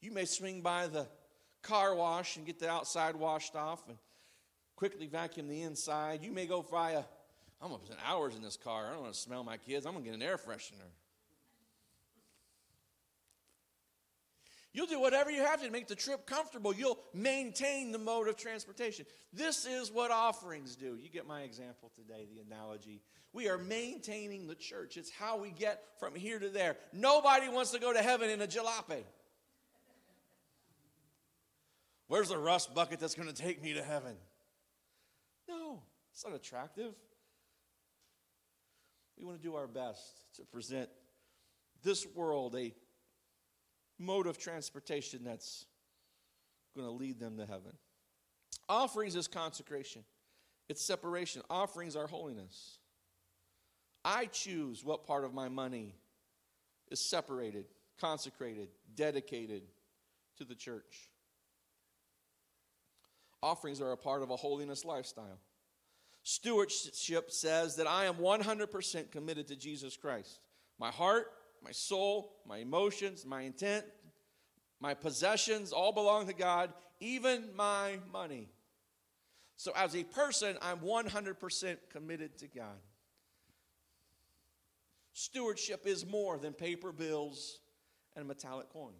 You 0.00 0.12
may 0.12 0.24
swing 0.24 0.62
by 0.62 0.86
the 0.86 1.06
car 1.62 1.94
wash 1.94 2.36
and 2.36 2.46
get 2.46 2.58
the 2.58 2.70
outside 2.70 3.16
washed 3.16 3.56
off 3.56 3.86
and 3.88 3.98
quickly 4.78 5.08
vacuum 5.08 5.48
the 5.48 5.62
inside. 5.62 6.22
You 6.22 6.30
may 6.30 6.46
go 6.46 6.62
fry 6.62 6.92
a, 6.92 7.02
I'm 7.60 7.70
going 7.70 7.80
to 7.80 7.86
spend 7.86 7.98
hours 8.06 8.36
in 8.36 8.42
this 8.42 8.56
car. 8.56 8.86
I 8.86 8.92
don't 8.92 9.02
want 9.02 9.12
to 9.12 9.18
smell 9.18 9.42
my 9.42 9.56
kids. 9.56 9.84
I'm 9.84 9.92
going 9.92 10.04
to 10.04 10.10
get 10.10 10.14
an 10.14 10.22
air 10.22 10.36
freshener. 10.36 10.86
You'll 14.72 14.86
do 14.86 15.00
whatever 15.00 15.32
you 15.32 15.42
have 15.42 15.60
to 15.62 15.70
make 15.70 15.88
the 15.88 15.96
trip 15.96 16.26
comfortable. 16.26 16.72
You'll 16.72 17.00
maintain 17.12 17.90
the 17.90 17.98
mode 17.98 18.28
of 18.28 18.36
transportation. 18.36 19.04
This 19.32 19.66
is 19.66 19.90
what 19.90 20.12
offerings 20.12 20.76
do. 20.76 20.96
You 20.96 21.08
get 21.08 21.26
my 21.26 21.40
example 21.40 21.90
today, 21.96 22.28
the 22.32 22.40
analogy. 22.40 23.02
We 23.32 23.48
are 23.48 23.58
maintaining 23.58 24.46
the 24.46 24.54
church. 24.54 24.96
It's 24.96 25.10
how 25.10 25.38
we 25.38 25.50
get 25.50 25.82
from 25.98 26.14
here 26.14 26.38
to 26.38 26.50
there. 26.50 26.76
Nobody 26.92 27.48
wants 27.48 27.72
to 27.72 27.80
go 27.80 27.92
to 27.92 28.00
heaven 28.00 28.30
in 28.30 28.40
a 28.42 28.46
jalopy. 28.46 29.02
Where's 32.06 32.28
the 32.28 32.38
rust 32.38 32.76
bucket 32.76 33.00
that's 33.00 33.16
going 33.16 33.28
to 33.28 33.34
take 33.34 33.60
me 33.60 33.74
to 33.74 33.82
heaven? 33.82 34.14
No, 35.48 35.82
it's 36.12 36.24
not 36.24 36.34
attractive. 36.34 36.94
We 39.18 39.24
want 39.24 39.40
to 39.40 39.42
do 39.42 39.56
our 39.56 39.66
best 39.66 40.02
to 40.36 40.42
present 40.42 40.88
this 41.82 42.06
world 42.14 42.54
a 42.54 42.72
mode 43.98 44.26
of 44.26 44.38
transportation 44.38 45.24
that's 45.24 45.66
going 46.76 46.86
to 46.86 46.92
lead 46.92 47.18
them 47.18 47.36
to 47.38 47.46
heaven. 47.46 47.72
Offerings 48.68 49.16
is 49.16 49.26
consecration, 49.26 50.04
it's 50.68 50.84
separation. 50.84 51.42
Offerings 51.48 51.96
are 51.96 52.06
holiness. 52.06 52.78
I 54.04 54.26
choose 54.26 54.84
what 54.84 55.06
part 55.06 55.24
of 55.24 55.34
my 55.34 55.48
money 55.48 55.94
is 56.90 57.00
separated, 57.00 57.66
consecrated, 58.00 58.68
dedicated 58.94 59.62
to 60.36 60.44
the 60.44 60.54
church. 60.54 61.10
Offerings 63.42 63.80
are 63.80 63.92
a 63.92 63.96
part 63.96 64.22
of 64.22 64.30
a 64.30 64.36
holiness 64.36 64.84
lifestyle. 64.84 65.38
Stewardship 66.22 67.30
says 67.30 67.76
that 67.76 67.86
I 67.86 68.04
am 68.04 68.16
100% 68.16 69.10
committed 69.10 69.48
to 69.48 69.56
Jesus 69.56 69.96
Christ. 69.96 70.40
My 70.78 70.90
heart, 70.90 71.26
my 71.62 71.72
soul, 71.72 72.34
my 72.46 72.58
emotions, 72.58 73.24
my 73.24 73.42
intent, 73.42 73.84
my 74.80 74.94
possessions 74.94 75.72
all 75.72 75.92
belong 75.92 76.26
to 76.26 76.34
God, 76.34 76.72
even 77.00 77.44
my 77.56 77.98
money. 78.12 78.48
So, 79.56 79.72
as 79.74 79.96
a 79.96 80.04
person, 80.04 80.56
I'm 80.62 80.78
100% 80.78 81.76
committed 81.90 82.38
to 82.38 82.46
God. 82.46 82.78
Stewardship 85.12 85.84
is 85.84 86.06
more 86.06 86.38
than 86.38 86.52
paper 86.52 86.92
bills 86.92 87.58
and 88.14 88.28
metallic 88.28 88.72
coins. 88.72 88.94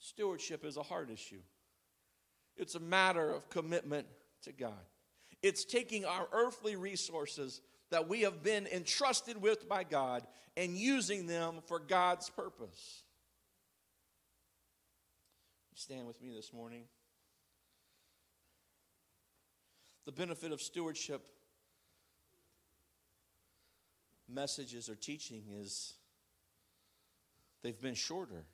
Stewardship 0.00 0.64
is 0.64 0.76
a 0.76 0.82
heart 0.82 1.10
issue, 1.10 1.42
it's 2.60 2.74
a 2.74 2.80
matter 2.80 3.30
of 3.30 3.48
commitment 3.50 4.06
to 4.42 4.52
God. 4.52 4.72
It's 5.42 5.64
taking 5.64 6.04
our 6.04 6.28
earthly 6.32 6.76
resources 6.76 7.60
that 7.90 8.08
we 8.08 8.22
have 8.22 8.42
been 8.42 8.66
entrusted 8.66 9.40
with 9.40 9.68
by 9.68 9.84
God 9.84 10.26
and 10.56 10.76
using 10.76 11.26
them 11.26 11.56
for 11.66 11.78
God's 11.78 12.28
purpose. 12.30 13.02
Stand 15.74 16.06
with 16.06 16.20
me 16.22 16.30
this 16.34 16.52
morning. 16.52 16.82
The 20.04 20.12
benefit 20.12 20.52
of 20.52 20.60
stewardship 20.60 21.22
messages 24.28 24.88
or 24.88 24.94
teaching 24.94 25.44
is 25.60 25.94
they've 27.62 27.80
been 27.80 27.94
shorter. 27.94 28.44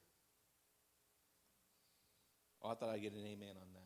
Oh, 2.63 2.71
I 2.71 2.75
thought 2.75 2.91
I'd 2.91 3.03
get 3.03 3.13
an 3.13 3.25
amen 3.25 3.51
on 3.51 3.69
that. 3.75 3.86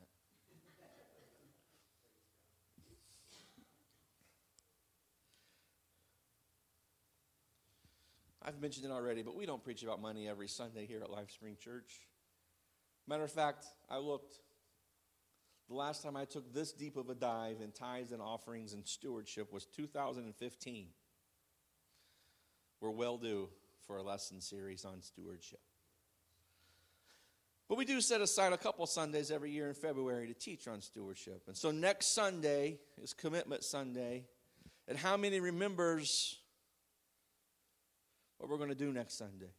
I've 8.43 8.61
mentioned 8.61 8.87
it 8.87 8.93
already, 8.93 9.23
but 9.23 9.37
we 9.37 9.45
don't 9.45 9.63
preach 9.63 9.83
about 9.83 10.01
money 10.01 10.29
every 10.29 10.49
Sunday 10.49 10.87
here 10.87 11.01
at 11.03 11.11
LifeSpring 11.11 11.59
Church. 11.59 12.01
Matter 13.07 13.25
of 13.25 13.33
fact, 13.33 13.67
I 13.89 13.99
looked. 13.99 14.39
The 15.69 15.75
last 15.75 16.03
time 16.03 16.17
I 16.17 16.25
took 16.25 16.53
this 16.53 16.73
deep 16.73 16.97
of 16.97 17.11
a 17.11 17.15
dive 17.15 17.61
in 17.63 17.71
tithes 17.71 18.13
and 18.13 18.21
offerings 18.21 18.73
and 18.73 18.87
stewardship 18.87 19.53
was 19.53 19.67
2015. 19.67 20.89
We're 22.81 22.91
well 22.91 23.19
due 23.19 23.51
for 23.87 23.99
a 23.99 24.03
lesson 24.03 24.41
series 24.41 24.85
on 24.85 25.03
stewardship. 25.03 25.61
But 27.69 27.79
we 27.79 27.85
do 27.85 28.01
set 28.01 28.21
aside 28.21 28.53
a 28.53 28.59
couple 28.59 28.85
Sundays 28.87 29.31
every 29.31 29.53
year 29.53 29.69
in 29.69 29.75
February 29.75 30.27
to 30.27 30.35
teach 30.35 30.67
on 30.67 30.81
stewardship. 30.81 31.43
And 31.47 31.57
so 31.57 31.71
next 31.71 32.15
Sunday 32.15 32.81
is 33.01 33.15
Commitment 33.15 33.63
Sunday. 33.63 34.25
And 34.89 34.99
how 34.99 35.17
many 35.17 35.39
remembers 35.39 36.40
what 38.41 38.49
we're 38.49 38.57
going 38.57 38.71
to 38.71 38.75
do 38.75 38.91
next 38.91 39.19
Sunday. 39.19 39.51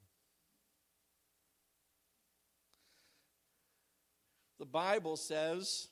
The 4.57 4.65
Bible 4.65 5.17
says, 5.17 5.87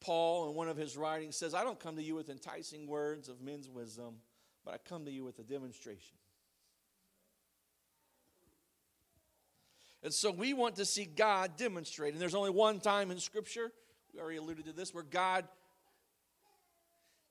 Paul, 0.00 0.48
in 0.48 0.56
one 0.56 0.68
of 0.68 0.76
his 0.76 0.96
writings, 0.96 1.36
says, 1.36 1.54
I 1.54 1.62
don't 1.62 1.78
come 1.78 1.94
to 1.96 2.02
you 2.02 2.16
with 2.16 2.30
enticing 2.30 2.88
words 2.88 3.28
of 3.28 3.40
men's 3.40 3.68
wisdom, 3.68 4.16
but 4.64 4.74
I 4.74 4.78
come 4.88 5.04
to 5.04 5.10
you 5.10 5.22
with 5.22 5.38
a 5.38 5.44
demonstration. 5.44 6.16
And 10.02 10.12
so 10.12 10.32
we 10.32 10.52
want 10.52 10.76
to 10.76 10.84
see 10.84 11.04
God 11.04 11.56
demonstrate. 11.56 12.12
And 12.12 12.20
there's 12.20 12.34
only 12.34 12.50
one 12.50 12.80
time 12.80 13.12
in 13.12 13.20
Scripture, 13.20 13.70
we 14.12 14.20
already 14.20 14.38
alluded 14.38 14.64
to 14.66 14.72
this, 14.72 14.92
where 14.92 15.04
God 15.04 15.44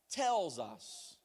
tells 0.10 0.58
us, 0.58 1.18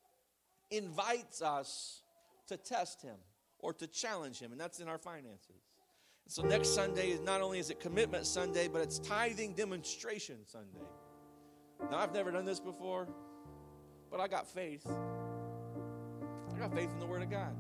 invites 0.72 1.40
us 1.40 2.02
to 2.50 2.56
test 2.56 3.00
him 3.02 3.16
or 3.60 3.72
to 3.72 3.86
challenge 3.86 4.38
him, 4.38 4.52
and 4.52 4.60
that's 4.60 4.80
in 4.80 4.88
our 4.88 4.98
finances. 4.98 5.62
And 6.24 6.32
so 6.32 6.42
next 6.42 6.74
Sunday 6.74 7.10
is 7.10 7.20
not 7.20 7.40
only 7.40 7.58
is 7.58 7.70
it 7.70 7.80
commitment 7.80 8.26
Sunday, 8.26 8.68
but 8.68 8.82
it's 8.82 8.98
tithing 8.98 9.54
demonstration 9.54 10.36
Sunday. 10.46 10.84
Now 11.90 11.98
I've 11.98 12.12
never 12.12 12.30
done 12.30 12.44
this 12.44 12.60
before, 12.60 13.08
but 14.10 14.20
I 14.20 14.28
got 14.28 14.46
faith. 14.46 14.84
I 14.86 16.58
got 16.58 16.74
faith 16.74 16.90
in 16.92 16.98
the 16.98 17.06
Word 17.06 17.22
of 17.22 17.30
God. 17.30 17.54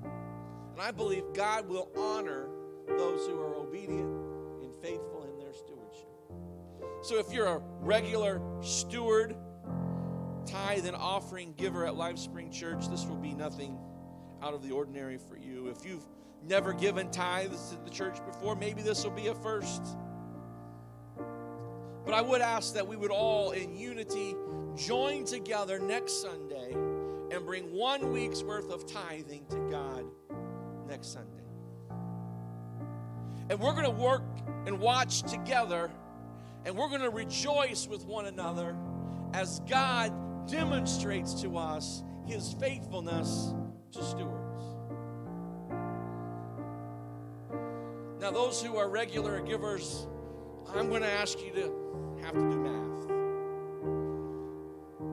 And 0.72 0.80
I 0.80 0.90
believe 0.90 1.24
God 1.34 1.68
will 1.68 1.88
honor 1.96 2.48
those 2.88 3.26
who 3.26 3.40
are 3.40 3.54
obedient 3.54 4.10
and 4.62 4.74
faithful 4.82 5.28
in 5.32 5.38
their 5.38 5.52
stewardship. 5.52 6.08
So 7.02 7.18
if 7.18 7.32
you're 7.32 7.46
a 7.46 7.62
regular 7.80 8.42
steward, 8.60 9.36
tithe 10.46 10.86
and 10.86 10.96
offering 10.96 11.54
giver 11.56 11.86
at 11.86 11.94
LifeSpring 11.94 12.52
Church, 12.52 12.88
this 12.88 13.06
will 13.06 13.16
be 13.16 13.34
nothing 13.34 13.78
out 14.42 14.54
of 14.54 14.62
the 14.62 14.72
ordinary 14.72 15.18
for 15.18 15.36
you. 15.36 15.68
If 15.68 15.84
you've 15.84 16.06
never 16.42 16.72
given 16.72 17.10
tithes 17.10 17.70
to 17.70 17.84
the 17.84 17.90
church 17.90 18.24
before, 18.24 18.56
maybe 18.56 18.82
this 18.82 19.04
will 19.04 19.10
be 19.10 19.28
a 19.28 19.34
first. 19.34 19.82
But 22.04 22.14
I 22.14 22.22
would 22.22 22.40
ask 22.40 22.74
that 22.74 22.86
we 22.86 22.96
would 22.96 23.10
all, 23.10 23.50
in 23.50 23.76
unity, 23.76 24.34
join 24.76 25.24
together 25.24 25.78
next 25.78 26.22
Sunday 26.22 26.72
and 26.72 27.44
bring 27.44 27.72
one 27.72 28.12
week's 28.12 28.42
worth 28.42 28.70
of 28.70 28.86
tithing 28.86 29.46
to 29.50 29.58
God 29.70 30.04
next 30.88 31.12
Sunday. 31.12 31.36
And 33.50 33.60
we're 33.60 33.72
going 33.72 33.84
to 33.84 33.90
work 33.90 34.24
and 34.66 34.78
watch 34.80 35.22
together, 35.22 35.90
and 36.64 36.76
we're 36.76 36.88
going 36.88 37.02
to 37.02 37.10
rejoice 37.10 37.86
with 37.86 38.04
one 38.06 38.26
another 38.26 38.76
as 39.34 39.60
God 39.68 40.48
demonstrates 40.48 41.42
to 41.42 41.58
us 41.58 42.02
his 42.26 42.54
faithfulness 42.54 43.54
to 43.92 44.04
stewards. 44.04 44.64
Now, 48.20 48.30
those 48.30 48.62
who 48.62 48.76
are 48.76 48.88
regular 48.88 49.40
givers, 49.40 50.06
I'm 50.74 50.88
going 50.88 51.02
to 51.02 51.10
ask 51.10 51.38
you 51.40 51.52
to 51.52 51.72
have 52.22 52.34
to 52.34 52.50
do 52.50 52.58
math. 52.58 52.80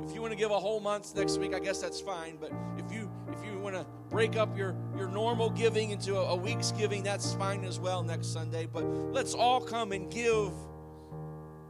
If 0.07 0.13
you 0.13 0.21
want 0.21 0.33
to 0.33 0.37
give 0.37 0.51
a 0.51 0.59
whole 0.59 0.79
month 0.79 1.15
next 1.15 1.37
week, 1.37 1.53
I 1.53 1.59
guess 1.59 1.81
that's 1.81 2.01
fine. 2.01 2.37
But 2.39 2.51
if 2.77 2.91
you 2.91 3.09
if 3.31 3.43
you 3.45 3.59
want 3.59 3.75
to 3.75 3.85
break 4.09 4.35
up 4.35 4.57
your, 4.57 4.75
your 4.95 5.09
normal 5.09 5.49
giving 5.49 5.91
into 5.91 6.15
a, 6.15 6.25
a 6.27 6.35
week's 6.35 6.71
giving, 6.71 7.03
that's 7.03 7.33
fine 7.33 7.63
as 7.63 7.79
well 7.79 8.03
next 8.03 8.27
Sunday. 8.27 8.67
But 8.71 8.85
let's 9.13 9.33
all 9.33 9.61
come 9.61 9.91
and 9.91 10.11
give 10.11 10.51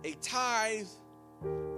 a 0.03 0.13
tithe 0.21 0.87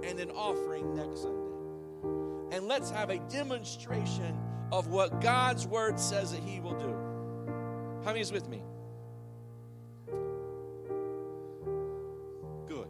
and 0.04 0.20
an 0.20 0.30
offering 0.30 0.94
next 0.94 1.22
Sunday. 1.22 2.56
And 2.56 2.66
let's 2.66 2.90
have 2.90 3.10
a 3.10 3.18
demonstration 3.30 4.36
of 4.72 4.88
what 4.88 5.20
God's 5.20 5.66
word 5.66 5.98
says 5.98 6.32
that 6.32 6.42
He 6.42 6.60
will 6.60 6.78
do. 6.78 6.94
How 8.04 8.10
many 8.10 8.20
is 8.20 8.32
with 8.32 8.48
me? 8.48 8.62
Good. 12.66 12.88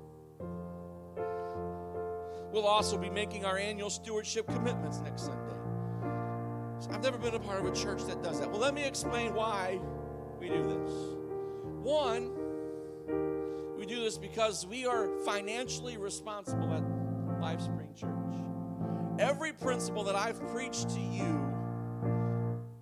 We'll 2.52 2.66
also 2.66 2.98
be 2.98 3.10
making 3.10 3.44
our 3.44 3.58
annual 3.58 3.90
stewardship 3.90 4.46
commitments 4.46 5.00
next 5.00 5.22
Sunday. 5.22 5.50
I've 6.90 7.02
never 7.02 7.18
been 7.18 7.34
a 7.34 7.40
part 7.40 7.60
of 7.60 7.66
a 7.66 7.74
church 7.74 8.04
that 8.04 8.22
does 8.22 8.40
that. 8.40 8.50
Well, 8.50 8.60
let 8.60 8.74
me 8.74 8.84
explain 8.84 9.34
why 9.34 9.78
we 10.38 10.48
do 10.48 10.62
this. 10.62 10.92
One, 11.82 12.30
we 13.78 13.86
do 13.86 14.00
this 14.02 14.18
because 14.18 14.66
we 14.66 14.86
are 14.86 15.08
financially 15.24 15.96
responsible 15.96 16.72
at 16.72 16.82
LifeSpring 17.40 17.94
Church. 17.94 18.10
Every 19.18 19.52
principle 19.52 20.04
that 20.04 20.14
I've 20.14 20.40
preached 20.48 20.90
to 20.90 21.00
you 21.00 21.50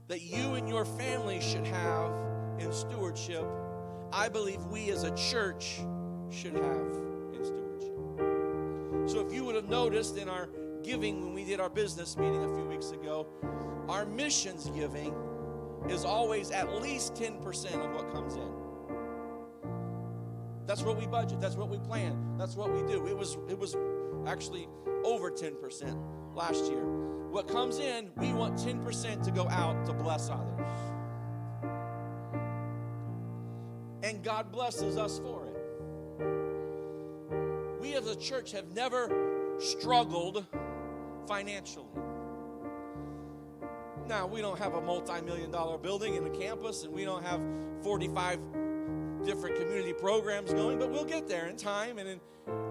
that 0.08 0.22
you 0.22 0.54
and 0.54 0.68
your 0.68 0.84
family 0.84 1.40
should 1.40 1.66
have 1.66 2.10
in 2.58 2.72
stewardship, 2.72 3.44
I 4.12 4.28
believe 4.28 4.64
we 4.66 4.90
as 4.90 5.04
a 5.04 5.14
church 5.14 5.80
should 6.30 6.54
have 6.54 6.90
in 7.34 7.44
stewardship. 7.44 9.10
So 9.10 9.24
if 9.26 9.32
you 9.32 9.44
would 9.44 9.54
have 9.54 9.68
noticed 9.68 10.16
in 10.16 10.28
our 10.28 10.48
giving 10.82 11.22
when 11.22 11.34
we 11.34 11.44
did 11.44 11.60
our 11.60 11.68
business 11.68 12.16
meeting 12.16 12.42
a 12.42 12.54
few 12.54 12.64
weeks 12.64 12.90
ago, 12.90 13.26
our 13.88 14.06
missions 14.06 14.70
giving 14.70 15.14
is 15.88 16.04
always 16.04 16.50
at 16.50 16.80
least 16.80 17.14
10% 17.14 17.84
of 17.84 17.94
what 17.94 18.12
comes 18.12 18.36
in. 18.36 18.48
That's 20.66 20.82
what 20.82 20.98
we 20.98 21.06
budget, 21.06 21.40
that's 21.40 21.56
what 21.56 21.68
we 21.68 21.78
plan, 21.78 22.36
that's 22.38 22.54
what 22.56 22.72
we 22.72 22.82
do. 22.90 23.06
It 23.06 23.16
was 23.16 23.38
it 23.48 23.58
was 23.58 23.74
actually 24.26 24.68
over 25.04 25.30
10% 25.30 26.34
last 26.34 26.64
year. 26.66 26.97
What 27.30 27.46
comes 27.46 27.78
in, 27.78 28.10
we 28.16 28.32
want 28.32 28.56
10% 28.56 29.22
to 29.22 29.30
go 29.30 29.48
out 29.48 29.84
to 29.86 29.92
bless 29.92 30.30
others. 30.30 30.72
And 34.02 34.22
God 34.24 34.50
blesses 34.50 34.96
us 34.96 35.18
for 35.18 35.44
it. 35.46 35.54
We 37.80 37.94
as 37.94 38.06
a 38.08 38.16
church 38.16 38.52
have 38.52 38.72
never 38.74 39.56
struggled 39.58 40.46
financially. 41.26 41.86
Now, 44.06 44.26
we 44.26 44.40
don't 44.40 44.58
have 44.58 44.74
a 44.74 44.80
multi 44.80 45.20
million 45.20 45.50
dollar 45.50 45.76
building 45.76 46.14
in 46.14 46.24
a 46.24 46.30
campus, 46.30 46.84
and 46.84 46.94
we 46.94 47.04
don't 47.04 47.22
have 47.22 47.42
45 47.82 48.40
different 49.28 49.56
community 49.56 49.92
programs 49.92 50.54
going, 50.54 50.78
but 50.78 50.90
we'll 50.90 51.04
get 51.04 51.28
there 51.28 51.48
in 51.48 51.56
time 51.56 51.98
and 51.98 52.08
in, 52.08 52.20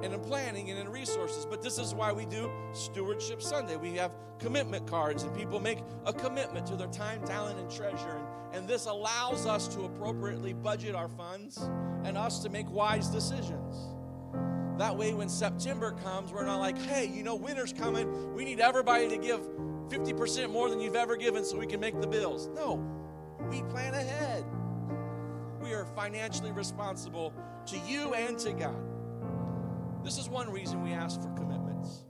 and 0.02 0.12
in 0.12 0.20
planning 0.22 0.72
and 0.72 0.80
in 0.80 0.90
resources. 0.90 1.46
But 1.46 1.62
this 1.62 1.78
is 1.78 1.94
why 1.94 2.12
we 2.12 2.26
do 2.26 2.50
Stewardship 2.74 3.44
Sunday. 3.44 3.76
We 3.76 3.94
have 3.98 4.12
commitment 4.40 4.88
cards, 4.88 5.22
and 5.22 5.36
people 5.38 5.60
make 5.60 5.78
a 6.08 6.12
commitment 6.12 6.66
to 6.66 6.76
their 6.76 6.88
time, 6.88 7.24
talent, 7.28 7.60
and 7.60 7.70
treasure. 7.70 8.10
And, 8.10 8.56
and 8.56 8.68
this 8.68 8.88
allows 8.88 9.46
us 9.46 9.68
to 9.76 9.82
appropriately 9.82 10.54
budget 10.54 10.96
our 10.96 11.08
funds 11.08 11.58
and 12.04 12.18
us 12.18 12.40
to 12.40 12.50
make 12.50 12.68
wise 12.72 13.08
decisions. 13.08 13.76
That 14.80 14.98
way, 14.98 15.14
when 15.14 15.30
September 15.30 15.92
comes, 15.92 16.34
we're 16.34 16.46
not 16.46 16.60
like, 16.60 16.80
hey, 16.80 17.06
you 17.06 17.22
know, 17.22 17.36
winter's 17.36 17.72
coming. 17.72 18.34
We 18.34 18.46
need 18.46 18.60
everybody 18.60 19.08
to 19.10 19.18
give 19.18 19.42
50% 19.90 20.52
more 20.52 20.72
than 20.72 20.80
you've 20.80 20.96
ever 20.96 21.18
given 21.18 21.46
so 21.46 21.60
we 21.60 21.68
can 21.68 21.80
make 21.80 22.02
the 22.02 22.08
bills. 22.08 22.48
No, 22.56 22.84
we 23.48 23.62
plan 23.62 23.94
ahead. 23.94 24.44
We 25.68 25.74
are 25.74 25.86
financially 25.86 26.54
responsible 26.54 27.34
to 27.66 27.78
you 27.80 28.14
and 28.14 28.40
to 28.40 28.54
God. 28.54 28.82
This 30.02 30.18
is 30.18 30.30
one 30.30 30.50
reason 30.50 30.82
we 30.82 30.94
ask 30.94 31.22
for 31.22 31.28
commitments 31.32 32.06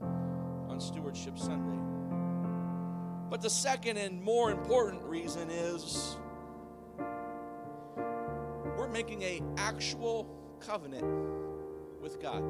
on 0.68 0.78
Stewardship 0.80 1.36
Sunday. 1.36 1.76
But 3.28 3.40
the 3.40 3.50
second 3.50 3.96
and 3.96 4.22
more 4.22 4.52
important 4.52 5.02
reason 5.02 5.50
is 5.50 6.16
we're 8.76 8.86
making 8.92 9.22
a 9.22 9.42
actual 9.56 10.28
covenant 10.60 11.04
with 12.00 12.22
God. 12.22 12.44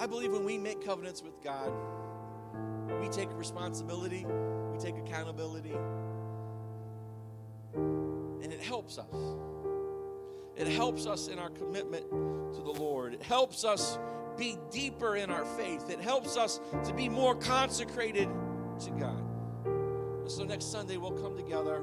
I 0.00 0.06
believe 0.06 0.32
when 0.32 0.44
we 0.46 0.56
make 0.56 0.82
covenants 0.82 1.22
with 1.22 1.42
God, 1.44 1.70
we 2.98 3.08
take 3.08 3.28
responsibility, 3.34 4.24
we 4.24 4.78
take 4.78 4.96
accountability, 4.96 5.74
and 8.46 8.52
it 8.52 8.62
helps 8.62 8.96
us. 8.96 9.12
It 10.56 10.68
helps 10.68 11.04
us 11.04 11.26
in 11.26 11.40
our 11.40 11.50
commitment 11.50 12.08
to 12.54 12.62
the 12.62 12.70
Lord. 12.70 13.12
It 13.12 13.22
helps 13.24 13.64
us 13.64 13.98
be 14.38 14.56
deeper 14.70 15.16
in 15.16 15.30
our 15.30 15.44
faith. 15.44 15.90
It 15.90 16.00
helps 16.00 16.36
us 16.36 16.60
to 16.84 16.94
be 16.94 17.08
more 17.08 17.34
consecrated 17.34 18.28
to 18.84 18.90
God. 18.92 19.20
And 19.64 20.30
so 20.30 20.44
next 20.44 20.70
Sunday 20.70 20.96
we'll 20.96 21.10
come 21.10 21.36
together. 21.36 21.82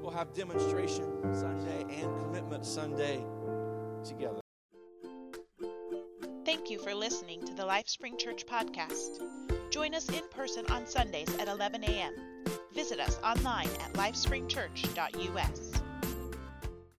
We'll 0.00 0.12
have 0.12 0.32
demonstration 0.32 1.04
Sunday 1.34 1.82
and 1.82 2.18
commitment 2.22 2.64
Sunday 2.64 3.22
together. 4.02 4.40
Thank 6.46 6.70
you 6.70 6.78
for 6.78 6.94
listening 6.94 7.44
to 7.44 7.52
the 7.52 7.64
LifeSpring 7.64 8.18
Church 8.18 8.46
podcast. 8.46 9.20
Join 9.70 9.94
us 9.94 10.08
in 10.08 10.26
person 10.30 10.64
on 10.70 10.86
Sundays 10.86 11.28
at 11.38 11.48
11 11.48 11.84
a.m. 11.84 12.31
Visit 12.74 13.00
us 13.00 13.18
online 13.22 13.68
at 13.80 13.92
lifespringchurch.us. 13.94 15.71